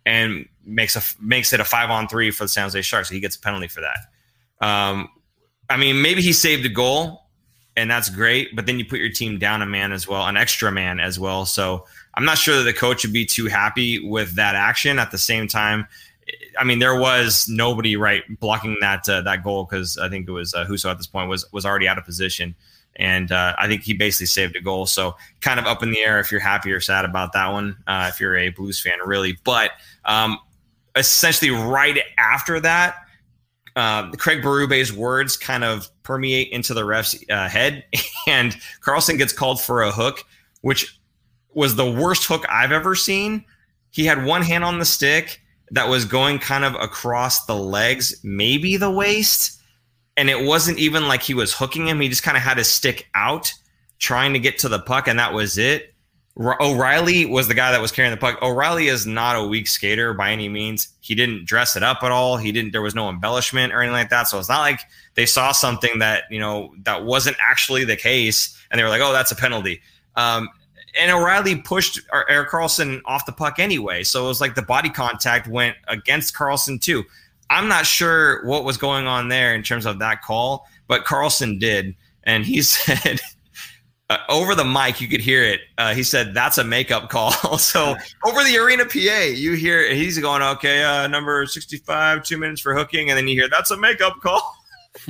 and 0.07 0.49
makes 0.67 0.97
a 0.97 1.03
makes 1.23 1.53
it 1.53 1.61
a 1.61 1.65
five 1.65 1.91
on 1.91 2.09
three 2.09 2.31
for 2.31 2.45
the 2.45 2.49
San 2.49 2.65
Jose 2.65 2.83
Sharks. 2.83 3.09
So 3.09 3.15
he 3.15 3.21
gets 3.21 3.37
a 3.37 3.41
penalty 3.41 3.69
for 3.69 3.81
that. 3.81 4.67
Um, 4.67 5.09
I 5.69 5.77
mean, 5.77 6.03
maybe 6.03 6.23
he 6.23 6.33
saved 6.33 6.65
a 6.67 6.69
goal, 6.69 7.23
and 7.77 7.91
that's 7.91 8.11
great. 8.11 8.55
But 8.55 8.67
then 8.67 8.79
you 8.79 8.85
put 8.85 8.99
your 8.99 9.11
team 9.11 9.39
down 9.39 9.63
a 9.63 9.67
man 9.67 9.93
as 9.93 10.07
well, 10.07 10.27
an 10.27 10.37
extra 10.37 10.71
man 10.71 11.01
as 11.01 11.19
well. 11.19 11.47
So 11.47 11.87
I'm 12.15 12.25
not 12.25 12.39
sure 12.39 12.57
that 12.57 12.65
the 12.65 12.73
coach 12.73 13.05
would 13.05 13.13
be 13.13 13.27
too 13.27 13.47
happy 13.47 14.07
with 14.07 14.35
that 14.37 14.55
action. 14.55 14.99
At 14.99 15.11
the 15.11 15.19
same 15.19 15.49
time, 15.49 15.87
I 16.59 16.65
mean, 16.65 16.79
there 16.79 16.99
was 16.99 17.49
nobody 17.49 17.97
right 17.97 18.23
blocking 18.41 18.77
that 18.81 19.09
uh, 19.09 19.21
that 19.23 19.43
goal 19.45 19.65
because 19.65 19.99
I 19.99 20.09
think 20.09 20.29
it 20.29 20.33
was 20.33 20.55
uh, 20.55 20.65
Husso 20.65 20.91
at 20.91 20.99
this 20.99 21.07
point 21.07 21.29
was 21.29 21.51
was 21.53 21.67
already 21.67 21.87
out 21.87 21.99
of 21.99 22.05
position, 22.05 22.55
and 22.97 23.31
uh, 23.31 23.55
I 23.59 23.69
think 23.69 23.83
he 23.83 23.95
basically 23.95 24.27
saved 24.27 24.57
a 24.57 24.61
goal. 24.61 24.87
So 24.87 25.17
kind 25.41 25.61
of 25.61 25.67
up 25.67 25.83
in 25.83 25.91
the 25.91 26.01
air 26.01 26.19
if 26.19 26.31
you're 26.31 26.41
happy 26.41 26.73
or 26.73 26.81
sad 26.81 27.05
about 27.05 27.33
that 27.35 27.53
one. 27.53 27.77
Uh, 27.87 28.11
if 28.13 28.21
you're 28.21 28.37
a 28.37 28.49
Blues 28.51 28.81
fan, 28.81 28.99
really, 29.05 29.39
but 29.45 29.73
um, 30.05 30.39
essentially 30.97 31.51
right 31.51 31.99
after 32.19 32.59
that. 32.61 32.97
Uh, 33.77 34.11
Craig 34.13 34.43
Berube's 34.43 34.93
words 34.93 35.37
kind 35.37 35.63
of 35.63 35.89
permeate 36.03 36.51
into 36.51 36.73
the 36.73 36.85
ref's 36.85 37.23
uh, 37.29 37.49
head, 37.49 37.85
and 38.27 38.57
Karlsson 38.83 39.19
gets 39.19 39.33
called 39.33 39.61
for 39.61 39.83
a 39.83 39.93
hook, 39.93 40.25
which 40.63 40.99
was 41.55 41.77
the 41.77 41.91
worst 41.91 42.25
hook 42.25 42.45
I've 42.49 42.73
ever 42.73 42.95
seen. 42.95 43.45
He 43.91 44.07
had 44.07 44.25
one 44.25 44.43
hand 44.43 44.65
on 44.65 44.79
the 44.79 44.85
stick 44.85 45.41
that 45.71 45.89
was 45.89 46.05
going 46.05 46.39
kind 46.39 46.65
of 46.65 46.75
across 46.75 47.47
the 47.47 47.57
legs, 47.57 48.21
maybe 48.23 48.77
the 48.77 48.91
waist. 48.91 49.61
And 50.17 50.31
it 50.31 50.47
wasn't 50.47 50.79
even 50.79 51.09
like 51.09 51.23
he 51.23 51.35
was 51.35 51.53
hooking 51.53 51.89
him. 51.89 52.01
He 52.01 52.09
just 52.09 52.23
kind 52.23 52.37
of 52.37 52.43
had 52.43 52.59
his 52.59 52.69
stick 52.69 53.09
out 53.15 53.53
trying 53.99 54.33
to 54.33 54.39
get 54.39 54.59
to 54.61 54.69
the 54.69 54.79
puck, 54.79 55.09
and 55.09 55.19
that 55.19 55.33
was 55.33 55.59
it. 55.59 55.95
O'Reilly 56.39 57.25
was 57.25 57.49
the 57.49 57.55
guy 57.55 57.73
that 57.73 57.81
was 57.81 57.91
carrying 57.91 58.11
the 58.11 58.19
puck. 58.19 58.41
O'Reilly 58.43 58.89
is 58.89 59.07
not 59.07 59.37
a 59.37 59.47
weak 59.47 59.67
skater 59.67 60.13
by 60.13 60.31
any 60.31 60.51
means. 60.51 60.89
He 61.01 61.15
didn't 61.15 61.47
dress 61.47 61.77
it 61.77 61.83
up 61.83 62.03
at 62.03 62.13
all. 62.13 62.37
He 62.37 62.53
didn't. 62.53 62.73
There 62.73 62.83
was 62.83 62.95
no 62.95 63.09
embellishment 63.09 63.73
or 63.73 63.81
anything 63.81 63.95
like 63.95 64.11
that. 64.11 64.29
So 64.29 64.39
it's 64.39 64.49
not 64.49 64.61
like 64.61 64.81
they 65.15 65.25
saw 65.25 65.53
something 65.53 65.99
that 66.01 66.25
you 66.31 66.39
know 66.39 66.75
that 66.83 67.05
wasn't 67.05 67.39
actually 67.41 67.85
the 67.85 67.97
case, 67.97 68.57
and 68.71 68.79
they 68.79 68.83
were 68.83 68.91
like, 68.91 69.01
"Oh, 69.01 69.13
that's 69.13 69.33
a 69.33 69.37
penalty." 69.37 69.81
Um, 70.15 70.51
and 70.99 71.11
O'Reilly 71.11 71.57
pushed 71.57 72.01
Erik 72.29 72.51
Karlsson 72.51 73.01
off 73.05 73.27
the 73.27 73.33
puck 73.33 73.59
anyway. 73.59 74.03
So 74.03 74.25
it 74.25 74.29
was 74.29 74.41
like 74.41 74.55
the 74.55 74.63
body 74.63 74.91
contact 74.91 75.47
went 75.47 75.77
against 75.89 76.35
Karlsson 76.35 76.81
too. 76.81 77.05
I'm 77.51 77.69
not 77.69 77.87
sure 77.87 78.45
what 78.45 78.65
was 78.65 78.77
going 78.77 79.07
on 79.07 79.29
there 79.29 79.55
in 79.55 79.63
terms 79.63 79.87
of 79.87 79.99
that 80.01 80.23
call, 80.23 80.67
but 80.87 81.05
Karlsson 81.05 81.61
did. 81.61 81.95
And 82.25 82.45
he 82.45 82.63
said, 82.63 83.21
uh, 84.09 84.19
over 84.29 84.55
the 84.55 84.65
mic, 84.65 85.01
you 85.01 85.09
could 85.09 85.21
hear 85.21 85.43
it. 85.43 85.61
Uh, 85.79 85.95
he 85.95 86.03
said, 86.03 86.33
that's 86.33 86.59
a 86.59 86.65
makeup 86.65 87.09
call. 87.09 87.33
so 87.59 87.97
over 88.25 88.45
the 88.45 88.57
arena 88.59 88.85
PA, 88.85 89.25
you 89.35 89.55
hear 89.55 89.93
he's 89.93 90.19
going, 90.19 90.43
okay, 90.43 90.85
uh, 90.85 91.07
number 91.09 91.45
65, 91.47 92.25
two 92.25 92.39
minutes 92.39 92.61
for 92.61 92.75
hooking. 92.75 93.11
And 93.11 93.19
then 93.19 93.27
you 93.27 93.35
hear, 93.35 93.49
that's 93.49 93.71
a 93.71 93.77
makeup 93.77 94.21
call. 94.21 94.57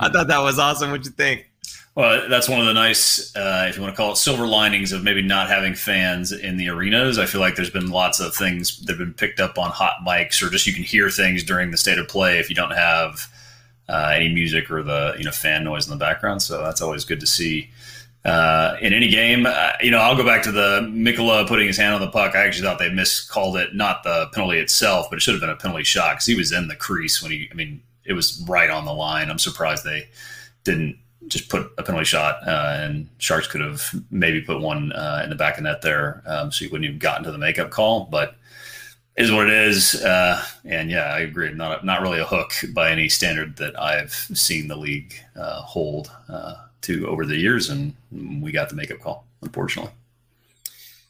I 0.00 0.08
thought 0.08 0.28
that 0.28 0.38
was 0.38 0.58
awesome. 0.58 0.90
What'd 0.90 1.06
you 1.06 1.12
think? 1.12 1.48
Well, 1.94 2.26
that's 2.30 2.48
one 2.48 2.58
of 2.58 2.64
the 2.64 2.72
nice, 2.72 3.36
uh, 3.36 3.66
if 3.68 3.76
you 3.76 3.82
want 3.82 3.94
to 3.94 3.96
call 3.96 4.12
it, 4.12 4.16
silver 4.16 4.46
linings 4.46 4.92
of 4.92 5.04
maybe 5.04 5.20
not 5.20 5.48
having 5.48 5.74
fans 5.74 6.32
in 6.32 6.56
the 6.56 6.70
arenas. 6.70 7.18
I 7.18 7.26
feel 7.26 7.42
like 7.42 7.54
there's 7.54 7.68
been 7.68 7.90
lots 7.90 8.18
of 8.18 8.34
things 8.34 8.78
that 8.80 8.92
have 8.92 8.98
been 8.98 9.12
picked 9.12 9.40
up 9.40 9.58
on 9.58 9.70
hot 9.70 9.96
mics, 10.06 10.42
or 10.42 10.48
just 10.48 10.66
you 10.66 10.72
can 10.72 10.84
hear 10.84 11.10
things 11.10 11.44
during 11.44 11.70
the 11.70 11.76
state 11.76 11.98
of 11.98 12.08
play 12.08 12.38
if 12.38 12.48
you 12.48 12.56
don't 12.56 12.70
have 12.70 13.30
uh, 13.90 14.12
any 14.14 14.32
music 14.32 14.70
or 14.70 14.82
the 14.82 15.14
you 15.18 15.24
know 15.24 15.30
fan 15.30 15.64
noise 15.64 15.86
in 15.86 15.90
the 15.90 16.02
background. 16.02 16.40
So 16.40 16.62
that's 16.62 16.80
always 16.80 17.04
good 17.04 17.20
to 17.20 17.26
see. 17.26 17.70
Uh, 18.24 18.76
in 18.80 18.92
any 18.92 19.08
game, 19.08 19.46
uh, 19.46 19.72
you 19.80 19.90
know, 19.90 19.98
I'll 19.98 20.16
go 20.16 20.24
back 20.24 20.44
to 20.44 20.52
the 20.52 20.80
Mikkola 20.92 21.46
putting 21.48 21.66
his 21.66 21.76
hand 21.76 21.94
on 21.94 22.00
the 22.00 22.08
puck. 22.08 22.36
I 22.36 22.46
actually 22.46 22.64
thought 22.64 22.78
they 22.78 22.88
miscalled 22.88 23.56
it, 23.56 23.74
not 23.74 24.04
the 24.04 24.28
penalty 24.32 24.58
itself, 24.58 25.08
but 25.10 25.16
it 25.16 25.22
should 25.22 25.34
have 25.34 25.40
been 25.40 25.50
a 25.50 25.56
penalty 25.56 25.82
shot 25.82 26.14
because 26.14 26.26
he 26.26 26.36
was 26.36 26.52
in 26.52 26.68
the 26.68 26.76
crease 26.76 27.20
when 27.20 27.32
he. 27.32 27.48
I 27.50 27.54
mean, 27.54 27.82
it 28.04 28.12
was 28.12 28.44
right 28.48 28.70
on 28.70 28.84
the 28.84 28.92
line. 28.92 29.28
I'm 29.28 29.40
surprised 29.40 29.84
they 29.84 30.08
didn't 30.62 30.98
just 31.26 31.48
put 31.48 31.72
a 31.78 31.82
penalty 31.82 32.04
shot, 32.04 32.46
uh, 32.46 32.76
and 32.78 33.08
Sharks 33.18 33.48
could 33.48 33.60
have 33.60 33.92
maybe 34.10 34.40
put 34.40 34.60
one 34.60 34.92
uh, 34.92 35.22
in 35.24 35.30
the 35.30 35.36
back 35.36 35.58
of 35.58 35.64
net 35.64 35.82
there, 35.82 36.22
um, 36.26 36.52
so 36.52 36.64
you 36.64 36.70
wouldn't 36.70 36.86
even 36.86 36.98
gotten 36.98 37.24
to 37.24 37.32
the 37.32 37.38
makeup 37.38 37.70
call. 37.70 38.04
But 38.04 38.36
is 39.16 39.32
what 39.32 39.48
it 39.48 39.52
is, 39.52 39.96
uh, 39.96 40.42
and 40.64 40.90
yeah, 40.90 41.12
I 41.12 41.20
agree. 41.20 41.52
Not 41.52 41.84
not 41.84 42.02
really 42.02 42.20
a 42.20 42.24
hook 42.24 42.52
by 42.72 42.92
any 42.92 43.08
standard 43.08 43.56
that 43.56 43.80
I've 43.80 44.12
seen 44.12 44.68
the 44.68 44.76
league 44.76 45.14
uh, 45.34 45.62
hold 45.62 46.10
to 46.82 47.06
over 47.06 47.24
the 47.26 47.36
years, 47.36 47.70
and 47.70 47.94
we 48.42 48.52
got 48.52 48.68
the 48.68 48.76
makeup 48.76 49.00
call, 49.00 49.26
unfortunately. 49.42 49.92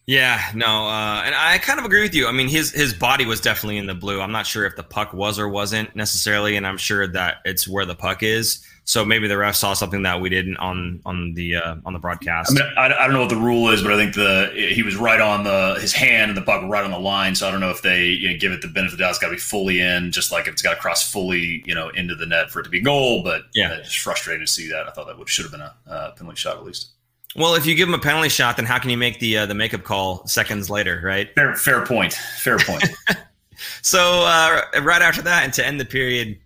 Yeah, 0.07 0.41
no, 0.55 0.89
uh, 0.89 1.23
and 1.25 1.35
I 1.35 1.59
kind 1.59 1.79
of 1.79 1.85
agree 1.85 2.03
with 2.03 2.15
you. 2.15 2.27
I 2.27 2.33
mean, 2.33 2.49
his 2.49 2.73
his 2.73 2.93
body 2.93 3.25
was 3.25 3.41
definitely 3.41 3.79
in 3.79 3.87
the 3.87 3.95
blue. 3.95 4.21
I'm 4.21 4.33
not 4.33 4.47
sure 4.47 4.67
if 4.67 4.75
the 4.75 4.83
puck 4.83 5.13
was 5.13 5.39
or 5.39 5.49
wasn't 5.49 5.95
necessarily, 5.95 6.57
and 6.57 6.67
I'm 6.67 6.77
sure 6.77 7.07
that 7.07 7.37
it's 7.45 7.69
where 7.69 7.87
the 7.87 7.95
puck 7.95 8.23
is. 8.23 8.67
So 8.85 9.05
maybe 9.05 9.29
the 9.29 9.39
ref 9.39 9.55
saw 9.55 9.75
something 9.75 10.03
that 10.03 10.21
we 10.21 10.29
didn't 10.29 10.57
on 10.57 11.01
on 11.07 11.35
the 11.35 11.57
uh, 11.57 11.77
on 11.85 11.93
the 11.93 12.01
broadcast. 12.01 12.51
I 12.51 12.55
mean, 12.55 12.73
I, 12.77 12.87
I, 12.87 13.05
don't 13.07 13.13
know 13.13 13.21
what 13.21 13.29
the 13.29 13.37
rule 13.37 13.69
is, 13.71 13.81
but 13.81 13.93
I 13.93 13.97
think 13.97 14.15
the 14.15 14.51
he 14.75 14.83
was 14.83 14.97
right 14.97 15.21
on 15.21 15.45
the 15.45 15.79
his 15.81 15.93
hand 15.93 16.31
and 16.31 16.37
the 16.37 16.43
puck 16.43 16.63
right 16.69 16.83
on 16.83 16.91
the 16.91 16.99
line. 16.99 17.35
So 17.37 17.47
I 17.47 17.53
don't 17.53 17.61
know 17.61 17.71
if 17.71 17.83
they 17.83 18.07
you 18.07 18.31
know, 18.31 18.39
give 18.39 18.51
it 18.51 18.61
the 18.61 18.69
benefit 18.69 18.95
of 18.95 18.99
the 18.99 19.05
doubt. 19.05 19.11
It's 19.11 19.19
got 19.21 19.29
to 19.29 19.35
be 19.35 19.39
fully 19.39 19.81
in, 19.81 20.11
just 20.11 20.33
like 20.33 20.49
it's 20.49 20.63
got 20.63 20.75
to 20.75 20.81
cross 20.81 21.09
fully, 21.09 21.63
you 21.65 21.75
know, 21.75 21.91
into 21.91 22.17
the 22.17 22.27
net 22.27 22.51
for 22.51 22.61
it 22.61 22.65
to 22.65 22.71
be 22.71 22.81
goal. 22.81 23.23
But 23.23 23.43
yeah, 23.55 23.73
it's 23.75 23.95
frustrating 23.95 24.45
to 24.45 24.51
see 24.51 24.69
that. 24.71 24.89
I 24.89 24.91
thought 24.91 25.07
that 25.07 25.17
would 25.17 25.29
should 25.29 25.45
have 25.45 25.53
been 25.53 25.61
a 25.61 25.75
uh, 25.87 26.11
penalty 26.13 26.37
shot 26.37 26.57
at 26.57 26.65
least. 26.65 26.91
Well, 27.35 27.55
if 27.55 27.65
you 27.65 27.75
give 27.75 27.89
him 27.89 27.95
a 27.95 27.99
penalty 27.99 28.29
shot, 28.29 28.57
then 28.57 28.67
how 28.67 28.79
can 28.79 28.91
you 28.91 28.99
make 28.99 29.21
the 29.21 29.39
uh, 29.39 29.47
the 29.47 29.55
makeup 29.55 29.85
call 29.85 30.27
seconds 30.27 30.69
later, 30.69 31.01
right? 31.03 31.33
Fair, 31.35 31.55
fair 31.55 31.87
point. 31.87 32.15
Fair 32.15 32.59
point. 32.59 32.85
so 33.83 34.25
uh, 34.27 34.63
right 34.83 35.03
after 35.03 35.23
that, 35.23 35.45
and 35.45 35.53
to 35.55 35.67
end 35.67 35.81
the 35.81 35.85
period, 35.85 36.39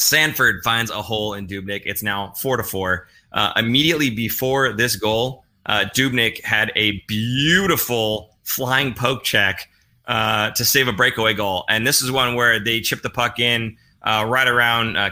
Sanford 0.00 0.62
finds 0.64 0.90
a 0.90 1.02
hole 1.02 1.34
in 1.34 1.46
Dubnyk. 1.46 1.82
It's 1.84 2.02
now 2.02 2.32
four 2.32 2.56
to 2.56 2.62
four. 2.62 3.06
Uh, 3.32 3.52
immediately 3.56 4.10
before 4.10 4.72
this 4.72 4.96
goal, 4.96 5.44
uh, 5.66 5.84
Dubnyk 5.94 6.42
had 6.42 6.72
a 6.74 7.02
beautiful 7.06 8.36
flying 8.42 8.94
poke 8.94 9.22
check 9.22 9.68
uh, 10.06 10.50
to 10.52 10.64
save 10.64 10.88
a 10.88 10.92
breakaway 10.92 11.34
goal, 11.34 11.64
and 11.68 11.86
this 11.86 12.02
is 12.02 12.10
one 12.10 12.34
where 12.34 12.58
they 12.58 12.80
chip 12.80 13.02
the 13.02 13.10
puck 13.10 13.38
in 13.38 13.76
uh, 14.02 14.24
right 14.26 14.48
around 14.48 14.96
uh, 14.96 15.10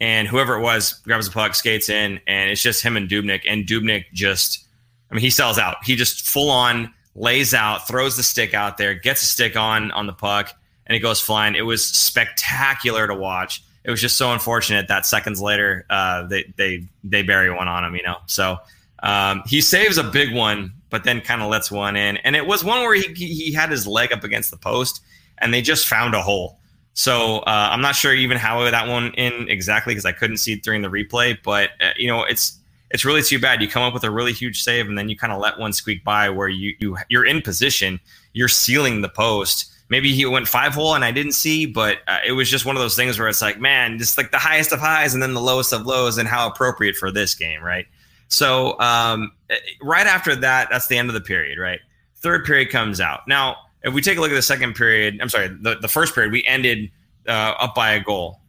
and 0.00 0.28
whoever 0.28 0.56
it 0.56 0.62
was 0.62 0.94
grabs 1.04 1.26
the 1.26 1.32
puck, 1.32 1.54
skates 1.54 1.88
in, 1.88 2.20
and 2.26 2.50
it's 2.50 2.62
just 2.62 2.82
him 2.82 2.96
and 2.96 3.08
Dubnyk, 3.08 3.42
and 3.46 3.66
Dubnyk 3.66 4.04
just, 4.12 4.64
I 5.10 5.14
mean, 5.14 5.20
he 5.20 5.30
sells 5.30 5.58
out. 5.58 5.76
He 5.84 5.96
just 5.96 6.26
full 6.26 6.50
on 6.50 6.92
lays 7.14 7.52
out, 7.52 7.88
throws 7.88 8.16
the 8.16 8.22
stick 8.22 8.54
out 8.54 8.78
there, 8.78 8.94
gets 8.94 9.22
a 9.22 9.26
stick 9.26 9.56
on 9.56 9.90
on 9.92 10.06
the 10.06 10.12
puck, 10.12 10.54
and 10.86 10.96
it 10.96 11.00
goes 11.00 11.20
flying. 11.20 11.54
It 11.54 11.62
was 11.62 11.84
spectacular 11.84 13.06
to 13.06 13.14
watch. 13.14 13.62
It 13.84 13.90
was 13.90 14.00
just 14.00 14.16
so 14.16 14.32
unfortunate 14.32 14.88
that 14.88 15.06
seconds 15.06 15.40
later 15.40 15.86
uh, 15.90 16.26
they 16.26 16.52
they 16.56 16.84
they 17.02 17.22
bury 17.22 17.50
one 17.50 17.68
on 17.68 17.84
him. 17.84 17.96
You 17.96 18.02
know, 18.02 18.16
so 18.26 18.58
um, 19.02 19.42
he 19.46 19.60
saves 19.60 19.98
a 19.98 20.04
big 20.04 20.34
one, 20.34 20.72
but 20.90 21.04
then 21.04 21.20
kind 21.20 21.42
of 21.42 21.48
lets 21.48 21.70
one 21.70 21.96
in, 21.96 22.18
and 22.18 22.36
it 22.36 22.46
was 22.46 22.62
one 22.62 22.80
where 22.80 22.94
he 22.94 23.12
he 23.14 23.52
had 23.52 23.70
his 23.70 23.86
leg 23.86 24.12
up 24.12 24.24
against 24.24 24.50
the 24.50 24.56
post, 24.56 25.02
and 25.38 25.52
they 25.52 25.62
just 25.62 25.86
found 25.86 26.14
a 26.14 26.22
hole. 26.22 26.58
So 26.94 27.38
uh, 27.38 27.68
I'm 27.72 27.80
not 27.80 27.94
sure 27.94 28.12
even 28.12 28.36
how 28.36 28.68
that 28.70 28.88
one 28.88 29.14
in 29.14 29.48
exactly 29.48 29.92
because 29.92 30.04
I 30.04 30.12
couldn't 30.12 30.38
see 30.38 30.52
it 30.52 30.62
during 30.62 30.82
the 30.82 30.90
replay, 30.90 31.38
but 31.42 31.70
uh, 31.80 31.90
you 31.96 32.08
know 32.08 32.24
it's 32.24 32.58
it's 32.90 33.04
really 33.04 33.22
too 33.22 33.38
bad. 33.38 33.62
You 33.62 33.68
come 33.68 33.82
up 33.82 33.94
with 33.94 34.04
a 34.04 34.10
really 34.10 34.32
huge 34.32 34.62
save 34.62 34.88
and 34.88 34.98
then 34.98 35.08
you 35.08 35.16
kind 35.16 35.32
of 35.32 35.40
let 35.40 35.58
one 35.58 35.72
squeak 35.72 36.02
by 36.04 36.28
where 36.28 36.48
you, 36.48 36.74
you 36.80 36.96
you're 37.08 37.24
in 37.24 37.40
position, 37.40 38.00
you're 38.32 38.48
sealing 38.48 39.00
the 39.00 39.08
post. 39.08 39.72
Maybe 39.90 40.14
he 40.14 40.24
went 40.24 40.46
five 40.46 40.72
hole 40.72 40.94
and 40.94 41.04
I 41.04 41.10
didn't 41.10 41.32
see, 41.32 41.66
but 41.66 41.98
uh, 42.06 42.20
it 42.24 42.32
was 42.32 42.48
just 42.48 42.64
one 42.64 42.76
of 42.76 42.80
those 42.80 42.94
things 42.94 43.18
where 43.18 43.28
it's 43.28 43.42
like, 43.42 43.60
man, 43.60 43.98
just 43.98 44.16
like 44.16 44.30
the 44.30 44.38
highest 44.38 44.72
of 44.72 44.78
highs 44.78 45.14
and 45.14 45.22
then 45.22 45.34
the 45.34 45.40
lowest 45.40 45.72
of 45.72 45.84
lows, 45.84 46.16
and 46.16 46.28
how 46.28 46.46
appropriate 46.46 46.96
for 46.96 47.10
this 47.10 47.34
game, 47.34 47.60
right? 47.60 47.86
So 48.28 48.78
um, 48.78 49.32
eh, 49.50 49.56
right 49.82 50.06
after 50.06 50.36
that, 50.36 50.68
that's 50.70 50.86
the 50.86 50.96
end 50.96 51.08
of 51.08 51.14
the 51.14 51.20
period, 51.20 51.58
right? 51.58 51.80
Third 52.16 52.44
period 52.44 52.70
comes 52.70 53.00
out. 53.00 53.26
Now, 53.26 53.56
if 53.82 53.92
we 53.92 54.00
take 54.00 54.16
a 54.16 54.20
look 54.20 54.30
at 54.30 54.34
the 54.34 54.42
second 54.42 54.74
period, 54.74 55.18
I'm 55.20 55.28
sorry, 55.28 55.48
the, 55.48 55.76
the 55.80 55.88
first 55.88 56.14
period, 56.14 56.32
we 56.32 56.44
ended 56.46 56.90
uh, 57.26 57.54
up 57.58 57.74
by 57.74 57.92
a 57.92 58.00
goal. 58.00 58.40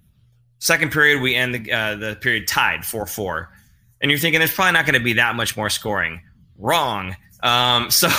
Second 0.60 0.92
period, 0.92 1.22
we 1.22 1.34
end 1.34 1.56
the 1.56 1.72
uh, 1.72 1.96
the 1.96 2.16
period 2.22 2.48
tied 2.48 2.86
four 2.86 3.08
four, 3.08 3.50
and 4.00 4.12
you're 4.12 4.20
thinking 4.20 4.44
it's 4.44 4.54
probably 4.54 4.74
not 4.74 4.86
going 4.86 4.94
to 4.94 5.04
be 5.04 5.14
that 5.14 5.36
much 5.36 5.58
more 5.58 5.72
scoring. 5.72 6.22
Wrong. 6.60 7.16
Um, 7.42 7.90
so 7.92 8.10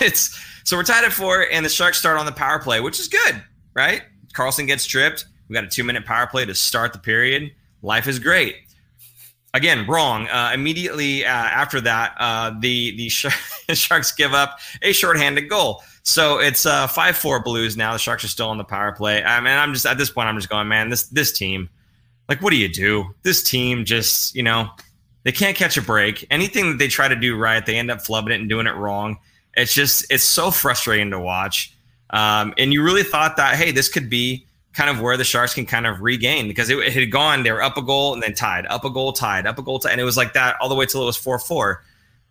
it's 0.00 0.36
so 0.64 0.76
we're 0.76 0.84
tied 0.84 1.04
at 1.04 1.12
four, 1.12 1.46
and 1.50 1.64
the 1.64 1.70
Sharks 1.70 1.98
start 1.98 2.18
on 2.18 2.26
the 2.26 2.32
power 2.32 2.58
play, 2.58 2.80
which 2.80 3.00
is 3.00 3.08
good, 3.08 3.42
right? 3.74 4.02
Karlsson 4.34 4.66
gets 4.66 4.86
tripped. 4.86 5.26
We 5.48 5.54
got 5.54 5.64
a 5.64 5.68
two 5.68 5.84
minute 5.84 6.04
power 6.04 6.26
play 6.26 6.44
to 6.44 6.54
start 6.54 6.92
the 6.92 6.98
period. 6.98 7.52
Life 7.82 8.06
is 8.06 8.18
great. 8.18 8.56
Again, 9.54 9.86
wrong. 9.86 10.28
Uh, 10.28 10.52
immediately 10.54 11.26
uh, 11.26 11.28
after 11.28 11.80
that, 11.82 12.14
uh, 12.18 12.54
the 12.60 12.96
the 12.96 13.08
Sharks 13.74 14.12
give 14.12 14.32
up 14.32 14.58
a 14.80 14.92
shorthanded 14.92 15.48
goal. 15.50 15.82
So 16.04 16.38
it's 16.38 16.64
uh, 16.64 16.86
five 16.86 17.16
four 17.16 17.42
Blues 17.42 17.76
now. 17.76 17.92
The 17.92 17.98
Sharks 17.98 18.24
are 18.24 18.28
still 18.28 18.48
on 18.48 18.58
the 18.58 18.64
power 18.64 18.92
play. 18.92 19.22
I 19.22 19.40
mean, 19.40 19.52
I'm 19.52 19.74
just 19.74 19.84
at 19.84 19.98
this 19.98 20.10
point, 20.10 20.28
I'm 20.28 20.36
just 20.36 20.48
going, 20.48 20.68
man. 20.68 20.88
This 20.88 21.04
this 21.08 21.32
team, 21.32 21.68
like, 22.28 22.40
what 22.40 22.50
do 22.50 22.56
you 22.56 22.68
do? 22.68 23.14
This 23.22 23.42
team 23.42 23.84
just, 23.84 24.34
you 24.34 24.42
know, 24.42 24.70
they 25.24 25.32
can't 25.32 25.56
catch 25.56 25.76
a 25.76 25.82
break. 25.82 26.26
Anything 26.30 26.70
that 26.70 26.78
they 26.78 26.88
try 26.88 27.08
to 27.08 27.16
do 27.16 27.36
right, 27.36 27.64
they 27.64 27.76
end 27.76 27.90
up 27.90 27.98
flubbing 27.98 28.30
it 28.30 28.40
and 28.40 28.48
doing 28.48 28.66
it 28.66 28.74
wrong. 28.74 29.18
It's 29.56 29.74
just 29.74 30.06
it's 30.10 30.24
so 30.24 30.50
frustrating 30.50 31.10
to 31.10 31.18
watch. 31.18 31.74
Um, 32.10 32.54
and 32.58 32.72
you 32.72 32.82
really 32.82 33.02
thought 33.02 33.36
that 33.36 33.56
hey, 33.56 33.72
this 33.72 33.88
could 33.88 34.08
be 34.10 34.46
kind 34.72 34.88
of 34.90 35.00
where 35.00 35.16
the 35.16 35.24
Sharks 35.24 35.54
can 35.54 35.66
kind 35.66 35.86
of 35.86 36.00
regain 36.00 36.48
because 36.48 36.70
it, 36.70 36.78
it, 36.78 36.92
had 36.92 37.10
gone. 37.10 37.42
They 37.42 37.52
were 37.52 37.62
up 37.62 37.76
a 37.76 37.82
goal 37.82 38.14
and 38.14 38.22
then 38.22 38.34
tied, 38.34 38.66
up 38.66 38.84
a 38.84 38.90
goal, 38.90 39.12
tied, 39.12 39.46
up 39.46 39.58
a 39.58 39.62
goal, 39.62 39.78
tied, 39.78 39.92
and 39.92 40.00
it 40.00 40.04
was 40.04 40.16
like 40.16 40.32
that 40.32 40.56
all 40.60 40.68
the 40.68 40.74
way 40.74 40.86
till 40.86 41.02
it 41.02 41.06
was 41.06 41.16
four 41.16 41.38
four. 41.38 41.82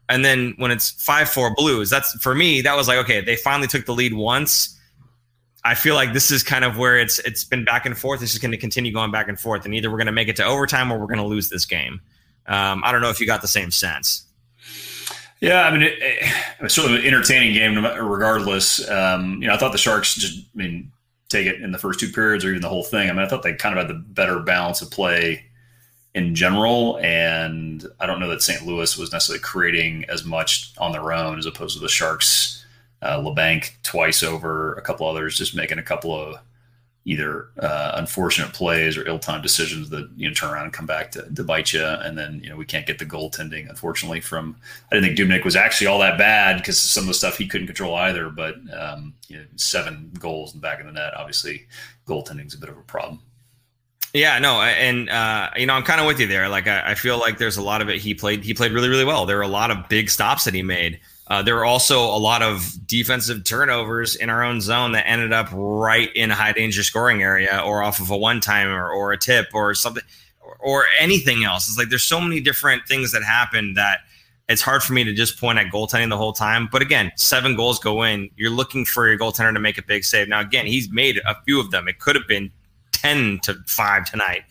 And 0.09 0.25
then 0.25 0.55
when 0.57 0.71
it's 0.71 0.91
five 0.91 1.29
four 1.29 1.53
Blues, 1.55 1.89
that's 1.89 2.13
for 2.21 2.35
me. 2.35 2.61
That 2.61 2.75
was 2.75 2.87
like 2.87 2.97
okay, 2.99 3.21
they 3.21 3.35
finally 3.35 3.67
took 3.67 3.85
the 3.85 3.93
lead 3.93 4.13
once. 4.13 4.77
I 5.63 5.75
feel 5.75 5.93
like 5.93 6.13
this 6.13 6.31
is 6.31 6.41
kind 6.41 6.65
of 6.65 6.77
where 6.77 6.97
it's 6.97 7.19
it's 7.19 7.43
been 7.43 7.63
back 7.63 7.85
and 7.85 7.97
forth. 7.97 8.19
This 8.19 8.33
is 8.33 8.39
going 8.39 8.51
to 8.51 8.57
continue 8.57 8.91
going 8.91 9.11
back 9.11 9.27
and 9.29 9.39
forth, 9.39 9.65
and 9.65 9.75
either 9.75 9.91
we're 9.91 9.97
going 9.97 10.07
to 10.07 10.11
make 10.11 10.27
it 10.27 10.35
to 10.37 10.45
overtime 10.45 10.91
or 10.91 10.99
we're 10.99 11.07
going 11.07 11.19
to 11.19 11.25
lose 11.25 11.49
this 11.49 11.65
game. 11.65 12.01
Um, 12.47 12.81
I 12.83 12.91
don't 12.91 13.01
know 13.01 13.09
if 13.09 13.19
you 13.19 13.27
got 13.27 13.41
the 13.41 13.47
same 13.47 13.69
sense. 13.69 14.23
Yeah, 15.41 15.63
I 15.63 15.71
mean, 15.71 15.81
it, 15.81 15.97
it, 15.99 16.61
was 16.61 16.73
certainly 16.73 16.99
an 16.99 17.07
entertaining 17.07 17.53
game, 17.53 17.83
regardless. 17.83 18.87
Um, 18.87 19.41
you 19.41 19.47
know, 19.47 19.55
I 19.55 19.57
thought 19.57 19.71
the 19.71 19.77
Sharks 19.79 20.13
just, 20.13 20.45
I 20.53 20.57
mean, 20.57 20.91
take 21.29 21.47
it 21.47 21.61
in 21.61 21.71
the 21.71 21.79
first 21.79 21.99
two 21.99 22.09
periods 22.09 22.45
or 22.45 22.49
even 22.49 22.61
the 22.61 22.69
whole 22.69 22.83
thing. 22.83 23.09
I 23.09 23.13
mean, 23.13 23.23
I 23.23 23.27
thought 23.27 23.41
they 23.41 23.55
kind 23.55 23.77
of 23.77 23.83
had 23.85 23.95
the 23.95 23.99
better 23.99 24.39
balance 24.39 24.83
of 24.83 24.91
play 24.91 25.45
in 26.13 26.35
general, 26.35 26.99
and 27.01 27.85
I 27.99 28.05
don't 28.05 28.19
know 28.19 28.29
that 28.29 28.43
St. 28.43 28.67
Louis 28.67 28.95
was 28.97 29.11
necessarily 29.11 29.41
creating 29.41 30.05
as 30.09 30.23
much 30.23 30.73
on 30.77 30.91
their 30.91 31.11
own 31.11 31.39
as 31.39 31.47
opposed 31.47 31.75
to 31.75 31.81
the 31.81 31.89
Sharks. 31.89 32.63
Uh, 33.01 33.19
Labanc 33.19 33.71
twice 33.81 34.21
over, 34.21 34.73
a 34.73 34.81
couple 34.83 35.07
others 35.07 35.35
just 35.35 35.55
making 35.55 35.79
a 35.79 35.83
couple 35.83 36.13
of 36.13 36.35
either 37.03 37.47
uh, 37.59 37.93
unfortunate 37.95 38.53
plays 38.53 38.95
or 38.95 39.07
ill-timed 39.07 39.41
decisions 39.41 39.89
that 39.89 40.07
you 40.15 40.27
know 40.27 40.33
turn 40.33 40.51
around 40.51 40.65
and 40.65 40.73
come 40.73 40.85
back 40.85 41.11
to, 41.11 41.23
to 41.33 41.43
bite 41.43 41.73
you. 41.73 41.83
And 41.83 42.17
then 42.17 42.41
you 42.43 42.49
know 42.49 42.55
we 42.55 42.65
can't 42.65 42.85
get 42.85 42.99
the 42.99 43.05
goaltending, 43.05 43.69
unfortunately. 43.69 44.21
From 44.21 44.55
I 44.91 44.95
didn't 44.95 45.15
think 45.15 45.19
Dubnyk 45.19 45.43
was 45.43 45.55
actually 45.55 45.87
all 45.87 45.99
that 45.99 46.17
bad 46.17 46.57
because 46.57 46.79
some 46.79 47.03
of 47.03 47.07
the 47.07 47.13
stuff 47.13 47.37
he 47.37 47.47
couldn't 47.47 47.67
control 47.67 47.95
either. 47.95 48.29
But 48.29 48.55
um, 48.73 49.13
you 49.27 49.37
know, 49.37 49.45
seven 49.55 50.11
goals 50.19 50.53
in 50.53 50.59
the 50.59 50.61
back 50.61 50.79
of 50.79 50.85
the 50.85 50.91
net, 50.91 51.13
obviously, 51.15 51.67
goaltending 52.07 52.47
is 52.47 52.53
a 52.53 52.59
bit 52.59 52.69
of 52.69 52.77
a 52.77 52.81
problem. 52.81 53.19
Yeah, 54.13 54.39
no, 54.39 54.61
and 54.61 55.09
uh, 55.09 55.49
you 55.55 55.65
know 55.65 55.73
I'm 55.73 55.83
kind 55.83 56.01
of 56.01 56.07
with 56.07 56.19
you 56.19 56.27
there. 56.27 56.49
Like 56.49 56.67
I, 56.67 56.91
I 56.91 56.95
feel 56.95 57.17
like 57.17 57.37
there's 57.37 57.57
a 57.57 57.63
lot 57.63 57.81
of 57.81 57.89
it. 57.89 57.99
He 57.99 58.13
played 58.13 58.43
he 58.43 58.53
played 58.53 58.73
really 58.73 58.89
really 58.89 59.05
well. 59.05 59.25
There 59.25 59.37
were 59.37 59.43
a 59.43 59.47
lot 59.47 59.71
of 59.71 59.87
big 59.89 60.09
stops 60.09 60.43
that 60.43 60.53
he 60.53 60.61
made. 60.61 60.99
Uh, 61.31 61.41
there 61.41 61.55
were 61.55 61.63
also 61.63 62.01
a 62.01 62.19
lot 62.19 62.41
of 62.41 62.75
defensive 62.85 63.45
turnovers 63.45 64.17
in 64.17 64.29
our 64.29 64.43
own 64.43 64.59
zone 64.59 64.91
that 64.91 65.07
ended 65.07 65.31
up 65.31 65.47
right 65.53 66.13
in 66.13 66.29
a 66.29 66.35
high 66.35 66.51
danger 66.51 66.83
scoring 66.83 67.23
area 67.23 67.63
or 67.65 67.81
off 67.81 68.01
of 68.01 68.09
a 68.09 68.17
one 68.17 68.41
timer 68.41 68.91
or 68.91 69.13
a 69.13 69.17
tip 69.17 69.47
or 69.53 69.73
something 69.73 70.03
or, 70.41 70.57
or, 70.59 70.85
anything 70.99 71.45
else. 71.45 71.69
It's 71.69 71.77
like 71.77 71.87
there's 71.87 72.03
so 72.03 72.19
many 72.19 72.41
different 72.41 72.85
things 72.85 73.13
that 73.13 73.23
happen 73.23 73.75
that 73.75 74.01
it's 74.49 74.61
hard 74.61 74.83
for 74.83 74.91
me 74.91 75.05
to 75.05 75.13
just 75.13 75.39
point 75.39 75.57
at 75.57 75.67
goaltending 75.67 76.09
the 76.09 76.17
whole 76.17 76.33
time. 76.33 76.67
But 76.69 76.81
again, 76.81 77.13
seven 77.15 77.55
goals 77.55 77.79
go 77.79 78.03
in. 78.03 78.29
You're 78.35 78.51
looking 78.51 78.83
for 78.83 79.07
your 79.07 79.17
goaltender 79.17 79.53
to 79.53 79.59
make 79.61 79.77
a 79.77 79.83
big 79.83 80.03
save. 80.03 80.27
Now, 80.27 80.41
again, 80.41 80.65
he's 80.65 80.91
made 80.91 81.21
a 81.25 81.37
few 81.45 81.61
of 81.61 81.71
them. 81.71 81.87
It 81.87 81.99
could 81.99 82.17
have 82.17 82.27
been 82.27 82.51
10 82.91 83.39
to 83.43 83.55
5 83.67 84.03
tonight, 84.03 84.41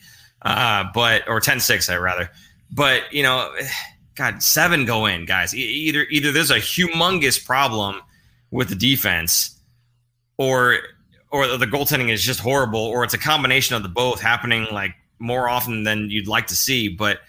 uh, 0.40 0.84
but 0.94 1.28
or 1.28 1.40
10 1.40 1.60
6, 1.60 1.90
I 1.90 1.98
rather. 1.98 2.30
But, 2.72 3.12
you 3.12 3.22
know, 3.22 3.54
God, 4.20 4.42
seven 4.42 4.84
go 4.84 5.06
in, 5.06 5.24
guys. 5.24 5.54
either 5.54 6.02
either 6.10 6.30
there's 6.30 6.50
a 6.50 6.58
humongous 6.58 7.42
problem 7.42 8.02
with 8.50 8.68
the 8.68 8.74
defense, 8.74 9.58
or 10.36 10.76
or 11.30 11.56
the 11.56 11.66
goaltending 11.66 12.10
is 12.10 12.22
just 12.22 12.38
horrible, 12.38 12.80
or 12.80 13.02
it's 13.02 13.14
a 13.14 13.18
combination 13.18 13.76
of 13.76 13.82
the 13.82 13.88
both 13.88 14.20
happening 14.20 14.66
like 14.70 14.94
more 15.20 15.48
often 15.48 15.84
than 15.84 16.10
you'd 16.10 16.28
like 16.28 16.46
to 16.48 16.54
see. 16.54 16.86
But 16.86 17.20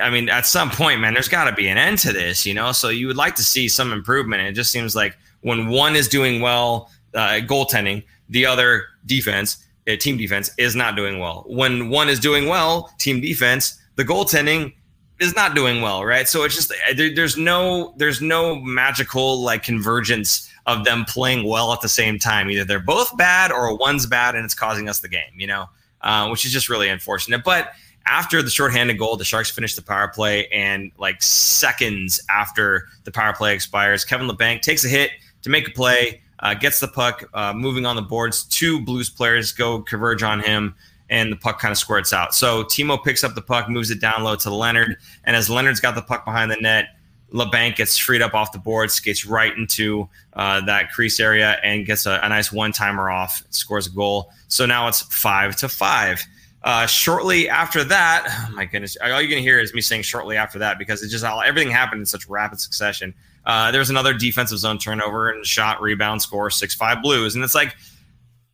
I 0.00 0.08
mean, 0.08 0.28
at 0.28 0.46
some 0.46 0.70
point, 0.70 1.00
man, 1.00 1.14
there's 1.14 1.26
got 1.26 1.50
to 1.50 1.52
be 1.52 1.66
an 1.66 1.78
end 1.78 1.98
to 2.00 2.12
this, 2.12 2.46
you 2.46 2.54
know. 2.54 2.70
So 2.70 2.90
you 2.90 3.08
would 3.08 3.16
like 3.16 3.34
to 3.34 3.42
see 3.42 3.66
some 3.66 3.92
improvement. 3.92 4.42
It 4.42 4.52
just 4.52 4.70
seems 4.70 4.94
like 4.94 5.18
when 5.40 5.66
one 5.66 5.96
is 5.96 6.06
doing 6.06 6.40
well, 6.40 6.92
uh, 7.12 7.40
goaltending, 7.40 8.04
the 8.28 8.46
other 8.46 8.84
defense, 9.04 9.66
uh, 9.88 9.96
team 9.96 10.16
defense, 10.16 10.52
is 10.58 10.76
not 10.76 10.94
doing 10.94 11.18
well. 11.18 11.44
When 11.48 11.88
one 11.88 12.08
is 12.08 12.20
doing 12.20 12.46
well, 12.46 12.92
team 13.00 13.20
defense, 13.20 13.80
the 13.96 14.04
goaltending 14.04 14.74
is 15.18 15.34
not 15.34 15.54
doing 15.54 15.80
well, 15.80 16.04
right? 16.04 16.28
So 16.28 16.44
it's 16.44 16.54
just 16.54 16.72
there, 16.94 17.14
there's 17.14 17.36
no 17.36 17.94
there's 17.96 18.20
no 18.20 18.56
magical 18.56 19.40
like 19.40 19.62
convergence 19.62 20.50
of 20.66 20.84
them 20.84 21.04
playing 21.04 21.46
well 21.46 21.72
at 21.72 21.80
the 21.80 21.88
same 21.88 22.18
time. 22.18 22.50
Either 22.50 22.64
they're 22.64 22.80
both 22.80 23.16
bad 23.16 23.52
or 23.52 23.76
one's 23.76 24.06
bad 24.06 24.34
and 24.34 24.44
it's 24.44 24.54
causing 24.54 24.88
us 24.88 25.00
the 25.00 25.08
game, 25.08 25.32
you 25.36 25.46
know, 25.46 25.66
uh, 26.02 26.28
which 26.28 26.44
is 26.44 26.52
just 26.52 26.68
really 26.68 26.88
unfortunate. 26.88 27.44
But 27.44 27.72
after 28.06 28.42
the 28.42 28.50
shorthanded 28.50 28.98
goal, 28.98 29.16
the 29.16 29.24
Sharks 29.24 29.50
finish 29.50 29.74
the 29.74 29.82
power 29.82 30.08
play, 30.08 30.46
and 30.48 30.92
like 30.96 31.22
seconds 31.22 32.20
after 32.30 32.88
the 33.04 33.10
power 33.10 33.32
play 33.32 33.54
expires, 33.54 34.04
Kevin 34.04 34.28
Labanc 34.28 34.62
takes 34.62 34.84
a 34.84 34.88
hit 34.88 35.10
to 35.42 35.50
make 35.50 35.66
a 35.68 35.72
play, 35.72 36.22
uh, 36.40 36.54
gets 36.54 36.78
the 36.78 36.88
puck, 36.88 37.28
uh, 37.34 37.52
moving 37.52 37.84
on 37.84 37.96
the 37.96 38.02
boards. 38.02 38.44
Two 38.44 38.80
Blues 38.80 39.10
players 39.10 39.52
go 39.52 39.80
converge 39.80 40.22
on 40.22 40.40
him 40.40 40.74
and 41.08 41.30
the 41.32 41.36
puck 41.36 41.60
kind 41.60 41.72
of 41.72 41.78
squirts 41.78 42.12
out. 42.12 42.34
So 42.34 42.64
Timo 42.64 43.02
picks 43.02 43.22
up 43.24 43.34
the 43.34 43.42
puck, 43.42 43.68
moves 43.68 43.90
it 43.90 44.00
down 44.00 44.24
low 44.24 44.36
to 44.36 44.50
Leonard, 44.54 44.96
and 45.24 45.36
as 45.36 45.48
Leonard's 45.48 45.80
got 45.80 45.94
the 45.94 46.02
puck 46.02 46.24
behind 46.24 46.50
the 46.50 46.56
net, 46.56 46.88
Labanc 47.32 47.76
gets 47.76 47.98
freed 47.98 48.22
up 48.22 48.34
off 48.34 48.52
the 48.52 48.58
board, 48.58 48.90
skates 48.90 49.26
right 49.26 49.56
into 49.56 50.08
uh, 50.34 50.60
that 50.62 50.92
crease 50.92 51.18
area, 51.18 51.58
and 51.62 51.84
gets 51.84 52.06
a, 52.06 52.20
a 52.22 52.28
nice 52.28 52.52
one 52.52 52.72
timer 52.72 53.10
off, 53.10 53.42
scores 53.50 53.86
a 53.86 53.90
goal. 53.90 54.32
So 54.48 54.64
now 54.66 54.88
it's 54.88 55.02
five 55.02 55.56
to 55.56 55.68
five. 55.68 56.24
Uh, 56.62 56.86
shortly 56.86 57.48
after 57.48 57.84
that, 57.84 58.48
oh 58.48 58.54
my 58.54 58.64
goodness, 58.64 58.96
all 59.02 59.20
you're 59.20 59.30
gonna 59.30 59.40
hear 59.40 59.60
is 59.60 59.72
me 59.74 59.80
saying 59.80 60.02
shortly 60.02 60.36
after 60.36 60.58
that 60.58 60.78
because 60.78 61.02
it 61.02 61.08
just 61.08 61.24
all 61.24 61.42
everything 61.42 61.70
happened 61.70 62.00
in 62.00 62.06
such 62.06 62.26
rapid 62.28 62.60
succession. 62.60 63.14
Uh, 63.44 63.70
there's 63.70 63.90
another 63.90 64.12
defensive 64.12 64.58
zone 64.58 64.78
turnover 64.78 65.30
and 65.30 65.46
shot, 65.46 65.80
rebound, 65.80 66.20
score, 66.20 66.50
six 66.50 66.74
five 66.74 67.02
Blues, 67.02 67.36
and 67.36 67.44
it's 67.44 67.54
like 67.54 67.76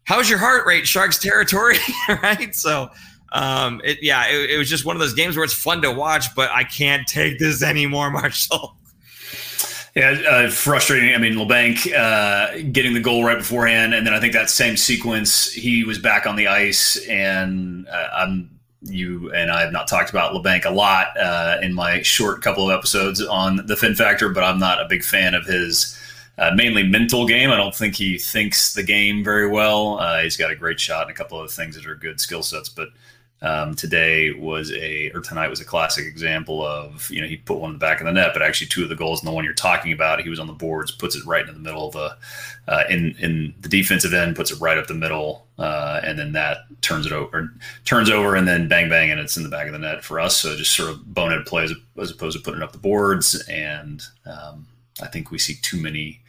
how's 0.04 0.28
your 0.28 0.38
heart 0.38 0.66
rate, 0.66 0.86
Sharks 0.86 1.18
territory, 1.18 1.76
right? 2.22 2.54
So, 2.54 2.90
um, 3.32 3.80
it, 3.84 4.02
yeah, 4.02 4.28
it, 4.28 4.50
it, 4.50 4.58
was 4.58 4.68
just 4.68 4.84
one 4.84 4.94
of 4.96 5.00
those 5.00 5.14
games 5.14 5.36
where 5.36 5.44
it's 5.44 5.54
fun 5.54 5.82
to 5.82 5.90
watch, 5.90 6.34
but 6.34 6.50
I 6.50 6.64
can't 6.64 7.06
take 7.06 7.38
this 7.38 7.62
anymore, 7.62 8.10
Marshall. 8.12 8.76
Yeah, 9.94 10.22
uh, 10.28 10.50
frustrating. 10.50 11.14
I 11.14 11.18
mean, 11.18 11.34
Labanc 11.34 11.92
uh, 11.92 12.62
getting 12.72 12.94
the 12.94 13.00
goal 13.00 13.24
right 13.24 13.36
beforehand, 13.36 13.92
and 13.92 14.06
then 14.06 14.14
I 14.14 14.20
think 14.20 14.32
that 14.32 14.48
same 14.48 14.76
sequence, 14.76 15.52
he 15.52 15.84
was 15.84 15.98
back 15.98 16.26
on 16.26 16.36
the 16.36 16.48
ice, 16.48 16.96
and 17.08 17.86
uh, 17.88 18.08
I'm 18.14 18.48
you 18.84 19.32
and 19.32 19.50
I 19.50 19.60
have 19.60 19.72
not 19.72 19.86
talked 19.86 20.10
about 20.10 20.32
Labanc 20.32 20.64
a 20.64 20.70
lot 20.70 21.16
uh, 21.16 21.58
in 21.62 21.72
my 21.72 22.02
short 22.02 22.42
couple 22.42 22.68
of 22.68 22.76
episodes 22.76 23.22
on 23.22 23.64
the 23.66 23.76
Fin 23.76 23.94
Factor, 23.94 24.28
but 24.28 24.42
I'm 24.42 24.58
not 24.58 24.80
a 24.80 24.86
big 24.88 25.04
fan 25.04 25.34
of 25.34 25.46
his 25.46 25.96
uh, 26.38 26.50
mainly 26.54 26.82
mental 26.82 27.26
game. 27.26 27.50
I 27.50 27.56
don't 27.56 27.74
think 27.74 27.94
he 27.94 28.18
thinks 28.18 28.74
the 28.74 28.82
game 28.82 29.22
very 29.22 29.48
well. 29.48 29.98
Uh, 29.98 30.22
he's 30.22 30.36
got 30.36 30.50
a 30.50 30.56
great 30.56 30.80
shot 30.80 31.02
and 31.02 31.10
a 31.10 31.14
couple 31.14 31.40
of 31.40 31.50
things 31.50 31.74
that 31.76 31.86
are 31.86 31.94
good 31.94 32.20
skill 32.20 32.42
sets, 32.42 32.68
but 32.68 32.88
um, 33.42 33.74
today 33.74 34.32
was 34.32 34.70
a 34.72 35.10
or 35.10 35.20
tonight 35.20 35.48
was 35.48 35.60
a 35.60 35.64
classic 35.64 36.06
example 36.06 36.64
of 36.64 37.10
you 37.10 37.20
know 37.20 37.26
he 37.26 37.36
put 37.36 37.58
one 37.58 37.70
in 37.70 37.74
the 37.74 37.80
back 37.80 38.00
of 38.00 38.06
the 38.06 38.12
net, 38.12 38.30
but 38.32 38.40
actually 38.40 38.68
two 38.68 38.84
of 38.84 38.88
the 38.88 38.94
goals 38.94 39.20
and 39.20 39.26
the 39.26 39.32
one 39.32 39.44
you're 39.44 39.52
talking 39.52 39.92
about, 39.92 40.20
he 40.22 40.30
was 40.30 40.38
on 40.38 40.46
the 40.46 40.52
boards, 40.52 40.92
puts 40.92 41.16
it 41.16 41.26
right 41.26 41.46
in 41.48 41.52
the 41.52 41.60
middle 41.60 41.88
of 41.88 41.92
the 41.92 42.16
uh, 42.68 42.84
in 42.88 43.16
in 43.18 43.52
the 43.60 43.68
defensive 43.68 44.14
end, 44.14 44.36
puts 44.36 44.52
it 44.52 44.60
right 44.60 44.78
up 44.78 44.86
the 44.86 44.94
middle, 44.94 45.44
uh, 45.58 46.00
and 46.04 46.16
then 46.20 46.30
that 46.32 46.58
turns 46.82 47.04
it 47.04 47.10
over, 47.10 47.52
turns 47.84 48.08
over, 48.08 48.36
and 48.36 48.46
then 48.46 48.68
bang 48.68 48.88
bang, 48.88 49.10
and 49.10 49.18
it's 49.18 49.36
in 49.36 49.42
the 49.42 49.48
back 49.48 49.66
of 49.66 49.72
the 49.72 49.78
net 49.80 50.04
for 50.04 50.20
us. 50.20 50.36
So 50.36 50.56
just 50.56 50.76
sort 50.76 50.90
of 50.90 51.12
bonehead 51.12 51.44
play 51.44 51.64
as 51.64 52.10
opposed 52.12 52.38
to 52.38 52.44
putting 52.44 52.60
it 52.60 52.64
up 52.64 52.70
the 52.70 52.78
boards, 52.78 53.40
and 53.48 54.04
um, 54.24 54.68
I 55.02 55.08
think 55.08 55.32
we 55.32 55.38
see 55.38 55.54
too 55.62 55.82
many 55.82 56.21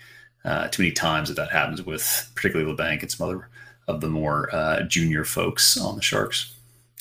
uh, 0.46 0.68
too 0.68 0.84
many 0.84 0.94
times 0.94 1.30
that 1.30 1.36
that 1.36 1.52
happens 1.52 1.82
with 1.82 2.32
particularly 2.36 2.72
Labanc 2.72 3.02
and 3.02 3.12
some 3.12 3.30
other 3.30 3.50
of 3.88 4.02
the 4.02 4.10
more 4.10 4.54
uh, 4.54 4.82
junior 4.84 5.26
folks 5.26 5.78
on 5.78 5.96
the 5.96 6.02
Sharks. 6.02 6.56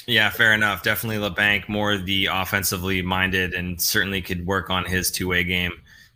Yeah, 0.07 0.30
fair 0.30 0.53
enough. 0.53 0.82
Definitely 0.82 1.28
Labanc, 1.28 1.68
more 1.68 1.97
the 1.97 2.26
offensively 2.26 3.03
minded, 3.03 3.55
and 3.55 3.80
certainly 3.80 4.20
could 4.20 4.47
work 4.47 4.68
on 4.68 4.84
his 4.84 5.11
two 5.11 5.28
way 5.28 5.45
game. 5.45 5.72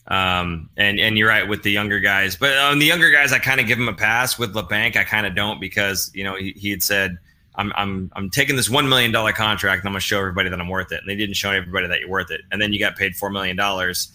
Um, 0.08 0.70
and 0.76 1.00
and 1.00 1.18
you're 1.18 1.28
right 1.28 1.48
with 1.48 1.62
the 1.62 1.70
younger 1.70 2.00
guys, 2.00 2.36
but 2.36 2.56
on 2.58 2.78
the 2.78 2.86
younger 2.86 3.10
guys, 3.10 3.32
I 3.32 3.38
kind 3.38 3.60
of 3.60 3.66
give 3.66 3.78
him 3.78 3.88
a 3.88 3.94
pass. 3.94 4.38
With 4.38 4.54
Labanc, 4.54 4.96
I 4.96 5.04
kind 5.04 5.26
of 5.26 5.34
don't 5.34 5.60
because 5.60 6.10
you 6.14 6.24
know 6.24 6.36
he, 6.36 6.52
he 6.56 6.70
had 6.70 6.82
said 6.82 7.18
I'm 7.56 7.72
I'm 7.74 8.12
I'm 8.14 8.30
taking 8.30 8.56
this 8.56 8.70
one 8.70 8.88
million 8.88 9.12
dollar 9.12 9.32
contract 9.32 9.80
and 9.80 9.88
I'm 9.88 9.92
gonna 9.92 10.00
show 10.00 10.18
everybody 10.18 10.48
that 10.48 10.60
I'm 10.60 10.68
worth 10.68 10.92
it. 10.92 11.00
And 11.00 11.08
they 11.08 11.16
didn't 11.16 11.34
show 11.34 11.50
everybody 11.50 11.88
that 11.88 12.00
you're 12.00 12.08
worth 12.08 12.30
it. 12.30 12.42
And 12.52 12.60
then 12.60 12.72
you 12.72 12.78
got 12.78 12.96
paid 12.96 13.16
four 13.16 13.30
million 13.30 13.56
dollars 13.56 14.12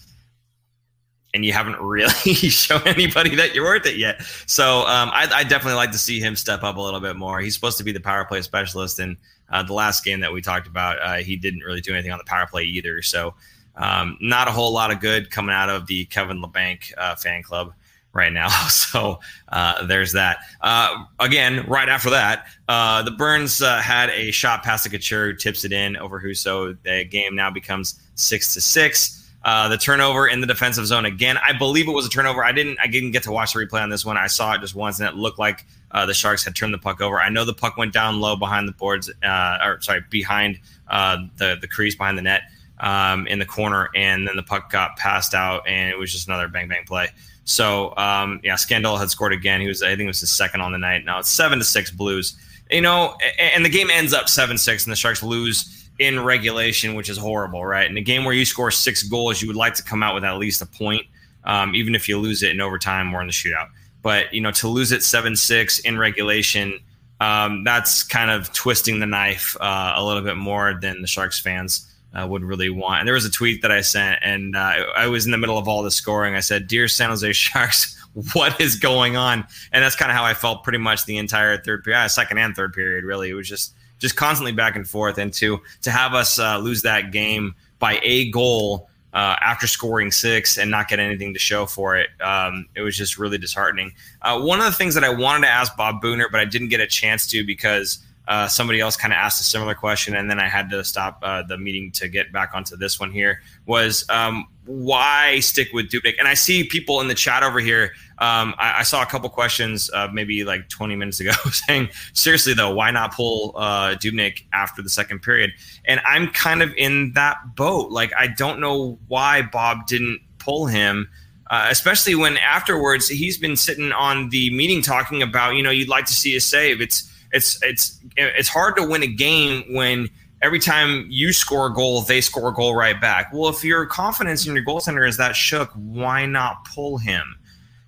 and 1.34 1.46
you 1.46 1.54
haven't 1.54 1.80
really 1.80 2.10
shown 2.34 2.82
anybody 2.86 3.36
that 3.36 3.56
you're 3.56 3.64
worth 3.64 3.86
it 3.86 3.98
yet. 3.98 4.22
So 4.48 4.80
um, 4.80 5.10
I, 5.14 5.30
I, 5.34 5.44
definitely 5.44 5.76
like 5.76 5.92
to 5.92 5.98
see 5.98 6.20
him 6.20 6.36
step 6.36 6.64
up 6.64 6.76
a 6.76 6.82
little 6.82 7.00
bit 7.00 7.16
more. 7.16 7.40
He's 7.40 7.56
supposed 7.56 7.78
to 7.78 7.84
be 7.84 7.92
the 7.92 8.02
power 8.02 8.26
play 8.26 8.42
specialist, 8.42 9.00
and 9.00 9.16
uh, 9.50 9.64
the 9.64 9.74
last 9.74 10.04
game 10.04 10.20
that 10.20 10.34
we 10.34 10.42
talked 10.42 10.68
about, 10.68 11.02
uh, 11.02 11.16
he 11.16 11.36
didn't 11.36 11.62
really 11.62 11.82
do 11.82 11.94
anything 11.94 12.12
on 12.12 12.18
the 12.18 12.26
power 12.26 12.48
play 12.48 12.64
either. 12.64 13.02
So 13.02 13.34
um, 13.76 14.18
not 14.20 14.48
a 14.48 14.52
whole 14.52 14.74
lot 14.74 14.92
of 14.92 15.00
good 15.00 15.32
coming 15.32 15.56
out 15.56 15.70
of 15.70 15.88
the 15.88 16.06
Kevin 16.06 16.42
Labanc 16.42 16.92
uh, 16.98 17.16
fan 17.16 17.44
club 17.44 17.74
right 18.14 18.32
now. 18.32 18.50
So 18.70 19.20
uh, 19.50 19.86
there's 19.86 20.12
that. 20.14 20.40
Uh, 20.60 21.06
again, 21.20 21.66
right 21.68 21.88
after 21.88 22.10
that, 22.10 22.48
uh, 22.68 23.04
the 23.04 23.12
Burns 23.12 23.62
uh, 23.62 23.78
had 23.78 24.10
a 24.10 24.32
shot 24.32 24.64
past 24.64 24.84
the 24.84 24.90
Couture 24.90 25.28
who 25.28 25.36
tips 25.36 25.64
it 25.64 25.72
in 25.72 25.96
over 25.96 26.20
Husso. 26.20 26.78
The 26.84 27.06
game 27.06 27.36
now 27.36 27.52
becomes 27.52 28.02
six 28.16 28.54
to 28.56 28.62
six. 28.62 29.21
Uh, 29.44 29.68
the 29.70 29.78
turnover 29.78 30.28
in 30.28 30.40
the 30.40 30.46
defensive 30.46 30.86
zone 30.86 31.04
again. 31.04 31.36
I 31.38 31.54
believe 31.54 31.88
it 31.88 31.92
was 31.92 32.06
a 32.06 32.10
turnover. 32.10 32.44
I 32.44 32.52
didn't. 32.52 32.78
I 32.80 32.86
didn't 32.86 33.10
get 33.10 33.24
to 33.24 33.32
watch 33.32 33.54
the 33.54 33.60
replay 33.60 33.82
on 33.82 33.90
this 33.90 34.06
one. 34.06 34.16
I 34.16 34.28
saw 34.28 34.54
it 34.54 34.62
just 34.62 34.76
once, 34.76 35.00
and 35.00 35.10
it 35.10 35.16
looked 35.16 35.40
like 35.40 35.66
uh, 35.90 36.06
the 36.06 36.14
Sharks 36.14 36.44
had 36.44 36.56
turned 36.56 36.76
the 36.76 36.78
puck 36.78 37.02
over. 37.02 37.20
I 37.20 37.30
know 37.30 37.44
the 37.44 37.54
puck 37.54 37.76
went 37.76 37.92
down 37.92 38.20
low 38.20 38.36
behind 38.36 38.68
the 38.68 38.72
boards, 38.72 39.12
uh, 39.24 39.58
or 39.64 39.82
sorry, 39.82 40.04
behind 40.12 40.60
uh, 40.88 41.18
the 41.38 41.58
the 41.60 41.68
crease 41.68 41.96
behind 41.96 42.20
the 42.20 42.22
net 42.22 42.44
um, 42.82 43.26
in 43.26 43.40
the 43.40 43.46
corner, 43.46 43.90
and 43.96 44.28
then 44.28 44.36
the 44.36 44.44
puck 44.44 44.72
got 44.72 44.96
passed 44.98 45.34
out, 45.34 45.68
and 45.68 45.90
it 45.90 45.98
was 45.98 46.12
just 46.12 46.28
another 46.28 46.48
bang 46.48 46.68
bang 46.68 46.84
play. 46.86 47.10
So 47.44 47.96
um, 47.98 48.42
yeah, 48.44 48.54
Scandella 48.54 49.00
had 49.00 49.10
scored 49.10 49.34
again. 49.34 49.60
He 49.60 49.68
was, 49.68 49.82
I 49.82 49.90
think, 49.90 50.02
it 50.02 50.08
was 50.08 50.20
his 50.20 50.32
second 50.32 50.62
on 50.62 50.72
the 50.72 50.78
night. 50.78 51.04
Now 51.04 51.18
it's 51.18 51.30
seven 51.30 51.58
to 51.58 51.66
six 51.66 51.90
Blues. 51.90 52.36
You 52.70 52.82
know, 52.82 53.18
and 53.40 53.66
the 53.66 53.70
game 53.70 53.90
ends 53.90 54.14
up 54.14 54.30
seven 54.30 54.58
six, 54.60 54.86
and 54.86 54.92
the 54.92 54.96
Sharks 54.96 55.24
lose 55.24 55.81
in 56.02 56.20
regulation, 56.20 56.96
which 56.96 57.10
is 57.10 57.18
horrible, 57.18 57.64
right? 57.64 57.88
In 57.88 57.96
a 57.96 58.02
game 58.02 58.26
where 58.26 58.34
you 58.34 58.44
score 58.44 58.72
six 58.72 59.04
goals, 59.04 59.40
you 59.40 59.48
would 59.48 59.56
like 59.56 59.76
to 59.76 59.84
come 59.84 60.02
out 60.02 60.16
with 60.16 60.24
at 60.24 60.36
least 60.38 60.60
a 60.60 60.66
point, 60.66 61.06
um, 61.44 61.76
even 61.76 61.94
if 61.94 62.10
you 62.10 62.18
lose 62.18 62.42
it 62.42 62.50
in 62.50 62.60
overtime 62.60 63.14
or 63.14 63.22
in 63.22 63.28
the 63.28 63.34
shootout. 63.34 63.70
But 64.02 64.34
you 64.34 64.42
know, 64.42 64.50
to 64.54 64.68
lose 64.68 64.92
it 64.92 65.04
seven 65.04 65.36
six 65.36 65.78
in 65.78 66.00
regulation, 66.00 66.80
um, 67.20 67.64
that's 67.64 68.02
kind 68.02 68.32
of 68.32 68.52
twisting 68.52 69.00
the 69.00 69.06
knife 69.06 69.56
uh, 69.62 69.94
a 69.96 70.04
little 70.04 70.24
bit 70.24 70.38
more 70.38 70.74
than 70.82 71.02
the 71.02 71.08
Sharks 71.08 71.40
fans 71.40 71.88
uh, 72.16 72.26
would 72.26 72.44
really 72.44 72.72
want. 72.72 73.02
And 73.02 73.08
there 73.08 73.14
was 73.14 73.26
a 73.26 73.30
tweet 73.30 73.62
that 73.62 73.72
I 73.72 73.82
sent, 73.82 74.18
and 74.24 74.56
uh, 74.56 74.88
I 74.98 75.06
was 75.06 75.26
in 75.28 75.32
the 75.32 75.38
middle 75.38 75.60
of 75.60 75.68
all 75.68 75.84
the 75.84 75.92
scoring. 75.92 76.34
I 76.34 76.40
said, 76.40 76.66
"Dear 76.66 76.88
San 76.88 77.10
Jose 77.10 77.32
Sharks." 77.34 77.98
What 78.34 78.60
is 78.60 78.76
going 78.76 79.16
on? 79.16 79.48
And 79.72 79.82
that's 79.82 79.96
kind 79.96 80.12
of 80.12 80.18
how 80.18 80.26
I 80.26 80.34
felt 80.34 80.66
pretty 80.66 80.80
much 80.80 81.06
the 81.06 81.18
entire 81.18 81.58
third 81.58 81.86
period, 81.86 82.10
second 82.10 82.40
and 82.40 82.54
third 82.54 82.74
period. 82.74 83.06
Really, 83.06 83.30
it 83.30 83.36
was 83.36 83.48
just 83.48 83.74
just 84.02 84.18
constantly 84.18 84.52
back 84.52 84.76
and 84.76 84.88
forth. 84.88 85.18
And 85.18 85.32
to 85.36 85.62
to 85.84 85.92
have 85.92 86.14
us 86.14 86.40
uh, 86.40 86.58
lose 86.58 86.82
that 86.82 87.12
game 87.12 87.56
by 87.80 88.00
a 88.04 88.30
goal 88.32 88.90
uh, 89.14 89.36
after 89.42 89.68
scoring 89.68 90.12
six 90.12 90.58
and 90.58 90.70
not 90.70 90.88
get 90.88 91.00
anything 91.00 91.34
to 91.34 91.40
show 91.40 91.66
for 91.66 91.96
it, 91.96 92.10
um, 92.22 92.68
it 92.76 92.82
was 92.82 92.98
just 92.98 93.18
really 93.18 93.38
disheartening. 93.38 93.94
Uh, 94.22 94.42
one 94.42 94.60
of 94.60 94.66
the 94.66 94.72
things 94.72 94.96
that 94.96 95.04
I 95.04 95.10
wanted 95.10 95.46
to 95.46 95.52
ask 95.52 95.76
Bob 95.78 96.02
Boughner, 96.02 96.28
but 96.30 96.42
I 96.42 96.46
didn't 96.46 96.70
get 96.70 96.82
a 96.82 96.88
chance 96.88 97.28
to 97.28 97.46
because 97.46 98.00
uh, 98.28 98.48
somebody 98.48 98.80
else 98.80 98.96
kind 98.96 99.14
of 99.14 99.18
asked 99.18 99.42
a 99.42 99.44
similar 99.44 99.76
question, 99.76 100.16
and 100.16 100.30
then 100.30 100.40
I 100.40 100.48
had 100.48 100.70
to 100.70 100.84
stop 100.84 101.20
uh, 101.22 101.44
the 101.44 101.58
meeting 101.58 101.92
to 101.94 102.08
get 102.08 102.32
back 102.32 102.52
onto 102.54 102.78
this 102.78 103.00
one 103.00 103.12
here. 103.12 103.42
Was 103.66 104.06
um, 104.10 104.48
why 104.66 105.40
stick 105.42 105.70
with 105.74 105.90
Dubnyk? 105.90 106.18
And 106.18 106.28
I 106.28 106.36
see 106.36 106.64
people 106.64 107.02
in 107.02 107.08
the 107.08 107.16
chat 107.16 107.44
over 107.44 107.60
here. 107.60 107.94
Um, 108.22 108.54
I, 108.60 108.82
I, 108.82 108.84
saw 108.84 109.02
a 109.02 109.06
couple 109.08 109.28
questions, 109.30 109.90
uh, 109.96 110.08
maybe 110.14 110.44
like 110.44 110.70
20 110.70 110.96
minutes 110.96 111.20
ago, 111.20 111.32
saying, 111.52 111.90
"Seriously 112.14 112.54
though, 112.54 112.72
why 112.72 112.92
not 112.92 113.16
pull 113.16 113.54
uh, 113.56 113.96
Dubnyk 113.96 114.44
after 114.54 114.84
the 114.84 114.90
second 114.90 115.24
period?" 115.24 115.52
And 115.86 116.00
I'm 116.06 116.28
kind 116.28 116.62
of 116.62 116.72
in 116.78 117.14
that 117.14 117.56
boat. 117.56 117.90
Like, 117.90 118.14
I 118.16 118.28
don't 118.28 118.60
know 118.60 119.00
why 119.08 119.42
Bob 119.42 119.88
didn't 119.88 120.22
pull 120.38 120.68
him. 120.68 121.10
Uh, 121.50 121.68
especially 121.72 122.14
when 122.14 122.38
afterwards 122.38 123.10
he's 123.10 123.40
been 123.40 123.56
sitting 123.56 123.92
on 123.92 124.30
the 124.30 124.56
meeting 124.56 124.84
talking 124.84 125.24
about, 125.24 125.56
you 125.56 125.64
know, 125.64 125.72
you'd 125.72 125.90
like 125.90 126.06
to 126.06 126.14
see 126.14 126.36
a 126.36 126.40
save. 126.40 126.80
It's 126.80 127.12
it's 127.34 127.58
it's 127.64 128.00
it's 128.16 128.50
hard 128.50 128.76
to 128.78 128.86
win 128.86 129.02
a 129.02 129.08
game 129.08 129.64
when 129.74 130.08
every 130.44 130.60
time 130.60 131.08
you 131.10 131.34
score 131.34 131.68
a 131.68 131.74
goal, 131.74 132.02
they 132.04 132.22
score 132.22 132.50
a 132.50 132.54
goal 132.54 132.76
right 132.76 133.02
back. 133.02 133.34
Well, 133.34 133.50
if 133.50 133.64
your 133.64 133.86
confidence 133.88 134.46
in 134.46 134.56
your 134.56 134.64
goaltender 134.64 135.08
is 135.08 135.18
that 135.18 135.36
shook, 135.36 135.72
why 135.72 136.26
not 136.26 136.66
pull 136.66 137.00
him? 137.00 137.36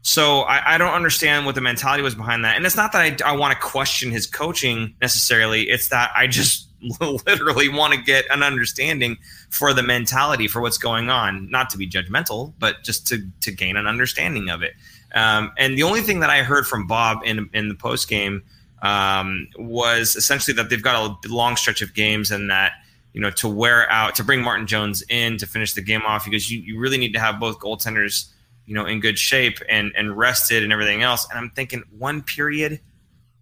So 0.05 0.41
I, 0.41 0.75
I, 0.75 0.77
don't 0.77 0.93
understand 0.93 1.45
what 1.45 1.55
the 1.55 1.61
mentality 1.61 2.03
was 2.03 2.13
behind 2.13 2.43
that. 2.43 2.57
And 2.57 2.65
it's 2.65 2.75
not 2.75 2.91
that 2.91 3.21
I, 3.23 3.29
I 3.29 3.37
want 3.37 3.53
to 3.53 3.59
question 3.59 4.11
his 4.11 4.27
coaching 4.27 4.93
necessarily. 5.01 5.69
It's 5.69 5.87
that 5.87 6.11
I 6.13 6.27
just 6.27 6.67
literally 6.99 7.69
want 7.69 7.93
to 7.93 8.01
get 8.01 8.25
an 8.29 8.43
understanding 8.43 9.17
for 9.49 9.73
the 9.73 9.81
mentality 9.81 10.49
for 10.49 10.61
what's 10.61 10.77
going 10.77 11.09
on. 11.09 11.49
Not 11.49 11.69
to 11.69 11.77
be 11.77 11.87
judgmental, 11.87 12.53
but 12.59 12.83
just 12.83 13.07
to 13.07 13.25
to 13.41 13.51
gain 13.53 13.77
an 13.77 13.87
understanding 13.87 14.49
of 14.49 14.61
it. 14.61 14.73
Um, 15.15 15.53
and 15.57 15.77
the 15.77 15.83
only 15.83 16.01
thing 16.01 16.19
that 16.19 16.29
I 16.29 16.43
heard 16.43 16.67
from 16.67 16.85
Bob 16.85 17.19
in 17.23 17.49
in 17.53 17.69
the 17.69 17.75
post 17.75 18.09
game 18.09 18.43
um, 18.81 19.47
was 19.57 20.17
essentially 20.17 20.53
that 20.55 20.69
they've 20.69 20.83
got 20.83 20.95
a 21.25 21.29
long 21.29 21.55
stretch 21.55 21.81
of 21.81 21.93
games 21.93 22.29
and 22.29 22.49
that 22.49 22.73
you 23.13 23.21
know 23.21 23.31
to 23.31 23.47
wear 23.47 23.89
out 23.89 24.15
to 24.15 24.23
bring 24.25 24.41
Martin 24.41 24.67
Jones 24.67 25.01
in 25.07 25.37
to 25.37 25.47
finish 25.47 25.71
the 25.73 25.81
game 25.81 26.01
off 26.05 26.25
because 26.25 26.51
you, 26.51 26.59
you 26.59 26.77
really 26.77 26.97
need 26.97 27.13
to 27.13 27.19
have 27.21 27.39
both 27.39 27.59
goaltenders 27.59 28.33
you 28.65 28.73
know 28.73 28.85
in 28.85 28.99
good 28.99 29.17
shape 29.17 29.59
and 29.69 29.91
and 29.95 30.17
rested 30.17 30.63
and 30.63 30.71
everything 30.71 31.01
else. 31.01 31.27
And 31.29 31.39
I'm 31.39 31.49
thinking 31.51 31.83
one 31.97 32.21
period, 32.21 32.79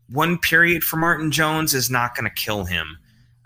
one 0.10 0.38
period 0.38 0.84
for 0.84 0.98
Martin 0.98 1.32
Jones 1.32 1.74
is 1.74 1.90
not 1.90 2.16
going 2.16 2.30
to 2.30 2.36
kill 2.36 2.66
him. 2.66 2.98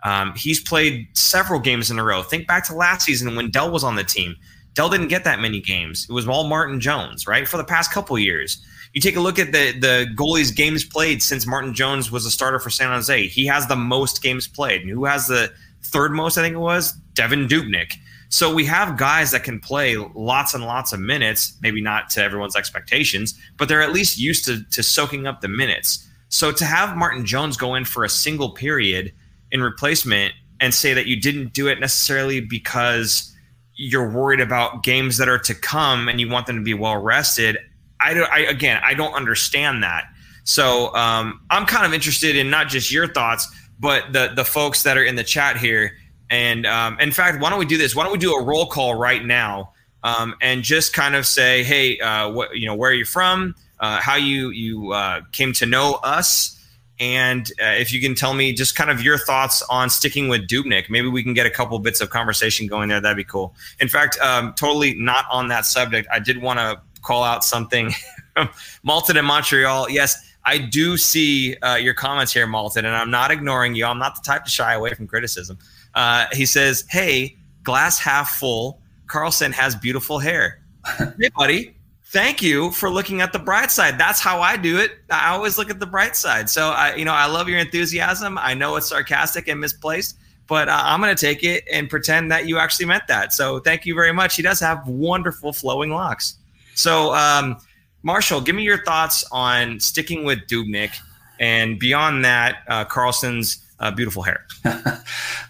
Um, 0.04 0.34
he's 0.36 0.60
played 0.60 1.08
several 1.14 1.60
games 1.60 1.90
in 1.90 1.98
a 1.98 2.04
row. 2.04 2.22
Think 2.22 2.48
back 2.48 2.66
to 2.68 2.76
last 2.76 3.06
season 3.06 3.36
when 3.36 3.50
Dell 3.50 3.72
was 3.72 3.84
on 3.84 3.96
the 3.96 4.04
team. 4.04 4.36
Dell 4.76 4.90
didn't 4.90 5.08
get 5.08 5.24
that 5.24 5.40
many 5.40 5.62
games. 5.62 6.06
It 6.10 6.14
was 6.14 6.28
all 6.28 6.48
Martin 6.48 6.80
Jones, 6.80 7.26
right? 7.28 7.48
For 7.48 7.58
the 7.58 7.64
past 7.64 7.92
couple 7.92 8.20
years 8.20 8.64
you 8.96 9.02
take 9.02 9.18
a 9.18 9.20
look 9.20 9.38
at 9.38 9.52
the 9.52 9.78
the 9.78 10.08
goalies 10.16 10.56
games 10.56 10.84
played 10.86 11.22
since 11.22 11.46
Martin 11.46 11.74
Jones 11.74 12.12
was 12.12 12.26
a 12.26 12.32
starter 12.32 12.60
for 12.60 12.70
San 12.70 12.90
Jose. 12.92 13.28
He 13.28 13.46
has 13.46 13.68
the 13.68 13.76
most 13.76 14.24
games 14.24 14.48
played. 14.48 14.82
And 14.82 14.90
who 14.90 15.04
has 15.04 15.28
the 15.28 15.52
third 15.84 16.14
most? 16.14 16.38
I 16.38 16.42
think 16.42 16.56
it 16.56 16.60
was 16.60 16.98
Devan 17.14 17.48
Dubnyk. 17.50 17.94
So 18.36 18.54
we 18.54 18.66
have 18.66 18.98
guys 18.98 19.32
that 19.32 19.46
can 19.46 19.62
play 19.62 19.96
lots 19.96 20.54
and 20.54 20.66
lots 20.66 20.92
of 20.92 21.00
minutes, 21.00 21.58
maybe 21.62 21.80
not 21.80 22.10
to 22.10 22.22
everyone's 22.22 22.58
expectations, 22.58 23.34
but 23.56 23.70
they're 23.70 23.82
at 23.82 23.94
least 23.94 24.18
used 24.18 24.44
to, 24.44 24.62
to 24.72 24.84
soaking 24.84 25.26
up 25.26 25.40
the 25.40 25.48
minutes. 25.48 26.06
So 26.28 26.52
to 26.52 26.66
have 26.66 26.98
Martin 26.98 27.26
Jones 27.26 27.56
go 27.56 27.76
in 27.76 27.86
for 27.86 28.04
a 28.04 28.10
single 28.10 28.50
period 28.50 29.14
in 29.52 29.62
replacement 29.62 30.34
and 30.60 30.74
say 30.74 30.94
that 30.94 31.06
you 31.06 31.16
didn't 31.16 31.54
do 31.54 31.70
it 31.70 31.80
necessarily 31.80 32.42
because 32.42 33.34
you're 33.76 34.10
worried 34.12 34.42
about 34.42 34.84
games 34.84 35.16
that 35.16 35.30
are 35.30 35.40
to 35.40 35.56
come 35.56 36.10
and 36.10 36.20
you 36.20 36.28
want 36.28 36.46
them 36.46 36.58
to 36.58 36.62
be 36.62 36.74
well 36.74 37.02
rested, 37.02 37.58
I 38.02 38.14
don't. 38.14 38.30
I 38.30 38.40
again, 38.40 38.82
I 38.84 38.96
don't 38.96 39.14
understand 39.14 39.82
that. 39.84 40.08
So 40.44 40.94
um, 40.94 41.40
I'm 41.52 41.66
kind 41.66 41.86
of 41.86 41.94
interested 41.94 42.36
in 42.36 42.50
not 42.50 42.68
just 42.68 42.92
your 42.92 43.08
thoughts, 43.08 43.48
but 43.80 44.12
the 44.12 44.34
the 44.36 44.44
folks 44.44 44.84
that 44.84 44.98
are 44.98 45.06
in 45.06 45.16
the 45.16 45.24
chat 45.24 45.56
here. 45.56 45.96
And 46.30 46.66
um, 46.66 47.00
in 47.00 47.12
fact, 47.12 47.42
why 47.42 47.50
don't 47.50 47.60
we 47.60 47.66
do 47.66 47.78
this? 47.78 47.96
Why 47.96 48.04
don't 48.04 48.12
we 48.12 48.18
do 48.18 48.34
a 48.34 48.44
roll 48.44 48.66
call 48.66 48.96
right 48.96 49.24
now 49.24 49.74
um, 50.04 50.36
and 50.42 50.64
just 50.64 50.94
kind 50.94 51.16
of 51.16 51.26
say, 51.26 51.64
hey, 51.64 52.00
uh, 52.00 52.32
what 52.32 52.58
you 52.58 52.66
know, 52.66 52.76
where 52.76 52.92
are 52.92 52.96
you 52.96 53.06
from? 53.06 53.56
Uh, 53.80 54.00
how 54.00 54.16
you 54.16 54.50
you 54.50 54.92
uh, 54.92 55.22
came 55.32 55.54
to 55.54 55.66
know 55.66 56.00
us? 56.04 56.52
And 57.00 57.52
uh, 57.62 57.76
if 57.78 57.92
you 57.92 58.00
can 58.00 58.16
tell 58.16 58.34
me 58.34 58.54
just 58.54 58.76
kind 58.76 58.90
of 58.90 59.02
your 59.02 59.18
thoughts 59.18 59.62
on 59.64 59.90
sticking 59.90 60.30
with 60.30 60.48
Dubnyk, 60.48 60.90
maybe 60.90 61.10
we 61.10 61.24
can 61.24 61.34
get 61.34 61.46
a 61.46 61.50
couple 61.50 61.78
bits 61.80 62.00
of 62.00 62.10
conversation 62.10 62.68
going 62.68 62.88
there. 62.88 63.02
That'd 63.02 63.18
be 63.18 63.26
cool. 63.26 63.54
In 63.82 63.90
fact, 63.90 64.18
um, 64.20 64.54
totally 64.54 64.96
not 64.96 65.26
on 65.30 65.50
that 65.50 65.66
subject. 65.66 66.08
I 66.12 66.20
did 66.20 66.42
want 66.42 66.60
to 66.60 66.80
call 67.02 67.24
out 67.24 67.44
something. 67.44 67.92
Malton 68.84 69.18
in 69.18 69.26
Montreal. 69.26 69.90
Yes, 69.90 70.34
I 70.46 70.58
do 70.58 70.96
see 70.96 71.58
uh, 71.58 71.76
your 71.76 71.94
comments 71.94 72.32
here, 72.32 72.48
Malton, 72.48 72.86
and 72.86 72.96
I'm 72.96 73.12
not 73.12 73.32
ignoring 73.32 73.76
you. 73.76 73.86
I'm 73.86 74.00
not 74.00 74.16
the 74.16 74.22
type 74.22 74.46
to 74.46 74.50
shy 74.50 74.74
away 74.74 74.94
from 74.94 75.08
criticism. 75.08 75.58
Uh, 75.96 76.26
he 76.32 76.46
says, 76.46 76.86
Hey, 76.90 77.36
glass 77.64 77.98
half 78.00 78.38
full. 78.38 78.80
Karlsson 79.08 79.52
has 79.54 79.76
beautiful 79.76 80.20
hair. 80.20 80.62
hey, 80.98 81.30
buddy. 81.36 81.76
Thank 82.10 82.42
you 82.42 82.72
for 82.72 82.90
looking 82.90 83.22
at 83.22 83.34
the 83.34 83.40
bright 83.40 83.72
side. 83.72 83.98
That's 83.98 84.22
how 84.22 84.40
I 84.40 84.56
do 84.56 84.78
it. 84.78 84.92
I 85.10 85.34
always 85.34 85.58
look 85.58 85.70
at 85.70 85.80
the 85.80 85.86
bright 85.86 86.16
side. 86.16 86.50
So 86.50 86.70
I, 86.70 86.96
you 86.96 87.04
know, 87.04 87.14
I 87.14 87.26
love 87.26 87.50
your 87.50 87.60
enthusiasm. 87.60 88.38
I 88.38 88.54
know 88.54 88.76
it's 88.78 88.88
sarcastic 88.88 89.50
and 89.50 89.60
misplaced, 89.60 90.18
but 90.48 90.70
uh, 90.70 90.82
I'm 90.82 91.02
going 91.02 91.14
to 91.14 91.20
take 91.20 91.44
it 91.44 91.66
and 91.70 91.90
pretend 91.90 92.32
that 92.32 92.48
you 92.48 92.58
actually 92.58 92.86
meant 92.86 93.08
that. 93.08 93.34
So 93.34 93.60
thank 93.60 93.86
you 93.86 93.96
very 93.96 94.14
much. 94.14 94.36
He 94.38 94.44
does 94.44 94.60
have 94.62 94.88
wonderful 94.88 95.52
flowing 95.52 95.90
locks. 95.90 96.38
So, 96.76 97.14
um, 97.14 97.58
Marshall, 98.04 98.40
give 98.40 98.56
me 98.56 98.64
your 98.64 98.84
thoughts 98.84 99.26
on 99.32 99.80
sticking 99.80 100.24
with 100.24 100.40
Dubnyk, 100.48 100.96
and 101.40 101.80
beyond 101.80 102.24
that, 102.24 102.60
uh, 102.68 102.86
Karlsson's 102.86 103.65
uh, 103.80 103.92
beautiful 103.92 104.24
hair. 104.24 104.46
uh, 104.66 105.02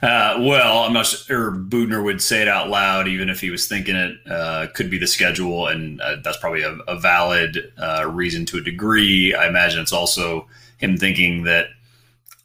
well, 0.01 0.79
I'm 0.79 0.93
not 0.93 1.05
sure 1.05 1.51
Boughner 1.51 2.03
would 2.03 2.21
say 2.21 2.41
it 2.41 2.47
out 2.47 2.69
loud, 2.69 3.07
even 3.07 3.29
if 3.29 3.39
he 3.39 3.51
was 3.51 3.67
thinking 3.67 3.95
it. 3.95 4.15
Uh, 4.29 4.67
could 4.73 4.89
be 4.89 4.97
the 4.97 5.07
schedule, 5.07 5.67
and 5.67 6.01
uh, 6.01 6.17
that's 6.23 6.37
probably 6.37 6.63
a, 6.63 6.73
a 6.87 6.99
valid 6.99 7.71
uh, 7.77 8.09
reason 8.11 8.45
to 8.47 8.57
a 8.57 8.61
degree. 8.61 9.33
I 9.33 9.47
imagine 9.47 9.79
it's 9.79 9.93
also 9.93 10.47
him 10.77 10.97
thinking 10.97 11.43
that 11.43 11.67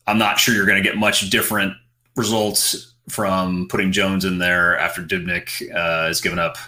I'm 0.06 0.18
not 0.18 0.38
sure 0.38 0.54
you're 0.54 0.66
going 0.66 0.82
to 0.82 0.88
get 0.88 0.98
much 0.98 1.30
different 1.30 1.74
results 2.16 2.92
from 3.08 3.66
putting 3.68 3.92
Jones 3.92 4.24
in 4.24 4.38
there 4.38 4.78
after 4.78 5.02
Dubnyk 5.02 5.74
uh, 5.74 6.06
has 6.06 6.20
given 6.20 6.38
up. 6.38 6.58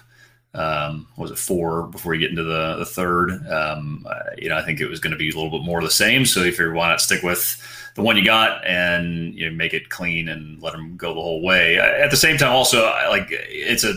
Um, 0.55 1.09
was 1.17 1.31
it 1.31 1.39
four 1.39 1.85
before 1.85 2.13
you 2.15 2.21
get 2.21 2.31
into 2.31 2.45
the, 2.45 2.77
the 2.77 2.85
third? 2.85 3.31
Um, 3.49 4.07
uh, 4.09 4.31
you 4.37 4.49
know, 4.49 4.57
I 4.57 4.63
think 4.63 4.81
it 4.81 4.89
was 4.89 5.01
going 5.01 5.13
to 5.13 5.17
be 5.17 5.31
a 5.31 5.35
little 5.35 5.51
bit 5.51 5.65
more 5.65 5.79
of 5.79 5.85
the 5.85 5.91
same. 5.91 6.27
So 6.27 6.41
if 6.41 6.59
you 6.59 6.73
want 6.73 6.99
to 6.99 7.05
stick 7.05 7.23
with 7.23 7.57
the 7.95 8.03
one 8.03 8.17
you 8.17 8.25
got 8.25 8.67
and 8.67 9.35
you 9.35 9.49
know 9.49 9.55
make 9.55 9.75
it 9.75 9.89
clean 9.91 10.29
and 10.29 10.61
let 10.63 10.73
them 10.73 10.97
go 10.97 11.15
the 11.15 11.21
whole 11.21 11.43
way. 11.43 11.79
At 11.79 12.11
the 12.11 12.17
same 12.17 12.37
time, 12.37 12.53
also 12.53 12.83
like 13.11 13.27
it's 13.31 13.85
a. 13.85 13.95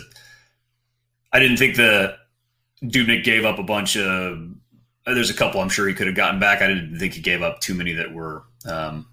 I 1.32 1.38
didn't 1.38 1.56
think 1.56 1.76
the 1.76 2.16
Dubnyk 2.82 3.24
gave 3.24 3.44
up 3.44 3.58
a 3.58 3.62
bunch 3.62 3.96
of. 3.96 4.50
There's 5.06 5.30
a 5.30 5.34
couple 5.34 5.60
I'm 5.60 5.68
sure 5.68 5.86
he 5.86 5.94
could 5.94 6.08
have 6.08 6.16
gotten 6.16 6.40
back. 6.40 6.62
I 6.62 6.66
didn't 6.66 6.98
think 6.98 7.14
he 7.14 7.20
gave 7.20 7.42
up 7.42 7.60
too 7.60 7.74
many 7.74 7.92
that 7.92 8.12
were. 8.12 8.44
Um, 8.66 9.06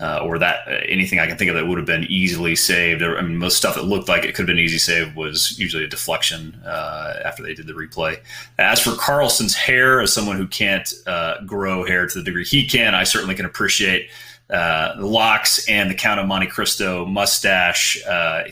uh, 0.00 0.18
or 0.24 0.38
that 0.38 0.66
uh, 0.66 0.72
anything 0.88 1.20
I 1.20 1.26
can 1.26 1.36
think 1.36 1.48
of 1.48 1.54
that 1.54 1.66
would 1.66 1.78
have 1.78 1.86
been 1.86 2.04
easily 2.04 2.56
saved. 2.56 3.02
I 3.02 3.20
mean, 3.20 3.36
most 3.36 3.56
stuff 3.56 3.76
that 3.76 3.84
looked 3.84 4.08
like 4.08 4.24
it 4.24 4.34
could 4.34 4.42
have 4.42 4.46
been 4.48 4.58
easy 4.58 4.78
save 4.78 5.14
was 5.14 5.56
usually 5.58 5.84
a 5.84 5.88
deflection 5.88 6.60
uh, 6.66 7.20
after 7.24 7.42
they 7.42 7.54
did 7.54 7.66
the 7.66 7.74
replay. 7.74 8.18
As 8.58 8.80
for 8.80 8.90
Karlsson's 8.90 9.54
hair, 9.54 10.00
as 10.00 10.12
someone 10.12 10.36
who 10.36 10.48
can't 10.48 10.92
uh, 11.06 11.40
grow 11.42 11.84
hair 11.84 12.08
to 12.08 12.18
the 12.18 12.24
degree 12.24 12.44
he 12.44 12.66
can, 12.66 12.94
I 12.94 13.04
certainly 13.04 13.36
can 13.36 13.46
appreciate 13.46 14.10
uh, 14.50 14.96
the 14.96 15.06
locks 15.06 15.66
and 15.68 15.88
the 15.88 15.94
Count 15.94 16.18
of 16.18 16.26
Monte 16.26 16.48
Cristo 16.48 17.06
mustache. 17.06 18.02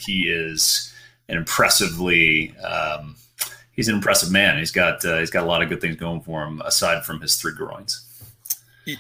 He 0.00 0.28
is 0.28 0.94
an 1.28 1.36
impressively. 1.36 2.56
Um, 2.58 3.16
he's 3.72 3.88
an 3.88 3.96
impressive 3.96 4.30
man. 4.30 4.58
He's 4.58 4.70
got 4.70 5.02
he's 5.02 5.30
got 5.30 5.42
a 5.42 5.46
lot 5.46 5.60
of 5.60 5.68
good 5.68 5.80
things 5.80 5.96
going 5.96 6.20
for 6.20 6.44
him 6.44 6.62
aside 6.64 7.04
from 7.04 7.20
his 7.20 7.34
three 7.34 7.54
groins. 7.54 8.06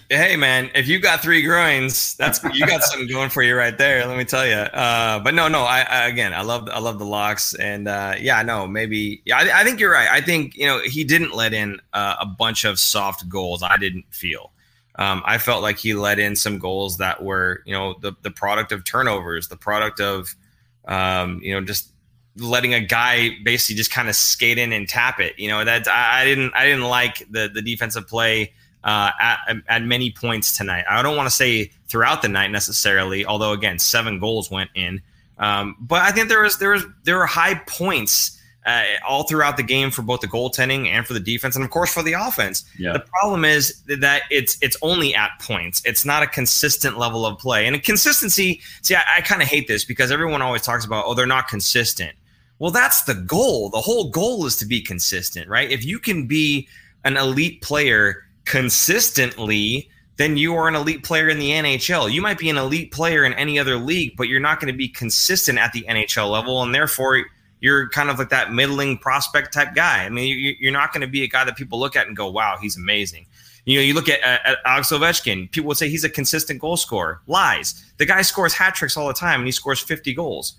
Hey 0.08 0.36
man, 0.36 0.70
if 0.76 0.86
you 0.86 1.00
got 1.00 1.22
three 1.22 1.42
groins, 1.42 2.14
that's 2.14 2.40
you 2.54 2.64
got 2.66 2.84
something 2.84 3.08
going 3.08 3.30
for 3.30 3.42
you 3.42 3.56
right 3.56 3.76
there. 3.76 4.06
Let 4.06 4.16
me 4.16 4.24
tell 4.24 4.46
you. 4.46 4.54
Uh, 4.54 5.18
but 5.18 5.34
no, 5.34 5.48
no. 5.48 5.62
I, 5.62 5.80
I, 5.80 6.06
again, 6.06 6.32
I 6.32 6.42
love 6.42 6.68
I 6.70 6.78
love 6.78 7.00
the 7.00 7.04
locks, 7.04 7.52
and 7.54 7.88
uh, 7.88 8.14
yeah, 8.20 8.42
no, 8.42 8.68
maybe. 8.68 9.22
Yeah, 9.24 9.38
I, 9.38 9.60
I, 9.60 9.64
think 9.64 9.80
you're 9.80 9.90
right. 9.90 10.08
I 10.08 10.20
think 10.20 10.56
you 10.56 10.66
know 10.66 10.80
he 10.84 11.02
didn't 11.02 11.34
let 11.34 11.52
in 11.52 11.80
uh, 11.94 12.14
a 12.20 12.26
bunch 12.26 12.64
of 12.64 12.78
soft 12.78 13.28
goals. 13.28 13.64
I 13.64 13.76
didn't 13.76 14.04
feel. 14.10 14.52
Um, 14.96 15.20
I 15.24 15.38
felt 15.38 15.62
like 15.62 15.78
he 15.78 15.94
let 15.94 16.20
in 16.20 16.36
some 16.36 16.58
goals 16.58 16.98
that 16.98 17.24
were 17.24 17.62
you 17.66 17.74
know 17.74 17.96
the 18.00 18.12
the 18.22 18.30
product 18.30 18.70
of 18.70 18.84
turnovers, 18.84 19.48
the 19.48 19.56
product 19.56 19.98
of 19.98 20.36
um, 20.84 21.40
you 21.42 21.52
know 21.52 21.60
just 21.60 21.90
letting 22.36 22.72
a 22.72 22.80
guy 22.80 23.30
basically 23.42 23.74
just 23.76 23.90
kind 23.90 24.08
of 24.08 24.14
skate 24.14 24.58
in 24.58 24.72
and 24.72 24.88
tap 24.88 25.18
it. 25.18 25.36
You 25.40 25.48
know 25.48 25.64
that 25.64 25.88
I, 25.88 26.20
I 26.22 26.24
didn't 26.24 26.52
I 26.54 26.66
didn't 26.66 26.84
like 26.84 27.26
the 27.28 27.50
the 27.52 27.62
defensive 27.62 28.06
play 28.06 28.52
uh, 28.84 29.10
at, 29.20 29.38
at 29.68 29.82
many 29.82 30.10
points 30.10 30.56
tonight. 30.56 30.84
I 30.88 31.02
don't 31.02 31.16
want 31.16 31.26
to 31.26 31.34
say 31.34 31.70
throughout 31.86 32.22
the 32.22 32.28
night 32.28 32.50
necessarily, 32.50 33.24
although 33.24 33.52
again, 33.52 33.78
seven 33.78 34.18
goals 34.18 34.50
went 34.50 34.70
in. 34.74 35.00
Um, 35.38 35.76
but 35.80 36.02
I 36.02 36.12
think 36.12 36.28
there 36.28 36.42
was 36.42 36.58
there 36.58 36.70
was 36.70 36.84
there 37.04 37.18
were 37.18 37.26
high 37.26 37.54
points 37.66 38.38
uh, 38.64 38.84
all 39.06 39.24
throughout 39.24 39.56
the 39.56 39.62
game 39.62 39.90
for 39.90 40.02
both 40.02 40.20
the 40.20 40.28
goaltending 40.28 40.86
and 40.86 41.06
for 41.06 41.14
the 41.14 41.20
defense, 41.20 41.56
and 41.56 41.64
of 41.64 41.70
course 41.70 41.92
for 41.92 42.02
the 42.02 42.12
offense. 42.12 42.64
Yeah. 42.78 42.92
The 42.92 43.00
problem 43.00 43.44
is 43.44 43.82
that 43.86 44.22
it's 44.30 44.56
it's 44.62 44.76
only 44.82 45.14
at 45.14 45.30
points. 45.40 45.82
It's 45.84 46.04
not 46.04 46.22
a 46.22 46.26
consistent 46.26 46.98
level 46.98 47.26
of 47.26 47.38
play, 47.38 47.66
and 47.66 47.82
consistency. 47.82 48.60
See, 48.82 48.94
I, 48.94 49.02
I 49.18 49.20
kind 49.22 49.42
of 49.42 49.48
hate 49.48 49.68
this 49.68 49.84
because 49.84 50.12
everyone 50.12 50.42
always 50.42 50.62
talks 50.62 50.84
about 50.84 51.04
oh 51.06 51.14
they're 51.14 51.26
not 51.26 51.48
consistent. 51.48 52.12
Well, 52.58 52.70
that's 52.70 53.02
the 53.02 53.14
goal. 53.14 53.70
The 53.70 53.80
whole 53.80 54.10
goal 54.10 54.46
is 54.46 54.56
to 54.58 54.66
be 54.66 54.80
consistent, 54.80 55.48
right? 55.48 55.68
If 55.68 55.84
you 55.84 55.98
can 55.98 56.28
be 56.28 56.68
an 57.04 57.16
elite 57.16 57.60
player 57.62 58.24
consistently, 58.44 59.88
then 60.16 60.36
you 60.36 60.54
are 60.54 60.68
an 60.68 60.74
elite 60.74 61.02
player 61.02 61.28
in 61.28 61.38
the 61.38 61.50
NHL. 61.50 62.12
You 62.12 62.22
might 62.22 62.38
be 62.38 62.50
an 62.50 62.56
elite 62.56 62.92
player 62.92 63.24
in 63.24 63.32
any 63.34 63.58
other 63.58 63.76
league, 63.76 64.16
but 64.16 64.28
you're 64.28 64.40
not 64.40 64.60
going 64.60 64.72
to 64.72 64.76
be 64.76 64.88
consistent 64.88 65.58
at 65.58 65.72
the 65.72 65.82
NHL 65.88 66.30
level, 66.30 66.62
and 66.62 66.74
therefore 66.74 67.24
you're 67.60 67.88
kind 67.90 68.10
of 68.10 68.18
like 68.18 68.28
that 68.30 68.52
middling 68.52 68.98
prospect 68.98 69.54
type 69.54 69.74
guy. 69.74 70.04
I 70.04 70.08
mean, 70.08 70.56
you're 70.60 70.72
not 70.72 70.92
going 70.92 71.00
to 71.00 71.06
be 71.06 71.22
a 71.22 71.28
guy 71.28 71.44
that 71.44 71.56
people 71.56 71.78
look 71.78 71.96
at 71.96 72.06
and 72.06 72.16
go, 72.16 72.30
"Wow, 72.30 72.58
he's 72.60 72.76
amazing." 72.76 73.26
You 73.64 73.78
know, 73.78 73.82
you 73.82 73.94
look 73.94 74.08
at, 74.08 74.20
at 74.20 74.58
Alex 74.64 74.90
Ovechkin. 74.90 75.50
People 75.52 75.68
would 75.68 75.76
say 75.76 75.88
he's 75.88 76.02
a 76.02 76.10
consistent 76.10 76.60
goal 76.60 76.76
scorer. 76.76 77.20
Lies. 77.28 77.92
The 77.98 78.06
guy 78.06 78.22
scores 78.22 78.52
hat 78.52 78.74
tricks 78.74 78.96
all 78.96 79.06
the 79.06 79.14
time, 79.14 79.40
and 79.40 79.46
he 79.46 79.52
scores 79.52 79.78
50 79.78 80.12
goals. 80.14 80.54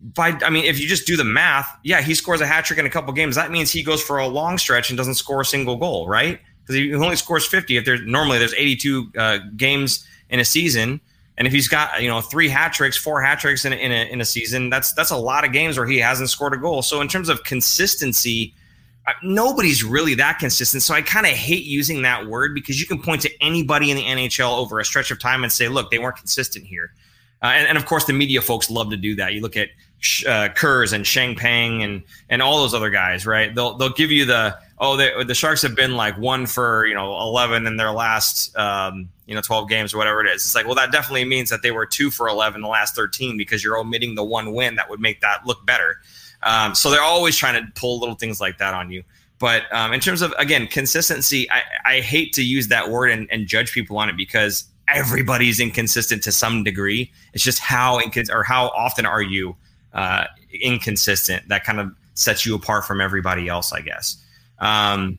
By 0.00 0.38
I 0.42 0.50
mean, 0.50 0.64
if 0.64 0.78
you 0.78 0.88
just 0.88 1.06
do 1.06 1.16
the 1.16 1.24
math, 1.24 1.68
yeah, 1.84 2.02
he 2.02 2.14
scores 2.14 2.40
a 2.40 2.46
hat 2.46 2.64
trick 2.64 2.78
in 2.78 2.86
a 2.86 2.90
couple 2.90 3.12
games. 3.12 3.36
That 3.36 3.50
means 3.50 3.70
he 3.70 3.82
goes 3.82 4.02
for 4.02 4.18
a 4.18 4.26
long 4.26 4.58
stretch 4.58 4.90
and 4.90 4.96
doesn't 4.96 5.14
score 5.14 5.40
a 5.40 5.44
single 5.44 5.76
goal, 5.76 6.08
right? 6.08 6.40
Because 6.68 6.82
he 6.82 6.94
only 6.94 7.16
scores 7.16 7.46
50. 7.46 7.78
If 7.78 7.84
there's 7.84 8.02
normally 8.02 8.38
there's 8.38 8.54
82 8.54 9.12
uh, 9.16 9.38
games 9.56 10.06
in 10.28 10.38
a 10.38 10.44
season, 10.44 11.00
and 11.38 11.46
if 11.46 11.52
he's 11.52 11.68
got 11.68 12.02
you 12.02 12.08
know 12.08 12.20
three 12.20 12.48
hat 12.48 12.72
tricks, 12.72 12.96
four 12.96 13.22
hat 13.22 13.40
tricks 13.40 13.64
in 13.64 13.72
a, 13.72 13.76
in 13.76 13.90
a, 13.90 14.12
in 14.12 14.20
a 14.20 14.24
season, 14.24 14.68
that's 14.70 14.92
that's 14.92 15.10
a 15.10 15.16
lot 15.16 15.44
of 15.44 15.52
games 15.52 15.78
where 15.78 15.86
he 15.86 15.98
hasn't 15.98 16.28
scored 16.30 16.52
a 16.52 16.58
goal. 16.58 16.82
So 16.82 17.00
in 17.00 17.08
terms 17.08 17.28
of 17.28 17.42
consistency, 17.44 18.54
uh, 19.06 19.12
nobody's 19.22 19.82
really 19.82 20.14
that 20.14 20.38
consistent. 20.38 20.82
So 20.82 20.92
I 20.92 21.00
kind 21.00 21.26
of 21.26 21.32
hate 21.32 21.64
using 21.64 22.02
that 22.02 22.26
word 22.26 22.54
because 22.54 22.80
you 22.80 22.86
can 22.86 23.00
point 23.00 23.22
to 23.22 23.30
anybody 23.42 23.90
in 23.90 23.96
the 23.96 24.02
NHL 24.02 24.58
over 24.58 24.80
a 24.80 24.84
stretch 24.84 25.10
of 25.10 25.18
time 25.18 25.42
and 25.42 25.50
say, 25.50 25.68
look, 25.68 25.90
they 25.90 25.98
weren't 25.98 26.16
consistent 26.16 26.66
here. 26.66 26.92
Uh, 27.42 27.46
and, 27.46 27.68
and, 27.68 27.78
of 27.78 27.86
course, 27.86 28.04
the 28.04 28.12
media 28.12 28.42
folks 28.42 28.68
love 28.68 28.90
to 28.90 28.96
do 28.96 29.14
that. 29.14 29.32
You 29.32 29.40
look 29.40 29.56
at 29.56 29.68
uh, 30.26 30.48
Kurz 30.54 30.92
and 30.92 31.06
Sheng 31.06 31.36
Peng 31.36 31.82
and 31.82 32.02
and 32.28 32.42
all 32.42 32.58
those 32.58 32.74
other 32.74 32.90
guys, 32.90 33.26
right? 33.26 33.54
They'll 33.54 33.76
they'll 33.76 33.92
give 33.92 34.10
you 34.10 34.24
the 34.24 34.58
oh 34.80 34.96
they, 34.96 35.24
the 35.24 35.34
Sharks 35.34 35.62
have 35.62 35.74
been 35.74 35.96
like 35.96 36.16
one 36.18 36.46
for 36.46 36.86
you 36.86 36.94
know 36.94 37.18
eleven 37.20 37.66
in 37.66 37.76
their 37.76 37.90
last 37.90 38.56
um, 38.56 39.08
you 39.26 39.34
know 39.34 39.40
twelve 39.40 39.68
games 39.68 39.94
or 39.94 39.98
whatever 39.98 40.24
it 40.24 40.28
is. 40.28 40.44
It's 40.44 40.54
like 40.54 40.66
well 40.66 40.74
that 40.74 40.92
definitely 40.92 41.24
means 41.24 41.50
that 41.50 41.62
they 41.62 41.70
were 41.70 41.86
two 41.86 42.10
for 42.10 42.28
eleven 42.28 42.60
the 42.60 42.68
last 42.68 42.94
thirteen 42.94 43.36
because 43.36 43.62
you're 43.62 43.78
omitting 43.78 44.14
the 44.14 44.24
one 44.24 44.52
win 44.52 44.76
that 44.76 44.88
would 44.90 45.00
make 45.00 45.20
that 45.20 45.46
look 45.46 45.64
better. 45.66 46.00
Um, 46.42 46.74
so 46.74 46.90
they're 46.90 47.02
always 47.02 47.36
trying 47.36 47.64
to 47.64 47.72
pull 47.72 47.98
little 47.98 48.14
things 48.14 48.40
like 48.40 48.58
that 48.58 48.74
on 48.74 48.90
you. 48.90 49.02
But 49.38 49.72
um, 49.72 49.92
in 49.92 50.00
terms 50.00 50.22
of 50.22 50.32
again 50.38 50.66
consistency, 50.66 51.50
I, 51.50 51.62
I 51.84 52.00
hate 52.00 52.32
to 52.34 52.42
use 52.42 52.68
that 52.68 52.90
word 52.90 53.10
and, 53.10 53.28
and 53.30 53.46
judge 53.46 53.72
people 53.72 53.98
on 53.98 54.08
it 54.08 54.16
because 54.16 54.64
everybody's 54.88 55.60
inconsistent 55.60 56.22
to 56.24 56.32
some 56.32 56.64
degree. 56.64 57.12
It's 57.34 57.44
just 57.44 57.58
how 57.58 58.00
incons- 58.00 58.32
or 58.32 58.42
how 58.42 58.68
often 58.68 59.06
are 59.06 59.22
you 59.22 59.56
uh, 59.92 60.24
inconsistent 60.60 61.48
that 61.48 61.64
kind 61.64 61.78
of 61.78 61.94
sets 62.14 62.44
you 62.44 62.54
apart 62.54 62.84
from 62.84 63.00
everybody 63.00 63.48
else, 63.48 63.72
I 63.72 63.80
guess. 63.80 64.16
Um, 64.60 65.18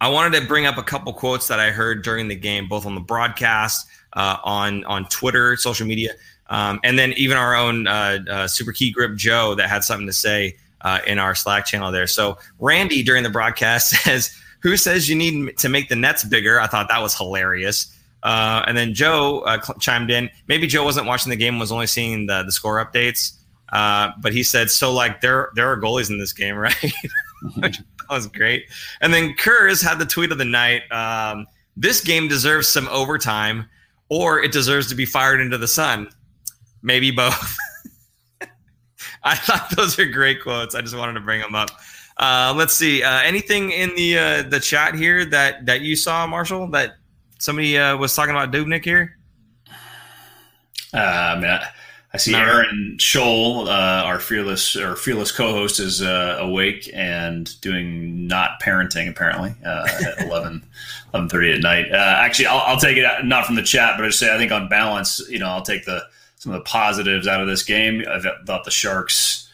I 0.00 0.08
wanted 0.08 0.38
to 0.40 0.46
bring 0.46 0.66
up 0.66 0.76
a 0.76 0.82
couple 0.82 1.12
quotes 1.12 1.48
that 1.48 1.58
I 1.58 1.70
heard 1.70 2.02
during 2.02 2.28
the 2.28 2.34
game, 2.34 2.68
both 2.68 2.84
on 2.84 2.94
the 2.94 3.00
broadcast, 3.00 3.88
uh, 4.12 4.36
on 4.44 4.84
on 4.84 5.06
Twitter, 5.06 5.56
social 5.56 5.86
media, 5.86 6.12
um, 6.48 6.80
and 6.84 6.98
then 6.98 7.12
even 7.14 7.36
our 7.36 7.54
own 7.54 7.86
uh, 7.86 8.18
uh, 8.30 8.48
Super 8.48 8.72
Key 8.72 8.90
Grip 8.90 9.16
Joe 9.16 9.54
that 9.54 9.68
had 9.68 9.84
something 9.84 10.06
to 10.06 10.12
say 10.12 10.56
uh, 10.82 11.00
in 11.06 11.18
our 11.18 11.34
Slack 11.34 11.64
channel 11.66 11.90
there. 11.90 12.06
So 12.06 12.38
Randy 12.58 13.02
during 13.02 13.22
the 13.22 13.30
broadcast 13.30 13.90
says, 14.04 14.36
"Who 14.60 14.76
says 14.76 15.08
you 15.08 15.16
need 15.16 15.56
to 15.58 15.68
make 15.68 15.88
the 15.88 15.96
nets 15.96 16.24
bigger?" 16.24 16.60
I 16.60 16.66
thought 16.66 16.88
that 16.88 17.00
was 17.00 17.16
hilarious. 17.16 17.92
Uh, 18.22 18.64
and 18.66 18.76
then 18.76 18.92
Joe 18.92 19.40
uh, 19.40 19.58
chimed 19.78 20.10
in. 20.10 20.28
Maybe 20.48 20.66
Joe 20.66 20.84
wasn't 20.84 21.06
watching 21.06 21.30
the 21.30 21.36
game; 21.36 21.58
was 21.58 21.72
only 21.72 21.86
seeing 21.86 22.26
the 22.26 22.42
the 22.42 22.52
score 22.52 22.84
updates. 22.84 23.32
But 23.70 24.32
he 24.32 24.42
said, 24.42 24.70
"So 24.70 24.92
like 24.92 25.22
there 25.22 25.50
there 25.54 25.70
are 25.70 25.80
goalies 25.80 26.10
in 26.10 26.18
this 26.18 26.34
game, 26.34 26.56
right?" 26.58 26.74
that 27.56 27.78
was 28.10 28.26
great. 28.26 28.66
And 29.00 29.12
then 29.12 29.34
Kurz 29.34 29.80
had 29.82 29.98
the 29.98 30.06
tweet 30.06 30.32
of 30.32 30.38
the 30.38 30.44
night. 30.44 30.90
Um, 30.90 31.46
this 31.76 32.00
game 32.00 32.28
deserves 32.28 32.68
some 32.68 32.88
overtime, 32.88 33.68
or 34.08 34.42
it 34.42 34.52
deserves 34.52 34.88
to 34.88 34.94
be 34.94 35.04
fired 35.04 35.40
into 35.40 35.58
the 35.58 35.68
sun. 35.68 36.08
Maybe 36.82 37.10
both. 37.10 37.56
I 39.24 39.34
thought 39.34 39.70
those 39.76 39.98
are 39.98 40.06
great 40.06 40.42
quotes. 40.42 40.74
I 40.74 40.80
just 40.80 40.96
wanted 40.96 41.14
to 41.14 41.20
bring 41.20 41.40
them 41.40 41.54
up. 41.54 41.70
Uh, 42.16 42.54
let's 42.56 42.72
see. 42.72 43.02
Uh, 43.02 43.20
anything 43.20 43.72
in 43.72 43.94
the 43.94 44.18
uh, 44.18 44.42
the 44.42 44.60
chat 44.60 44.94
here 44.94 45.24
that 45.26 45.66
that 45.66 45.82
you 45.82 45.96
saw, 45.96 46.26
Marshall? 46.26 46.68
That 46.68 46.94
somebody 47.38 47.76
uh, 47.76 47.96
was 47.96 48.14
talking 48.14 48.34
about 48.34 48.52
Dubnyk 48.52 48.84
here. 48.84 49.18
Uh, 50.94 50.98
I 50.98 51.34
mean, 51.34 51.50
I, 51.50 51.68
I 52.16 52.18
see 52.18 52.34
Aaron 52.34 52.96
Sholl, 52.96 53.66
uh, 53.66 54.04
our 54.06 54.18
fearless 54.18 54.74
or 54.74 54.96
fearless 54.96 55.30
co-host, 55.30 55.78
is 55.78 56.00
uh, 56.00 56.38
awake 56.40 56.88
and 56.94 57.60
doing 57.60 58.26
not 58.26 58.58
parenting 58.62 59.10
apparently 59.10 59.54
uh, 59.62 59.86
at 59.86 60.22
11, 60.26 60.64
11.30 61.12 61.56
at 61.56 61.60
night. 61.60 61.92
Uh, 61.92 61.96
actually, 61.96 62.46
I'll, 62.46 62.60
I'll, 62.60 62.80
take 62.80 62.96
it 62.96 63.04
not 63.26 63.44
from 63.44 63.56
the 63.56 63.62
chat, 63.62 63.98
but 63.98 64.04
I 64.04 64.08
just 64.08 64.18
say 64.18 64.34
I 64.34 64.38
think 64.38 64.50
on 64.50 64.66
balance, 64.66 65.20
you 65.28 65.38
know, 65.38 65.48
I'll 65.48 65.60
take 65.60 65.84
the 65.84 66.04
some 66.36 66.52
of 66.52 66.58
the 66.58 66.64
positives 66.64 67.28
out 67.28 67.42
of 67.42 67.48
this 67.48 67.62
game. 67.62 68.02
I 68.10 68.18
thought 68.46 68.64
the 68.64 68.70
Sharks 68.70 69.50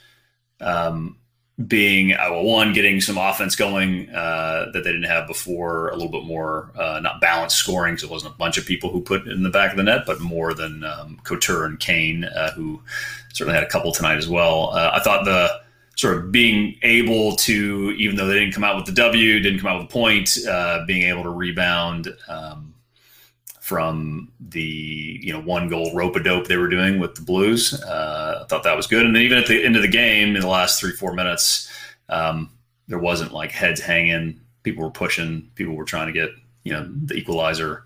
um, 0.60 1.16
being 1.66 2.14
uh, 2.14 2.30
one 2.30 2.72
getting 2.72 3.00
some 3.00 3.18
offense 3.18 3.56
going 3.56 4.08
uh, 4.10 4.70
that 4.72 4.84
they 4.84 4.92
didn't 4.92 5.04
have 5.04 5.26
before, 5.26 5.88
a 5.88 5.96
little 5.96 6.10
bit 6.10 6.24
more 6.24 6.70
uh, 6.76 7.00
not 7.00 7.20
balanced 7.20 7.56
scoring. 7.56 7.98
So 7.98 8.06
it 8.06 8.10
wasn't 8.10 8.34
a 8.34 8.38
bunch 8.38 8.58
of 8.58 8.66
people 8.66 8.90
who 8.90 9.00
put 9.00 9.26
in 9.26 9.42
the 9.42 9.50
back 9.50 9.70
of 9.70 9.76
the 9.76 9.82
net, 9.82 10.04
but 10.06 10.20
more 10.20 10.54
than 10.54 10.84
um, 10.84 11.20
Couture 11.24 11.64
and 11.64 11.78
Kane, 11.78 12.24
uh, 12.24 12.52
who 12.52 12.80
certainly 13.32 13.54
had 13.54 13.64
a 13.64 13.70
couple 13.70 13.92
tonight 13.92 14.16
as 14.16 14.28
well. 14.28 14.70
Uh, 14.70 14.92
I 14.94 15.00
thought 15.00 15.24
the 15.24 15.60
sort 15.96 16.16
of 16.16 16.32
being 16.32 16.76
able 16.82 17.36
to, 17.36 17.94
even 17.98 18.16
though 18.16 18.26
they 18.26 18.38
didn't 18.38 18.54
come 18.54 18.64
out 18.64 18.76
with 18.76 18.86
the 18.86 18.92
W, 18.92 19.40
didn't 19.40 19.60
come 19.60 19.68
out 19.68 19.78
with 19.78 19.90
a 19.90 19.92
point, 19.92 20.38
being 20.86 21.02
able 21.02 21.22
to 21.22 21.30
rebound. 21.30 22.08
Um, 22.28 22.71
from 23.62 24.28
the 24.40 25.20
you 25.22 25.32
know 25.32 25.40
one 25.40 25.68
goal 25.68 25.94
rope 25.94 26.16
a 26.16 26.20
dope 26.20 26.48
they 26.48 26.56
were 26.56 26.66
doing 26.68 26.98
with 26.98 27.14
the 27.14 27.22
Blues. 27.22 27.80
Uh, 27.84 28.40
I 28.42 28.46
thought 28.48 28.64
that 28.64 28.76
was 28.76 28.88
good, 28.88 29.06
and 29.06 29.14
then 29.14 29.22
even 29.22 29.38
at 29.38 29.46
the 29.46 29.64
end 29.64 29.76
of 29.76 29.82
the 29.82 29.88
game, 29.88 30.34
in 30.34 30.42
the 30.42 30.48
last 30.48 30.80
three 30.80 30.90
four 30.90 31.14
minutes, 31.14 31.70
um, 32.08 32.50
there 32.88 32.98
wasn't 32.98 33.32
like 33.32 33.52
heads 33.52 33.80
hanging. 33.80 34.40
People 34.64 34.82
were 34.82 34.90
pushing. 34.90 35.48
People 35.54 35.74
were 35.74 35.84
trying 35.84 36.08
to 36.08 36.12
get 36.12 36.30
you 36.64 36.72
know 36.72 36.92
the 37.04 37.14
equalizer. 37.14 37.84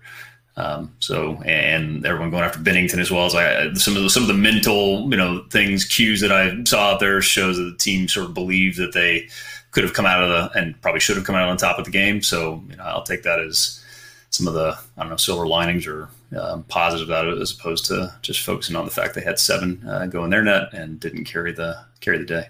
Um, 0.55 0.95
so 0.97 1.39
and 1.43 2.03
everyone 2.03 2.31
going 2.31 2.43
after 2.43 2.57
Binnington 2.57 2.97
as 2.97 3.11
well 3.11 3.27
as 3.27 3.35
I 3.35 3.71
some 3.75 3.95
of 3.95 4.01
the 4.01 4.09
some 4.09 4.23
of 4.23 4.27
the 4.27 4.33
mental 4.33 5.07
you 5.11 5.17
know 5.17 5.45
things 5.51 5.85
cues 5.85 6.21
that 6.21 6.31
I 6.31 6.63
saw 6.63 6.93
out 6.93 6.99
there 6.99 7.21
shows 7.21 7.57
that 7.57 7.65
the 7.65 7.77
team 7.77 8.07
sort 8.07 8.25
of 8.25 8.33
believed 8.33 8.79
that 8.79 8.93
they 8.93 9.29
could 9.69 9.83
have 9.83 9.93
come 9.93 10.07
out 10.07 10.23
of 10.23 10.29
the 10.29 10.59
and 10.59 10.81
probably 10.81 11.01
should 11.01 11.17
have 11.17 11.25
come 11.25 11.35
out 11.35 11.49
on 11.49 11.55
top 11.55 11.77
of 11.77 11.85
the 11.85 11.91
game. 11.91 12.23
So 12.23 12.63
you 12.67 12.77
know, 12.77 12.83
I'll 12.83 13.03
take 13.03 13.21
that 13.21 13.39
as 13.39 13.83
some 14.37 14.47
of 14.47 14.53
the 14.53 14.77
I 14.97 15.01
don't 15.01 15.09
know 15.09 15.17
silver 15.17 15.47
linings 15.47 15.87
or 15.87 16.09
um, 16.39 16.63
positive 16.63 17.07
about 17.07 17.27
it 17.27 17.41
as 17.41 17.51
opposed 17.51 17.85
to 17.85 18.13
just 18.21 18.41
focusing 18.41 18.75
on 18.75 18.85
the 18.85 18.91
fact 18.91 19.15
they 19.15 19.21
had 19.21 19.39
seven 19.39 19.81
uh, 19.87 20.05
go 20.05 20.23
in 20.23 20.29
their 20.29 20.43
net 20.43 20.73
and 20.73 20.99
didn't 20.99 21.25
carry 21.25 21.51
the 21.51 21.77
carry 21.99 22.17
the 22.17 22.25
day 22.25 22.47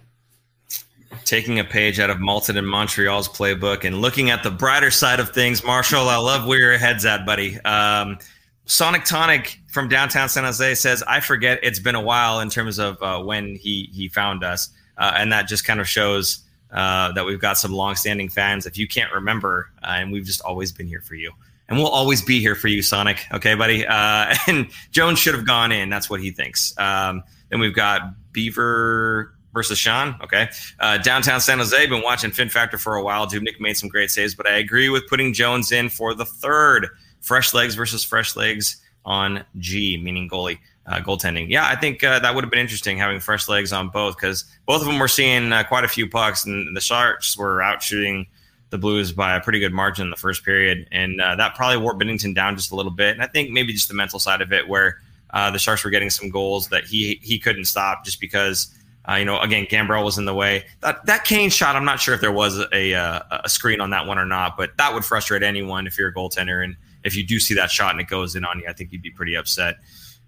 taking 1.25 1.59
a 1.59 1.63
page 1.63 1.99
out 1.99 2.09
of 2.09 2.19
Malton 2.19 2.57
and 2.57 2.67
Montreal's 2.67 3.27
playbook 3.27 3.83
and 3.83 4.01
looking 4.01 4.29
at 4.29 4.43
the 4.43 4.51
brighter 4.51 4.91
side 4.91 5.19
of 5.19 5.29
things. 5.29 5.63
Marshall, 5.63 6.09
I 6.09 6.17
love 6.17 6.47
where 6.47 6.59
your 6.59 6.77
head's 6.77 7.05
at, 7.05 7.25
buddy. 7.25 7.59
Um, 7.61 8.17
Sonic 8.65 9.05
Tonic 9.05 9.59
from 9.67 9.87
downtown 9.87 10.27
San 10.27 10.43
Jose 10.43 10.75
says, 10.75 11.03
"I 11.07 11.21
forget 11.21 11.59
it's 11.63 11.79
been 11.79 11.95
a 11.95 12.01
while 12.01 12.41
in 12.41 12.49
terms 12.49 12.79
of 12.79 13.01
uh, 13.01 13.21
when 13.21 13.55
he 13.55 13.89
he 13.93 14.09
found 14.09 14.43
us, 14.43 14.69
uh, 14.97 15.13
and 15.15 15.31
that 15.31 15.47
just 15.47 15.65
kind 15.65 15.79
of 15.79 15.87
shows 15.87 16.39
uh, 16.71 17.13
that 17.13 17.25
we've 17.25 17.39
got 17.39 17.57
some 17.57 17.71
longstanding 17.71 18.27
fans. 18.27 18.65
If 18.65 18.77
you 18.77 18.87
can't 18.87 19.11
remember, 19.13 19.69
uh, 19.83 19.95
and 19.97 20.11
we've 20.11 20.25
just 20.25 20.41
always 20.41 20.71
been 20.73 20.87
here 20.87 21.01
for 21.01 21.15
you." 21.15 21.31
And 21.69 21.77
we'll 21.77 21.89
always 21.89 22.21
be 22.21 22.39
here 22.39 22.55
for 22.55 22.67
you, 22.69 22.81
Sonic. 22.81 23.25
Okay, 23.33 23.55
buddy. 23.55 23.85
Uh, 23.85 24.33
and 24.47 24.69
Jones 24.91 25.19
should 25.19 25.35
have 25.35 25.45
gone 25.45 25.71
in. 25.71 25.89
That's 25.89 26.09
what 26.09 26.21
he 26.21 26.31
thinks. 26.31 26.77
Um, 26.77 27.23
then 27.49 27.59
we've 27.59 27.75
got 27.75 28.13
Beaver 28.31 29.33
versus 29.53 29.77
Sean. 29.77 30.15
Okay. 30.21 30.49
Uh, 30.79 30.97
downtown 30.97 31.41
San 31.41 31.57
Jose, 31.57 31.87
been 31.87 32.03
watching 32.03 32.31
Fin 32.31 32.49
Factor 32.49 32.77
for 32.77 32.95
a 32.95 33.03
while. 33.03 33.27
Dubnyk 33.27 33.59
made 33.59 33.75
some 33.75 33.89
great 33.89 34.11
saves, 34.11 34.35
but 34.35 34.47
I 34.47 34.57
agree 34.57 34.89
with 34.89 35.07
putting 35.07 35.33
Jones 35.33 35.71
in 35.71 35.89
for 35.89 36.13
the 36.13 36.25
third. 36.25 36.87
Fresh 37.21 37.53
legs 37.53 37.75
versus 37.75 38.03
fresh 38.03 38.35
legs 38.35 38.77
on 39.03 39.43
G, 39.57 39.97
meaning 39.97 40.29
goalie. 40.29 40.59
Uh, 40.85 41.01
goaltending. 41.01 41.49
Yeah, 41.49 41.67
I 41.67 41.75
think 41.75 42.01
uh, 42.01 42.19
that 42.19 42.33
would 42.33 42.45
have 42.45 42.51
been 42.51 42.61
interesting 42.61 42.97
having 42.97 43.19
fresh 43.19 43.49
legs 43.49 43.73
on 43.73 43.89
both 43.89 44.15
because 44.15 44.45
both 44.65 44.79
of 44.79 44.87
them 44.87 44.99
were 44.99 45.09
seeing 45.09 45.51
uh, 45.51 45.65
quite 45.65 45.83
a 45.83 45.87
few 45.89 46.07
pucks, 46.07 46.45
and 46.45 46.77
the 46.77 46.79
Sharks 46.79 47.37
were 47.37 47.61
out 47.61 47.83
shooting 47.83 48.25
the 48.69 48.77
Blues 48.77 49.11
by 49.11 49.35
a 49.35 49.41
pretty 49.41 49.59
good 49.59 49.73
margin 49.73 50.05
in 50.05 50.09
the 50.09 50.17
first 50.17 50.43
period, 50.43 50.87
and 50.91 51.21
uh, 51.21 51.35
that 51.35 51.55
probably 51.55 51.77
wore 51.77 51.97
Binnington 51.97 52.35
down 52.35 52.55
just 52.55 52.71
a 52.71 52.75
little 52.75 52.91
bit. 52.91 53.13
And 53.13 53.23
I 53.23 53.27
think 53.27 53.49
maybe 53.49 53.73
just 53.73 53.87
the 53.87 53.93
mental 53.93 54.19
side 54.19 54.41
of 54.41 54.51
it, 54.51 54.67
where 54.67 54.99
uh, 55.31 55.51
the 55.51 55.59
Sharks 55.59 55.83
were 55.83 55.89
getting 55.89 56.09
some 56.09 56.29
goals 56.29 56.67
that 56.69 56.85
he 56.85 57.19
he 57.23 57.39
couldn't 57.39 57.65
stop 57.65 58.03
just 58.03 58.19
because 58.19 58.73
uh, 59.09 59.15
you 59.15 59.25
know, 59.25 59.39
again, 59.39 59.65
Gambrell 59.65 60.03
was 60.03 60.17
in 60.17 60.25
the 60.25 60.33
way. 60.33 60.65
That 60.81 61.05
that 61.05 61.23
Kane 61.23 61.49
shot, 61.49 61.75
I'm 61.75 61.85
not 61.85 61.99
sure 61.99 62.13
if 62.13 62.19
there 62.19 62.31
was 62.31 62.59
a, 62.73 62.91
a, 62.91 63.41
a 63.45 63.49
screen 63.49 63.79
on 63.79 63.89
that 63.91 64.05
one 64.05 64.17
or 64.17 64.25
not, 64.25 64.57
but 64.57 64.75
that 64.77 64.93
would 64.93 65.05
frustrate 65.05 65.43
anyone 65.43 65.87
if 65.87 65.97
you're 65.97 66.09
a 66.09 66.13
goaltender. 66.13 66.63
And 66.63 66.75
if 67.03 67.15
you 67.15 67.25
do 67.25 67.39
see 67.39 67.53
that 67.53 67.71
shot 67.71 67.91
and 67.91 68.01
it 68.01 68.07
goes 68.07 68.35
in 68.35 68.43
on 68.43 68.59
you, 68.59 68.65
I 68.67 68.73
think 68.73 68.91
you'd 68.91 69.01
be 69.01 69.11
pretty 69.11 69.35
upset. 69.35 69.77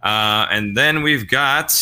Uh, 0.02 0.48
and 0.50 0.78
then 0.78 1.04
we've 1.04 1.28
got 1.28 1.78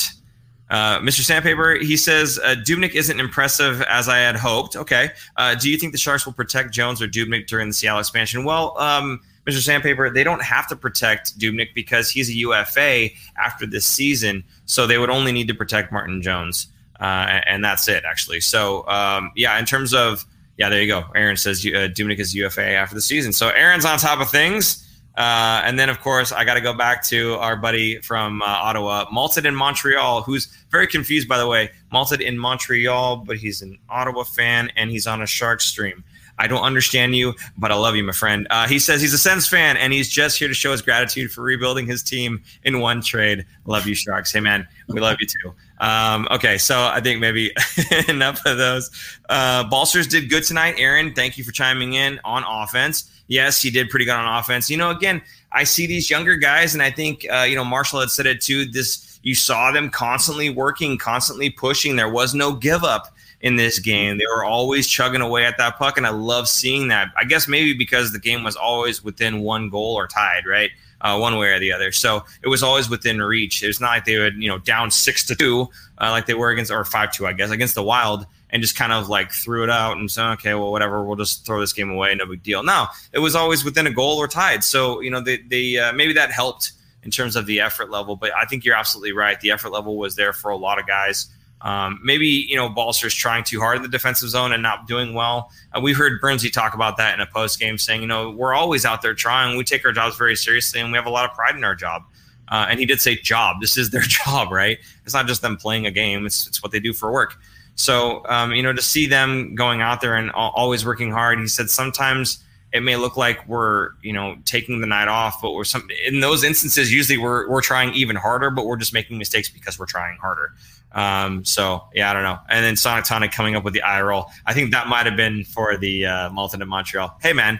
uh, 0.69 0.99
Mr. 0.99 1.21
Sandpaper. 1.21 1.75
He 1.75 1.97
says 1.97 2.39
uh, 2.43 2.55
Dubnyk 2.55 2.95
isn't 2.95 3.19
impressive 3.19 3.81
as 3.83 4.09
I 4.09 4.17
had 4.17 4.35
hoped. 4.35 4.75
Okay. 4.75 5.11
Uh, 5.35 5.55
do 5.55 5.69
you 5.69 5.77
think 5.77 5.91
the 5.91 5.97
Sharks 5.97 6.25
will 6.25 6.33
protect 6.33 6.71
Jones 6.71 7.01
or 7.01 7.07
Dubnyk 7.07 7.47
during 7.47 7.69
the 7.69 7.73
Seattle 7.73 7.99
expansion? 7.99 8.43
Well, 8.43 8.77
um, 8.77 9.21
Mr. 9.45 9.61
Sandpaper, 9.61 10.09
they 10.09 10.23
don't 10.23 10.43
have 10.43 10.67
to 10.67 10.75
protect 10.75 11.39
Dubnyk 11.39 11.73
because 11.73 12.09
he's 12.09 12.29
a 12.29 12.33
UFA 12.33 13.09
after 13.37 13.65
this 13.65 13.85
season, 13.85 14.43
so 14.65 14.85
they 14.85 14.97
would 14.97 15.09
only 15.09 15.31
need 15.31 15.47
to 15.47 15.53
protect 15.53 15.91
Martin 15.91 16.21
Jones 16.21 16.67
uh, 16.99 17.41
and 17.45 17.63
that's 17.63 17.87
it 17.87 18.03
actually. 18.05 18.41
So 18.41 18.87
um, 18.87 19.31
yeah, 19.35 19.57
in 19.59 19.65
terms 19.65 19.93
of 19.93 20.25
yeah, 20.57 20.69
there 20.69 20.81
you 20.81 20.87
go. 20.87 21.05
Aaron 21.15 21.37
says 21.37 21.63
uh, 21.65 21.87
Dubnyk 21.87 22.19
is 22.19 22.33
UFA 22.33 22.71
after 22.71 22.95
the 22.95 23.01
season. 23.01 23.31
So 23.31 23.49
Aaron's 23.49 23.85
on 23.85 23.99
top 23.99 24.19
of 24.19 24.29
things. 24.29 24.83
Uh, 25.17 25.63
and 25.65 25.79
then, 25.79 25.89
of 25.89 25.99
course, 25.99 26.31
I 26.31 26.45
got 26.45 26.53
to 26.53 26.61
go 26.61 26.73
back 26.73 27.03
to 27.05 27.33
our 27.35 27.55
buddy 27.55 27.99
from 28.01 28.43
uh, 28.43 28.45
Ottawa, 28.45 29.05
Malted 29.11 29.47
in 29.47 29.55
Montreal, 29.55 30.21
who's 30.21 30.45
very 30.69 30.85
confused, 30.85 31.27
by 31.27 31.39
the 31.39 31.47
way. 31.47 31.71
Malted 31.91 32.21
in 32.21 32.37
Montreal, 32.37 33.17
but 33.17 33.37
he's 33.37 33.63
an 33.63 33.79
Ottawa 33.89 34.23
fan 34.23 34.71
and 34.75 34.91
he's 34.91 35.07
on 35.07 35.23
a 35.23 35.25
Shark 35.25 35.59
stream. 35.59 36.03
I 36.39 36.47
don't 36.47 36.61
understand 36.61 37.15
you, 37.15 37.33
but 37.57 37.71
I 37.71 37.75
love 37.75 37.95
you, 37.95 38.03
my 38.03 38.13
friend. 38.13 38.47
Uh, 38.49 38.67
he 38.67 38.79
says 38.79 39.01
he's 39.01 39.13
a 39.13 39.17
Sens 39.17 39.47
fan 39.47 39.77
and 39.77 39.91
he's 39.91 40.09
just 40.09 40.37
here 40.37 40.47
to 40.47 40.53
show 40.53 40.71
his 40.71 40.81
gratitude 40.81 41.31
for 41.31 41.41
rebuilding 41.41 41.87
his 41.87 42.03
team 42.03 42.43
in 42.63 42.79
one 42.79 43.01
trade. 43.01 43.45
Love 43.65 43.87
you, 43.87 43.95
Sharks. 43.95 44.31
Hey, 44.31 44.39
man, 44.39 44.67
we 44.87 44.99
love 44.99 45.17
you 45.19 45.27
too. 45.27 45.53
Um, 45.79 46.27
okay, 46.31 46.57
so 46.57 46.77
I 46.79 47.01
think 47.01 47.19
maybe 47.19 47.51
enough 48.07 48.45
of 48.45 48.57
those. 48.57 48.89
Uh, 49.29 49.63
did 50.09 50.29
good 50.29 50.43
tonight. 50.43 50.75
Aaron, 50.77 51.13
thank 51.13 51.37
you 51.37 51.43
for 51.43 51.51
chiming 51.51 51.93
in 51.93 52.19
on 52.23 52.43
offense. 52.47 53.11
Yes, 53.27 53.61
he 53.61 53.69
did 53.69 53.89
pretty 53.89 54.05
good 54.05 54.15
on 54.15 54.39
offense. 54.39 54.69
You 54.69 54.77
know, 54.77 54.89
again, 54.89 55.21
I 55.51 55.63
see 55.63 55.85
these 55.87 56.09
younger 56.09 56.35
guys, 56.35 56.73
and 56.73 56.81
I 56.81 56.91
think 56.91 57.25
uh, 57.31 57.43
you 57.43 57.55
know 57.55 57.65
Marshall 57.65 57.99
had 57.99 58.09
said 58.09 58.25
it 58.25 58.41
too. 58.41 58.65
This 58.65 59.19
you 59.23 59.35
saw 59.35 59.71
them 59.71 59.89
constantly 59.89 60.49
working, 60.49 60.97
constantly 60.97 61.49
pushing. 61.49 61.95
There 61.95 62.09
was 62.09 62.33
no 62.33 62.53
give 62.53 62.83
up 62.83 63.13
in 63.41 63.55
this 63.55 63.79
game. 63.79 64.17
They 64.17 64.25
were 64.25 64.43
always 64.43 64.87
chugging 64.87 65.21
away 65.21 65.45
at 65.45 65.57
that 65.57 65.77
puck, 65.77 65.97
and 65.97 66.07
I 66.07 66.09
love 66.09 66.47
seeing 66.47 66.87
that. 66.89 67.09
I 67.15 67.23
guess 67.23 67.47
maybe 67.47 67.73
because 67.73 68.11
the 68.11 68.19
game 68.19 68.43
was 68.43 68.55
always 68.55 69.03
within 69.03 69.41
one 69.41 69.69
goal 69.69 69.95
or 69.95 70.07
tied, 70.07 70.45
right? 70.45 70.71
uh, 71.01 71.17
one 71.17 71.37
way 71.37 71.49
or 71.49 71.59
the 71.59 71.71
other. 71.71 71.91
So 71.91 72.23
it 72.41 72.47
was 72.47 72.63
always 72.63 72.89
within 72.89 73.21
reach. 73.21 73.63
It 73.63 73.67
was 73.67 73.79
not 73.79 73.89
like 73.89 74.05
they 74.05 74.17
would, 74.17 74.41
you 74.41 74.49
know, 74.49 74.57
down 74.57 74.91
six 74.91 75.25
to 75.27 75.35
two, 75.35 75.69
uh, 75.99 76.11
like 76.11 76.25
they 76.25 76.33
were 76.33 76.49
against, 76.49 76.71
or 76.71 76.83
five 76.85 77.11
two, 77.11 77.27
I 77.27 77.33
guess, 77.33 77.51
against 77.51 77.75
the 77.75 77.83
Wild, 77.83 78.25
and 78.49 78.61
just 78.61 78.75
kind 78.75 78.91
of 78.91 79.09
like 79.09 79.31
threw 79.31 79.63
it 79.63 79.69
out 79.69 79.97
and 79.97 80.09
said, 80.09 80.31
okay, 80.33 80.53
well, 80.53 80.71
whatever, 80.71 81.03
we'll 81.03 81.15
just 81.15 81.45
throw 81.45 81.59
this 81.59 81.73
game 81.73 81.91
away, 81.91 82.15
no 82.15 82.25
big 82.25 82.43
deal. 82.43 82.63
No, 82.63 82.87
it 83.11 83.19
was 83.19 83.35
always 83.35 83.63
within 83.63 83.87
a 83.87 83.91
goal 83.91 84.17
or 84.17 84.27
tied. 84.27 84.63
So 84.63 85.01
you 85.01 85.11
know, 85.11 85.21
they, 85.21 85.37
they 85.37 85.77
uh, 85.77 85.93
maybe 85.93 86.13
that 86.13 86.31
helped 86.31 86.73
in 87.03 87.11
terms 87.11 87.35
of 87.35 87.45
the 87.45 87.59
effort 87.59 87.89
level. 87.89 88.15
But 88.15 88.35
I 88.35 88.45
think 88.45 88.65
you're 88.65 88.75
absolutely 88.75 89.13
right. 89.13 89.39
The 89.39 89.51
effort 89.51 89.69
level 89.69 89.97
was 89.97 90.15
there 90.15 90.33
for 90.33 90.51
a 90.51 90.57
lot 90.57 90.79
of 90.79 90.87
guys. 90.87 91.27
Um, 91.61 91.99
maybe 92.03 92.27
you 92.27 92.55
know 92.55 92.69
Balcer's 92.69 93.13
trying 93.13 93.43
too 93.43 93.59
hard 93.59 93.77
in 93.77 93.81
the 93.81 93.89
defensive 93.89 94.29
zone 94.29 94.51
and 94.51 94.61
not 94.61 94.87
doing 94.87 95.13
well. 95.13 95.51
Uh, 95.73 95.81
we 95.81 95.93
heard 95.93 96.21
Bernsey 96.21 96.51
talk 96.51 96.73
about 96.73 96.97
that 96.97 97.15
in 97.15 97.19
a 97.19 97.25
post 97.25 97.59
game, 97.59 97.77
saying, 97.77 98.01
you 98.01 98.07
know, 98.07 98.29
we're 98.29 98.53
always 98.53 98.85
out 98.85 99.01
there 99.01 99.15
trying. 99.15 99.57
We 99.57 99.63
take 99.63 99.83
our 99.85 99.91
jobs 99.91 100.17
very 100.17 100.35
seriously, 100.35 100.79
and 100.79 100.91
we 100.91 100.97
have 100.97 101.07
a 101.07 101.11
lot 101.11 101.29
of 101.29 101.35
pride 101.35 101.55
in 101.55 101.63
our 101.63 101.75
job. 101.75 102.03
Uh, 102.49 102.67
and 102.69 102.79
he 102.79 102.85
did 102.85 103.01
say 103.01 103.15
job. 103.15 103.57
This 103.59 103.77
is 103.77 103.89
their 103.89 104.01
job, 104.07 104.51
right? 104.51 104.77
It's 105.03 105.13
not 105.13 105.27
just 105.27 105.41
them 105.41 105.57
playing 105.57 105.85
a 105.85 105.91
game. 105.91 106.25
It's 106.25 106.47
it's 106.47 106.61
what 106.61 106.71
they 106.71 106.79
do 106.79 106.93
for 106.93 107.11
work. 107.11 107.37
So 107.75 108.23
um, 108.27 108.53
you 108.53 108.63
know, 108.63 108.73
to 108.73 108.81
see 108.81 109.07
them 109.07 109.55
going 109.55 109.81
out 109.81 110.01
there 110.01 110.15
and 110.15 110.31
always 110.31 110.85
working 110.85 111.11
hard. 111.11 111.39
He 111.39 111.47
said 111.47 111.69
sometimes 111.69 112.43
it 112.73 112.81
may 112.81 112.95
look 112.95 113.17
like 113.17 113.47
we're 113.47 113.91
you 114.01 114.13
know 114.13 114.35
taking 114.45 114.81
the 114.81 114.87
night 114.87 115.07
off, 115.07 115.41
but 115.41 115.53
we're 115.53 115.63
some 115.63 115.87
in 116.05 116.19
those 116.19 116.43
instances 116.43 116.93
usually 116.93 117.17
we're 117.17 117.49
we're 117.49 117.61
trying 117.61 117.93
even 117.93 118.15
harder, 118.15 118.49
but 118.49 118.65
we're 118.65 118.77
just 118.77 118.93
making 118.93 119.17
mistakes 119.17 119.49
because 119.49 119.79
we're 119.79 119.85
trying 119.85 120.17
harder. 120.17 120.53
Um, 120.91 121.45
so 121.45 121.83
yeah, 121.93 122.09
I 122.09 122.13
don't 122.13 122.23
know. 122.23 122.39
And 122.49 122.65
then 122.65 122.75
Sonic 122.75 123.05
Tonic 123.05 123.31
coming 123.31 123.55
up 123.55 123.63
with 123.63 123.73
the 123.73 123.81
eye 123.81 124.01
roll. 124.01 124.31
I 124.45 124.53
think 124.53 124.71
that 124.71 124.87
might 124.87 125.05
have 125.05 125.15
been 125.15 125.43
for 125.43 125.77
the 125.77 126.05
uh, 126.05 126.29
Malton 126.31 126.61
in 126.61 126.67
Montreal. 126.67 127.17
Hey 127.21 127.33
man, 127.33 127.59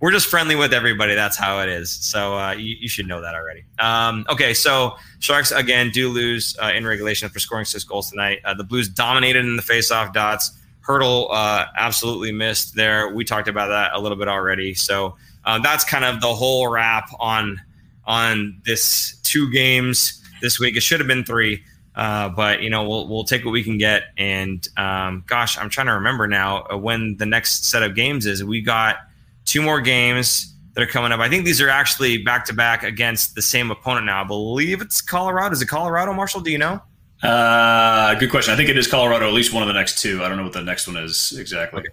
we're 0.00 0.10
just 0.10 0.26
friendly 0.26 0.56
with 0.56 0.74
everybody. 0.74 1.14
That's 1.14 1.36
how 1.36 1.60
it 1.60 1.68
is. 1.68 1.90
So 1.90 2.36
uh, 2.36 2.52
you, 2.52 2.76
you, 2.80 2.88
should 2.88 3.06
know 3.06 3.22
that 3.22 3.34
already. 3.34 3.64
Um, 3.78 4.26
okay, 4.28 4.52
so 4.52 4.96
Sharks 5.20 5.50
again 5.50 5.90
do 5.90 6.10
lose 6.10 6.56
uh, 6.62 6.72
in 6.74 6.86
regulation 6.86 7.26
after 7.26 7.38
scoring 7.38 7.64
six 7.64 7.84
goals 7.84 8.10
tonight. 8.10 8.40
Uh, 8.44 8.52
the 8.52 8.64
Blues 8.64 8.88
dominated 8.88 9.46
in 9.46 9.56
the 9.56 9.62
faceoff 9.62 10.12
dots. 10.12 10.58
Hertl 10.86 11.28
uh, 11.30 11.64
absolutely 11.78 12.32
missed 12.32 12.74
there. 12.74 13.14
We 13.14 13.24
talked 13.24 13.48
about 13.48 13.68
that 13.68 13.92
a 13.94 14.00
little 14.00 14.18
bit 14.18 14.28
already. 14.28 14.74
So 14.74 15.16
uh, 15.46 15.58
that's 15.60 15.84
kind 15.84 16.04
of 16.04 16.20
the 16.20 16.34
whole 16.34 16.68
wrap 16.68 17.08
on 17.18 17.60
on 18.06 18.60
this 18.66 19.16
two 19.22 19.50
games 19.50 20.22
this 20.42 20.60
week. 20.60 20.76
It 20.76 20.82
should 20.82 21.00
have 21.00 21.06
been 21.06 21.24
three. 21.24 21.64
Uh, 21.94 22.28
but 22.28 22.62
you 22.62 22.70
know, 22.70 22.88
we'll 22.88 23.08
we'll 23.08 23.24
take 23.24 23.44
what 23.44 23.52
we 23.52 23.62
can 23.62 23.78
get. 23.78 24.04
And 24.16 24.66
um, 24.76 25.24
gosh, 25.26 25.58
I'm 25.58 25.70
trying 25.70 25.86
to 25.86 25.94
remember 25.94 26.26
now 26.26 26.66
uh, 26.70 26.76
when 26.76 27.16
the 27.16 27.26
next 27.26 27.66
set 27.66 27.82
of 27.82 27.94
games 27.94 28.26
is. 28.26 28.42
We 28.42 28.60
got 28.60 28.96
two 29.44 29.62
more 29.62 29.80
games 29.80 30.52
that 30.74 30.82
are 30.82 30.86
coming 30.86 31.12
up. 31.12 31.20
I 31.20 31.28
think 31.28 31.44
these 31.44 31.60
are 31.60 31.68
actually 31.68 32.18
back 32.18 32.44
to 32.46 32.52
back 32.52 32.82
against 32.82 33.34
the 33.34 33.42
same 33.42 33.70
opponent 33.70 34.06
now. 34.06 34.22
I 34.22 34.24
believe 34.24 34.80
it's 34.80 35.00
Colorado. 35.00 35.52
Is 35.52 35.62
it 35.62 35.66
Colorado, 35.66 36.12
Marshall? 36.12 36.40
Do 36.40 36.50
you 36.50 36.58
know? 36.58 36.80
Uh, 37.22 38.14
good 38.16 38.30
question. 38.30 38.52
I 38.52 38.56
think 38.56 38.68
it 38.68 38.76
is 38.76 38.86
Colorado. 38.86 39.26
At 39.26 39.32
least 39.32 39.52
one 39.52 39.62
of 39.62 39.68
the 39.68 39.74
next 39.74 40.00
two. 40.00 40.22
I 40.22 40.28
don't 40.28 40.36
know 40.36 40.42
what 40.44 40.52
the 40.52 40.62
next 40.62 40.86
one 40.86 40.96
is 40.96 41.32
exactly. 41.38 41.80
Okay. 41.80 41.88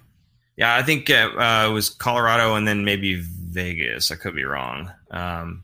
Yeah, 0.58 0.76
I 0.76 0.84
think 0.84 1.10
uh, 1.10 1.30
uh, 1.38 1.68
it 1.70 1.74
was 1.74 1.90
Colorado 1.90 2.56
and 2.56 2.68
then 2.68 2.84
maybe 2.84 3.16
Vegas. 3.16 4.12
I 4.12 4.16
could 4.16 4.36
be 4.36 4.44
wrong. 4.44 4.92
Um, 5.12 5.64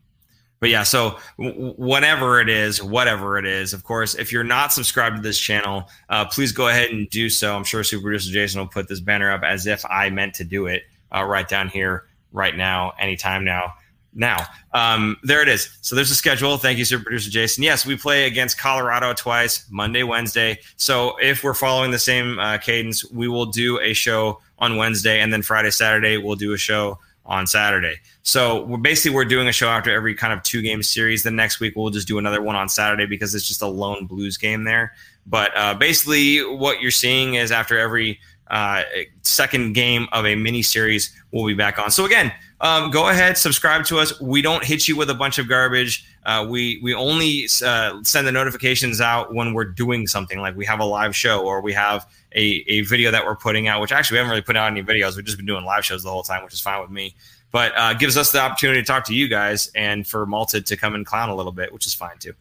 but 0.60 0.70
yeah, 0.70 0.84
so 0.84 1.18
whatever 1.38 2.42
it 2.42 2.50
is, 2.50 2.82
whatever 2.82 3.38
it 3.38 3.46
is, 3.46 3.74
of 3.74 3.84
course, 3.84 4.16
if 4.16 4.32
you're 4.32 4.44
not 4.44 4.74
subscribed 4.74 5.18
to 5.18 5.22
this 5.22 5.40
channel, 5.40 5.90
uh, 6.10 6.26
please 6.26 6.52
go 6.52 6.68
ahead 6.68 6.90
and 6.90 7.10
do 7.10 7.30
so. 7.30 7.56
I'm 7.56 7.64
sure 7.64 7.84
Super 7.84 8.04
Producer 8.04 8.32
Jason 8.32 8.60
will 8.60 8.68
put 8.68 8.88
this 8.88 9.00
banner 9.00 9.32
up 9.32 9.44
as 9.44 9.68
if 9.68 9.86
I 9.86 10.10
meant 10.10 10.34
to 10.36 10.44
do 10.44 10.66
it 10.66 10.84
uh, 11.16 11.24
right 11.24 11.48
down 11.48 11.70
here, 11.70 12.06
right 12.32 12.56
now, 12.58 12.94
anytime 13.00 13.46
now. 13.46 13.74
now. 14.14 14.46
Um, 14.74 15.18
there 15.24 15.44
it 15.44 15.48
is. 15.48 15.70
So 15.82 15.96
there's 15.96 16.10
a 16.10 16.16
schedule. 16.16 16.58
Thank 16.58 16.80
you, 16.80 16.86
super 16.86 17.04
producer 17.04 17.30
Jason. 17.30 17.64
Yes, 17.64 17.86
we 17.86 17.96
play 17.96 18.26
against 18.26 18.58
Colorado 18.58 19.14
twice, 19.14 19.66
Monday, 19.70 20.02
Wednesday. 20.02 20.60
So 20.76 21.18
if 21.22 21.44
we're 21.44 21.54
following 21.54 21.92
the 21.92 22.00
same 22.00 22.40
uh, 22.40 22.58
cadence, 22.58 23.10
we 23.12 23.28
will 23.28 23.46
do 23.46 23.80
a 23.80 23.94
show 23.94 24.42
on 24.58 24.76
Wednesday, 24.76 25.22
and 25.22 25.32
then 25.32 25.44
Friday, 25.44 25.70
Saturday, 25.70 26.18
we'll 26.18 26.36
do 26.36 26.54
a 26.54 26.58
show 26.58 26.98
on 27.28 27.46
Saturday. 27.46 27.98
So 28.24 28.64
we're 28.64 28.78
basically 28.78 29.16
we're 29.16 29.26
doing 29.26 29.48
a 29.48 29.52
show 29.52 29.68
after 29.68 29.94
every 29.94 30.16
kind 30.16 30.34
of 30.34 30.42
two 30.44 30.62
game 30.62 30.82
series. 30.82 31.24
The 31.24 31.32
next 31.32 31.60
week 31.60 31.76
we'll 31.76 31.90
just 31.90 32.08
do 32.08 32.18
another 32.18 32.42
one 32.42 32.56
on 32.56 32.70
Saturday 32.70 33.06
because 33.06 33.36
it's 33.36 33.48
just 33.48 33.62
a 33.62 33.68
lone 33.68 34.06
Blues 34.06 34.38
game 34.38 34.64
there. 34.64 34.94
But 35.26 35.56
uh, 35.56 35.74
basically, 35.74 36.40
what 36.40 36.82
you're 36.82 36.92
seeing 36.92 37.36
is 37.36 37.52
after 37.52 37.78
every 37.78 38.20
uh, 38.50 38.84
second 39.24 39.74
game 39.74 40.08
of 40.14 40.26
a 40.26 40.36
mini 40.36 40.62
series, 40.62 41.14
we'll 41.32 41.46
be 41.46 41.54
back 41.54 41.80
on. 41.80 41.92
So 41.92 42.06
again, 42.06 42.32
um, 42.62 42.90
go 42.90 43.10
ahead, 43.10 43.38
subscribe 43.38 43.86
to 43.86 44.00
us. 44.00 44.20
We 44.20 44.42
don't 44.42 44.64
hit 44.64 44.88
you 44.88 44.96
with 44.96 45.10
a 45.10 45.14
bunch 45.14 45.38
of 45.38 45.48
garbage. 45.48 46.06
Uh, 46.26 46.48
we 46.50 46.80
we 46.82 46.94
only 46.94 47.48
uh, 47.64 48.02
send 48.04 48.26
the 48.26 48.32
notifications 48.32 49.00
out 49.02 49.34
when 49.34 49.54
we're 49.54 49.66
doing 49.66 50.08
something 50.08 50.40
like 50.40 50.56
we 50.56 50.66
have 50.66 50.80
a 50.80 50.86
live 50.86 51.16
show 51.16 51.46
or 51.46 51.62
we 51.62 51.74
have 51.74 52.08
a, 52.34 52.64
a 52.68 52.82
video 52.82 53.12
that 53.12 53.26
we're 53.26 53.36
putting 53.36 53.68
out. 53.68 53.82
Which 53.82 53.92
actually 53.92 54.16
we 54.16 54.18
haven't 54.20 54.32
really 54.32 54.42
put 54.42 54.58
out 54.58 54.72
any 54.72 54.84
videos. 54.84 55.16
We've 55.16 55.26
just 55.26 55.38
been 55.38 55.46
doing 55.46 55.66
live 55.66 55.86
shows 55.86 56.04
the 56.04 56.10
whole 56.10 56.24
time, 56.24 56.44
which 56.44 56.54
is 56.54 56.62
fine 56.62 56.82
with 56.82 56.92
me. 56.92 57.16
But 57.52 57.72
uh, 57.78 57.94
gives 57.94 58.18
us 58.18 58.32
the 58.32 58.42
opportunity 58.42 58.82
to 58.82 58.86
talk 58.86 59.06
to 59.06 59.16
you 59.16 59.28
guys 59.28 59.72
and 59.74 60.06
for 60.06 60.26
Malted 60.26 60.66
to 60.66 60.78
come 60.78 60.96
and 60.96 61.06
clown 61.06 61.30
a 61.30 61.36
little 61.36 61.54
bit, 61.54 61.74
which 61.74 61.86
is 61.86 61.94
fine 61.94 62.18
too. 62.20 62.34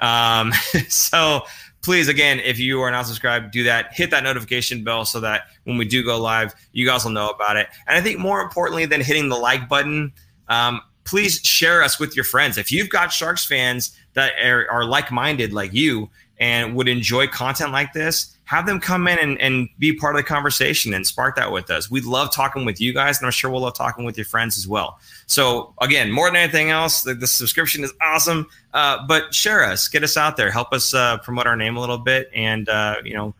Um, 0.00 0.52
so 0.88 1.42
please 1.84 2.08
again 2.08 2.40
if 2.40 2.58
you 2.58 2.80
are 2.80 2.90
not 2.90 3.06
subscribed 3.06 3.50
do 3.50 3.62
that 3.62 3.92
hit 3.92 4.10
that 4.10 4.24
notification 4.24 4.82
bell 4.82 5.04
so 5.04 5.20
that 5.20 5.42
when 5.64 5.76
we 5.76 5.84
do 5.84 6.02
go 6.02 6.18
live 6.18 6.54
you 6.72 6.86
guys 6.86 7.04
will 7.04 7.12
know 7.12 7.28
about 7.28 7.56
it 7.56 7.68
and 7.86 7.96
i 7.96 8.00
think 8.00 8.18
more 8.18 8.40
importantly 8.40 8.86
than 8.86 9.02
hitting 9.02 9.28
the 9.28 9.36
like 9.36 9.68
button 9.68 10.10
um, 10.48 10.80
please 11.04 11.40
share 11.40 11.82
us 11.82 12.00
with 12.00 12.16
your 12.16 12.24
friends 12.24 12.56
if 12.56 12.72
you've 12.72 12.88
got 12.88 13.12
sharks 13.12 13.44
fans 13.44 13.94
that 14.14 14.32
are, 14.42 14.66
are 14.70 14.86
like-minded 14.86 15.52
like 15.52 15.74
you 15.74 16.08
and 16.38 16.74
would 16.74 16.88
enjoy 16.88 17.26
content 17.26 17.70
like 17.70 17.92
this 17.92 18.33
have 18.44 18.66
them 18.66 18.78
come 18.78 19.08
in 19.08 19.18
and, 19.18 19.40
and 19.40 19.68
be 19.78 19.92
part 19.92 20.14
of 20.14 20.18
the 20.18 20.26
conversation 20.26 20.92
and 20.92 21.06
spark 21.06 21.36
that 21.36 21.50
with 21.50 21.70
us. 21.70 21.90
We 21.90 22.00
love 22.02 22.32
talking 22.32 22.64
with 22.64 22.80
you 22.80 22.92
guys, 22.92 23.18
and 23.18 23.26
I'm 23.26 23.32
sure 23.32 23.50
we'll 23.50 23.62
love 23.62 23.74
talking 23.74 24.04
with 24.04 24.16
your 24.18 24.26
friends 24.26 24.58
as 24.58 24.68
well. 24.68 24.98
So, 25.26 25.72
again, 25.80 26.10
more 26.10 26.28
than 26.28 26.36
anything 26.36 26.70
else, 26.70 27.02
the, 27.02 27.14
the 27.14 27.26
subscription 27.26 27.84
is 27.84 27.92
awesome. 28.02 28.46
Uh, 28.74 29.06
but 29.06 29.34
share 29.34 29.64
us, 29.64 29.88
get 29.88 30.02
us 30.02 30.16
out 30.16 30.36
there, 30.36 30.50
help 30.50 30.72
us 30.72 30.92
uh, 30.92 31.18
promote 31.18 31.46
our 31.46 31.56
name 31.56 31.76
a 31.76 31.80
little 31.80 31.98
bit, 31.98 32.30
and 32.34 32.68
uh, 32.68 32.96
you 33.02 33.14
know, 33.14 33.34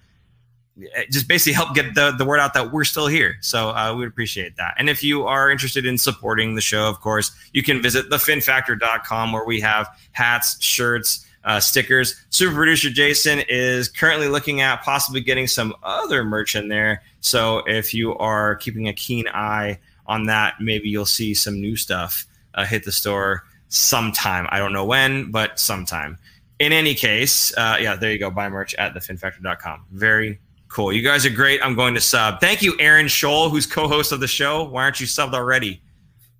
just 1.11 1.29
basically 1.29 1.53
help 1.53 1.75
get 1.75 1.95
the, 1.95 2.13
the 2.13 2.25
word 2.25 2.41
out 2.41 2.55
that 2.55 2.73
we're 2.73 2.85
still 2.85 3.07
here. 3.07 3.37
So 3.41 3.71
uh, 3.71 3.93
we 3.93 4.01
would 4.01 4.09
appreciate 4.09 4.57
that. 4.57 4.75
And 4.77 4.91
if 4.91 5.05
you 5.05 5.27
are 5.27 5.51
interested 5.51 5.87
in 5.87 5.99
supporting 5.99 6.55
the 6.55 6.61
show, 6.61 6.89
of 6.89 7.01
course, 7.01 7.31
you 7.53 7.63
can 7.63 7.81
visit 7.81 8.11
thefinfactor.com 8.11 9.33
where 9.33 9.45
we 9.45 9.61
have 9.61 9.89
hats, 10.13 10.61
shirts, 10.63 11.27
uh, 11.45 11.61
stickers. 11.61 12.17
Super 12.31 12.55
producer 12.55 12.91
Jason 12.91 13.43
is 13.49 13.89
currently 13.89 14.29
looking 14.29 14.61
at 14.61 14.83
possibly 14.83 15.21
getting 15.21 15.47
some 15.47 15.75
other 15.83 16.25
merch 16.25 16.55
in 16.55 16.69
there. 16.69 17.03
So 17.21 17.59
if 17.67 17.95
you 17.95 18.17
are 18.17 18.57
keeping 18.57 18.89
a 18.89 18.93
keen 18.93 19.29
eye 19.29 19.79
on 20.07 20.25
that, 20.27 20.55
maybe 20.61 20.89
you'll 20.89 21.07
see 21.07 21.35
some 21.35 21.61
new 21.61 21.77
stuff 21.77 22.27
uh, 22.55 22.65
hit 22.65 22.85
the 22.85 22.93
store 22.93 23.45
sometime. 23.69 24.47
I 24.51 24.59
don't 24.59 24.73
know 24.73 24.85
when, 24.85 25.31
but 25.31 25.59
sometime. 25.59 26.19
In 26.59 26.73
any 26.73 26.95
case, 26.95 27.57
uh, 27.57 27.77
yeah, 27.81 27.97
there 27.97 28.13
you 28.13 28.19
go. 28.19 28.31
Buy 28.31 28.49
merch 28.49 28.75
at 28.77 28.95
thefinfactor.com. 28.95 29.87
Very 29.91 30.39
cool. 30.69 30.93
You 30.93 31.03
guys 31.03 31.27
are 31.27 31.31
great. 31.31 31.61
I'm 31.63 31.75
going 31.75 31.95
to 31.95 32.01
sub. 32.01 32.41
Thank 32.41 32.63
you, 32.63 32.77
Aaron 32.79 33.07
Sholl, 33.07 33.51
who's 33.51 33.67
co-host 33.67 34.13
of 34.13 34.21
the 34.21 34.29
show. 34.29 34.65
Why 34.65 34.85
aren't 34.85 35.01
you 35.01 35.07
subbed 35.07 35.35
already? 35.35 35.81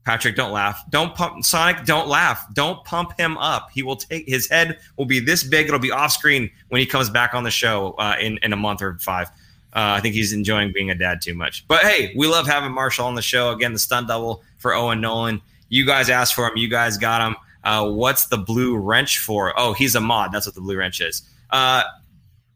Patrick, 0.05 0.37
don't 0.37 0.53
laugh. 0.53 0.85
Don't 0.91 1.15
pump 1.15 1.45
Sonic. 1.45 1.85
Don't 1.87 2.09
laugh. 2.09 2.47
Don't 2.53 2.85
pump 2.85 3.19
him 3.19 3.39
up. 3.39 3.71
He 3.73 3.83
will 3.83 3.97
take 3.97 4.29
his 4.29 4.49
head 4.49 4.79
will 4.97 5.07
be 5.07 5.19
this 5.19 5.43
big. 5.43 5.67
It'll 5.67 5.79
be 5.79 5.91
off 5.91 6.13
screen 6.13 6.51
when 6.69 6.81
he 6.81 6.87
comes 6.87 7.09
back 7.09 7.33
on 7.33 7.43
the 7.43 7.51
show 7.51 7.93
uh, 7.99 8.17
in 8.21 8.39
in 8.43 8.53
a 8.53 8.57
month 8.57 8.83
or 8.83 8.99
five. 8.99 9.29
Uh, 9.75 9.97
I 9.97 10.01
think 10.01 10.15
he's 10.15 10.33
enjoying 10.33 10.73
being 10.73 10.91
a 10.91 10.95
dad 10.95 11.21
too 11.21 11.35
much. 11.35 11.67
But 11.67 11.81
hey, 11.81 12.13
we 12.17 12.29
love 12.29 12.47
having 12.47 12.71
Marshall 12.71 13.07
on 13.07 13.15
the 13.15 13.23
show 13.23 13.51
again. 13.51 13.73
The 13.73 13.79
stunt 13.79 14.07
double 14.07 14.45
for 14.59 14.75
Owen 14.75 15.01
Nolan. 15.01 15.41
You 15.69 15.87
guys 15.87 16.11
asked 16.11 16.35
for 16.35 16.47
him. 16.47 16.57
You 16.57 16.69
guys 16.69 16.99
got 16.99 17.27
him. 17.27 17.37
Uh, 17.65 17.91
what's 17.91 18.27
the 18.27 18.37
blue 18.37 18.77
wrench 18.77 19.19
for? 19.19 19.59
Oh, 19.59 19.73
he's 19.73 19.95
a 19.95 20.01
mod. 20.01 20.33
That's 20.33 20.47
what 20.47 20.55
the 20.55 20.61
blue 20.61 20.77
wrench 20.77 21.01
is. 21.01 21.23
Uh, 21.51 21.83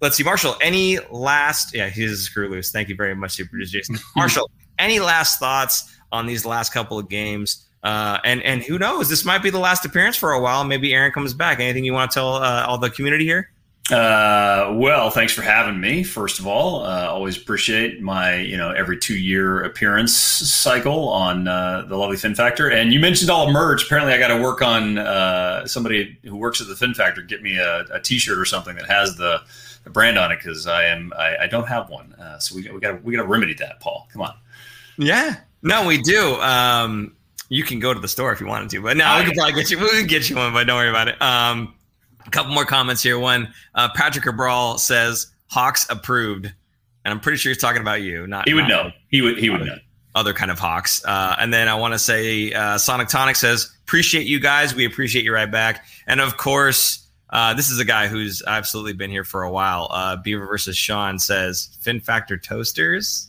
let's 0.01 0.17
see, 0.17 0.23
Marshall. 0.23 0.57
Any 0.61 0.99
last? 1.11 1.75
Yeah, 1.75 1.89
he's 1.89 2.13
a 2.13 2.17
screw 2.17 2.49
loose. 2.49 2.71
Thank 2.71 2.89
you 2.89 2.95
very 2.95 3.17
much, 3.17 3.33
Super 3.33 3.57
Jason. 3.59 3.97
Marshall, 4.17 4.51
any 4.79 5.01
last 5.01 5.41
thoughts? 5.41 5.97
On 6.13 6.27
these 6.27 6.45
last 6.45 6.73
couple 6.73 6.99
of 6.99 7.09
games. 7.09 7.65
Uh, 7.83 8.19
and 8.25 8.43
and 8.43 8.63
who 8.63 8.79
knows? 8.79 9.09
This 9.09 9.25
might 9.25 9.43
be 9.43 9.51
the 9.51 9.59
last 9.59 9.85
appearance 9.85 10.17
for 10.17 10.33
a 10.33 10.41
while. 10.41 10.65
Maybe 10.65 10.93
Aaron 10.93 11.13
comes 11.13 11.33
back. 11.33 11.61
Anything 11.61 11.85
you 11.85 11.93
want 11.93 12.11
to 12.11 12.15
tell 12.15 12.35
uh, 12.35 12.65
all 12.67 12.79
the 12.79 12.91
community 12.91 13.25
here? 13.25 13.51
Uh, 13.91 14.75
well, 14.77 15.09
thanks 15.09 15.33
for 15.33 15.41
having 15.41 15.81
me. 15.81 16.03
First 16.03 16.39
of 16.39 16.47
all, 16.47 16.85
uh, 16.85 17.09
always 17.09 17.39
appreciate 17.39 18.03
my 18.03 18.37
you 18.37 18.57
know 18.57 18.71
every 18.71 18.99
two 18.99 19.17
year 19.17 19.63
appearance 19.63 20.13
cycle 20.15 21.09
on 21.09 21.49
uh, 21.49 21.87
the 21.89 21.97
lovely 21.97 22.19
Fin 22.19 22.35
Factor. 22.35 22.71
And 22.71 22.93
you 22.93 23.01
mentioned 23.01 23.31
all 23.31 23.51
merch. 23.51 23.85
Apparently, 23.85 24.13
I 24.13 24.19
got 24.19 24.29
to 24.29 24.43
work 24.43 24.61
on 24.61 24.99
uh, 24.99 25.67
somebody 25.67 26.19
who 26.25 26.37
works 26.37 26.61
at 26.61 26.69
the 26.69 26.77
Fin 26.77 26.93
Factor 26.93 27.23
get 27.23 27.43
me 27.43 27.57
a 27.57 27.87
a 27.91 28.01
T-shirt 28.01 28.39
or 28.39 28.45
something 28.45 28.77
that 28.77 28.87
has 28.87 29.17
the, 29.17 29.41
the 29.85 29.91
brand 29.91 30.19
on 30.19 30.33
it 30.33 30.37
because 30.37 30.67
I 30.67 30.85
am 30.85 31.13
I, 31.17 31.37
I, 31.43 31.47
don't 31.47 31.67
have 31.69 31.89
one. 31.89 32.13
Uh, 32.15 32.39
so 32.39 32.57
we 32.57 32.69
we 32.71 32.81
got 32.81 33.03
we 33.03 33.17
got 33.17 33.23
to 33.23 33.29
remedy 33.29 33.55
that, 33.55 33.81
Paul. 33.81 34.07
Come 34.13 34.21
on. 34.21 34.35
Yeah, 34.99 35.37
no, 35.63 35.87
we 35.87 36.01
do. 36.01 36.35
Um, 36.41 37.17
you 37.49 37.65
can 37.65 37.81
go 37.81 37.95
to 37.95 38.01
the 38.01 38.09
store 38.09 38.33
if 38.33 38.41
you 38.41 38.47
wanted 38.47 38.71
to, 38.71 38.83
but 38.83 38.97
no, 38.97 39.19
we 39.19 39.25
can 39.25 39.35
probably 39.35 39.55
get 39.55 39.71
you. 39.71 39.79
We 39.79 39.89
can 39.89 40.07
get 40.07 40.29
you 40.29 40.37
one, 40.37 40.53
but 40.53 40.65
don't 40.65 40.77
worry 40.77 40.91
about 40.91 41.09
it. 41.09 41.21
Um, 41.23 41.75
a 42.27 42.31
couple 42.31 42.53
more 42.53 42.67
comments 42.67 43.03
here. 43.03 43.19
One, 43.19 43.53
uh, 43.75 43.89
Patrick 43.95 44.25
Cabral 44.25 44.79
says 44.79 45.29
Hawks 45.47 45.87
approved, 45.89 46.45
and 46.45 47.13
I'm 47.13 47.21
pretty 47.21 47.39
sure 47.39 47.51
he's 47.51 47.61
talking 47.61 47.81
about 47.81 48.03
you. 48.03 48.27
Not 48.27 48.47
he 48.47 48.55
would 48.55 48.69
not 48.69 48.69
know. 48.69 48.93
He 49.09 49.23
would. 49.23 49.39
He 49.39 49.51
would 49.51 49.63
know. 49.63 49.77
Other 50.15 50.35
kind 50.35 50.51
of 50.51 50.59
Hawks. 50.59 51.05
Uh, 51.05 51.37
and 51.39 51.53
then 51.53 51.69
I 51.69 51.75
want 51.75 51.95
to 51.95 51.99
say 51.99 52.53
uh, 52.53 52.77
Sonic 52.77 53.09
Tonic 53.09 53.37
says 53.37 53.75
appreciate 53.85 54.27
you 54.27 54.41
guys. 54.41 54.75
We 54.75 54.85
appreciate 54.85 55.25
you 55.25 55.33
right 55.33 55.51
back. 55.51 55.85
And 56.07 56.21
of 56.21 56.37
course. 56.37 57.05
Uh, 57.31 57.53
this 57.53 57.71
is 57.71 57.79
a 57.79 57.85
guy 57.85 58.09
who's 58.09 58.43
absolutely 58.47 58.95
been 58.95 59.11
here 59.11 59.23
for 59.23 59.43
a 59.43 59.51
while. 59.51 59.89
Uh, 59.91 60.17
Beaver 60.17 60.47
versus 60.47 60.79
Sean 60.79 61.19
says 61.19 61.77
Fin 61.83 62.01
Factor 62.01 62.39
toasters. 62.39 63.28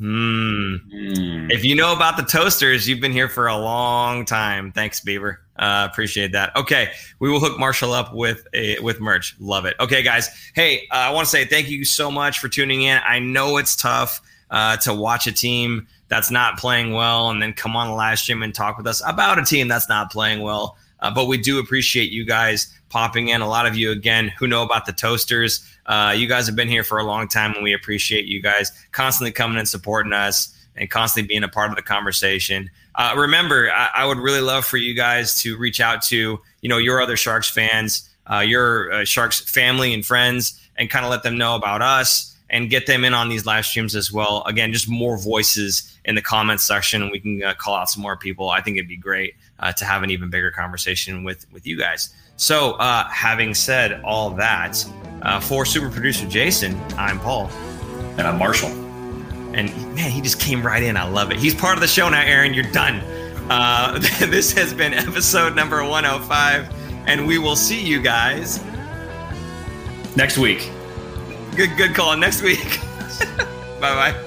Mm. 0.00 0.80
Mm. 0.92 1.50
If 1.50 1.64
you 1.64 1.74
know 1.74 1.92
about 1.92 2.16
the 2.16 2.22
toasters, 2.22 2.88
you've 2.88 3.00
been 3.00 3.12
here 3.12 3.28
for 3.28 3.48
a 3.48 3.56
long 3.56 4.24
time. 4.24 4.70
Thanks, 4.70 5.00
Beaver. 5.00 5.40
Uh, 5.58 5.88
appreciate 5.90 6.30
that. 6.32 6.54
Okay, 6.54 6.92
we 7.18 7.28
will 7.28 7.40
hook 7.40 7.58
Marshall 7.58 7.92
up 7.92 8.14
with 8.14 8.46
a 8.54 8.78
with 8.78 9.00
merch. 9.00 9.34
Love 9.40 9.64
it. 9.64 9.74
Okay, 9.80 10.02
guys. 10.02 10.28
Hey, 10.54 10.86
uh, 10.92 10.96
I 10.96 11.10
want 11.10 11.26
to 11.26 11.30
say 11.30 11.44
thank 11.44 11.68
you 11.68 11.84
so 11.84 12.12
much 12.12 12.38
for 12.38 12.48
tuning 12.48 12.82
in. 12.82 13.00
I 13.04 13.18
know 13.18 13.56
it's 13.56 13.74
tough 13.74 14.20
uh, 14.50 14.76
to 14.78 14.94
watch 14.94 15.26
a 15.26 15.32
team 15.32 15.88
that's 16.06 16.30
not 16.30 16.58
playing 16.58 16.92
well 16.92 17.30
and 17.30 17.42
then 17.42 17.52
come 17.52 17.74
on 17.76 17.88
the 17.88 17.94
live 17.94 18.18
stream 18.18 18.42
and 18.42 18.54
talk 18.54 18.78
with 18.78 18.86
us 18.86 19.02
about 19.06 19.38
a 19.38 19.44
team 19.44 19.68
that's 19.68 19.88
not 19.88 20.12
playing 20.12 20.42
well. 20.42 20.76
Uh, 21.00 21.10
but 21.10 21.26
we 21.26 21.38
do 21.38 21.58
appreciate 21.58 22.10
you 22.10 22.24
guys 22.24 22.72
popping 22.88 23.28
in. 23.28 23.40
A 23.40 23.48
lot 23.48 23.66
of 23.66 23.76
you, 23.76 23.90
again, 23.90 24.32
who 24.38 24.46
know 24.46 24.62
about 24.62 24.86
the 24.86 24.92
toasters. 24.92 25.64
Uh, 25.86 26.14
you 26.16 26.26
guys 26.26 26.46
have 26.46 26.56
been 26.56 26.68
here 26.68 26.84
for 26.84 26.98
a 26.98 27.04
long 27.04 27.28
time, 27.28 27.54
and 27.54 27.62
we 27.62 27.72
appreciate 27.72 28.26
you 28.26 28.42
guys 28.42 28.72
constantly 28.92 29.32
coming 29.32 29.58
and 29.58 29.68
supporting 29.68 30.12
us 30.12 30.54
and 30.76 30.90
constantly 30.90 31.26
being 31.28 31.42
a 31.42 31.48
part 31.48 31.70
of 31.70 31.76
the 31.76 31.82
conversation. 31.82 32.70
Uh, 32.94 33.14
remember, 33.16 33.70
I, 33.70 33.90
I, 33.96 34.06
would 34.06 34.18
really 34.18 34.40
love 34.40 34.64
for 34.64 34.76
you 34.76 34.94
guys 34.94 35.40
to 35.42 35.56
reach 35.56 35.80
out 35.80 36.02
to 36.02 36.40
you 36.62 36.68
know 36.68 36.78
your 36.78 37.00
other 37.00 37.16
Sharks 37.16 37.48
fans, 37.48 38.08
uh, 38.30 38.40
your 38.40 38.92
uh, 38.92 39.04
Sharks 39.04 39.40
family 39.40 39.94
and 39.94 40.04
friends, 40.04 40.60
and 40.76 40.90
kind 40.90 41.04
of 41.04 41.10
let 41.10 41.22
them 41.22 41.38
know 41.38 41.54
about 41.54 41.82
us 41.82 42.36
and 42.50 42.70
get 42.70 42.86
them 42.86 43.04
in 43.04 43.12
on 43.14 43.28
these 43.28 43.44
live 43.44 43.66
streams 43.66 43.94
as 43.94 44.10
well. 44.10 44.42
Again, 44.46 44.72
just 44.72 44.88
more 44.88 45.18
voices 45.18 45.96
in 46.04 46.14
the 46.14 46.22
comments 46.22 46.64
section, 46.64 47.02
and 47.02 47.10
we 47.10 47.20
can 47.20 47.42
uh, 47.42 47.54
call 47.54 47.74
out 47.74 47.90
some 47.90 48.02
more 48.02 48.16
people. 48.16 48.50
I 48.50 48.60
think 48.60 48.76
it'd 48.78 48.88
be 48.88 48.96
great 48.96 49.34
uh, 49.60 49.72
to 49.72 49.84
have 49.84 50.02
an 50.02 50.10
even 50.10 50.30
bigger 50.30 50.50
conversation 50.50 51.24
with 51.24 51.46
with 51.52 51.66
you 51.66 51.78
guys. 51.78 52.14
So, 52.36 52.72
uh, 52.72 53.08
having 53.08 53.52
said 53.52 54.00
all 54.04 54.30
that, 54.30 54.84
uh, 55.22 55.40
for 55.40 55.64
super 55.64 55.90
producer 55.90 56.26
Jason, 56.28 56.80
I'm 56.96 57.18
Paul, 57.18 57.50
and 58.16 58.22
I'm 58.22 58.38
Marshall. 58.38 58.70
And 59.54 59.74
man, 59.94 60.10
he 60.10 60.20
just 60.20 60.38
came 60.38 60.64
right 60.64 60.82
in. 60.82 60.96
I 60.96 61.08
love 61.08 61.32
it. 61.32 61.38
He's 61.38 61.54
part 61.54 61.76
of 61.76 61.80
the 61.80 61.88
show 61.88 62.08
now, 62.08 62.22
Aaron. 62.22 62.54
You're 62.54 62.70
done. 62.70 63.00
Uh, 63.50 63.98
this 64.26 64.52
has 64.52 64.72
been 64.72 64.94
episode 64.94 65.56
number 65.56 65.82
105, 65.82 66.72
and 67.08 67.26
we 67.26 67.38
will 67.38 67.56
see 67.56 67.82
you 67.82 68.00
guys 68.00 68.62
next 70.16 70.38
week. 70.38 70.70
Good, 71.56 71.76
good 71.76 71.94
call. 71.94 72.16
Next 72.16 72.42
week. 72.42 72.78
bye 73.80 74.12
bye. 74.12 74.24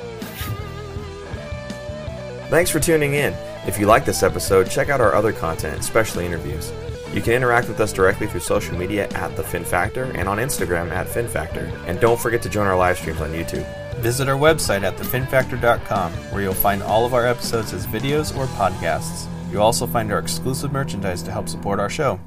Thanks 2.50 2.70
for 2.70 2.82
tuning 2.82 3.14
in. 3.14 3.34
If 3.68 3.80
you 3.80 3.86
like 3.86 4.06
this 4.06 4.24
episode, 4.24 4.70
check 4.70 4.90
out 4.90 5.02
our 5.02 5.14
other 5.14 5.32
content, 5.32 5.80
especially 5.80 6.26
interviews. 6.26 6.72
You 7.14 7.22
can 7.22 7.34
interact 7.34 7.68
with 7.68 7.80
us 7.80 7.92
directly 7.94 8.26
through 8.28 8.40
social 8.40 8.78
media 8.78 9.08
at 9.10 9.36
The 9.36 9.44
Fin 9.44 9.64
Factor 9.64 10.06
and 10.16 10.30
on 10.30 10.38
Instagram 10.38 10.92
at 10.92 11.08
Fin 11.08 11.28
Factor. 11.28 11.72
And 11.86 12.00
don't 12.00 12.20
forget 12.20 12.42
to 12.44 12.50
join 12.50 12.68
our 12.68 12.78
live 12.78 12.98
streams 12.98 13.22
on 13.22 13.32
YouTube. 13.32 13.66
Visit 13.98 14.30
our 14.30 14.38
website 14.38 14.84
at 14.84 14.96
thefinfactor.com 14.96 16.14
where 16.32 16.42
you'll 16.42 16.54
find 16.54 16.82
all 16.82 17.06
of 17.06 17.14
our 17.14 17.28
episodes 17.28 17.74
as 17.74 17.86
videos 17.86 18.36
or 18.36 18.46
podcasts. 18.56 19.28
You'll 19.52 19.62
also 19.62 19.86
find 19.86 20.12
our 20.12 20.20
exclusive 20.20 20.72
merchandise 20.72 21.22
to 21.24 21.32
help 21.32 21.50
support 21.50 21.80
our 21.80 21.90
show. 21.90 22.20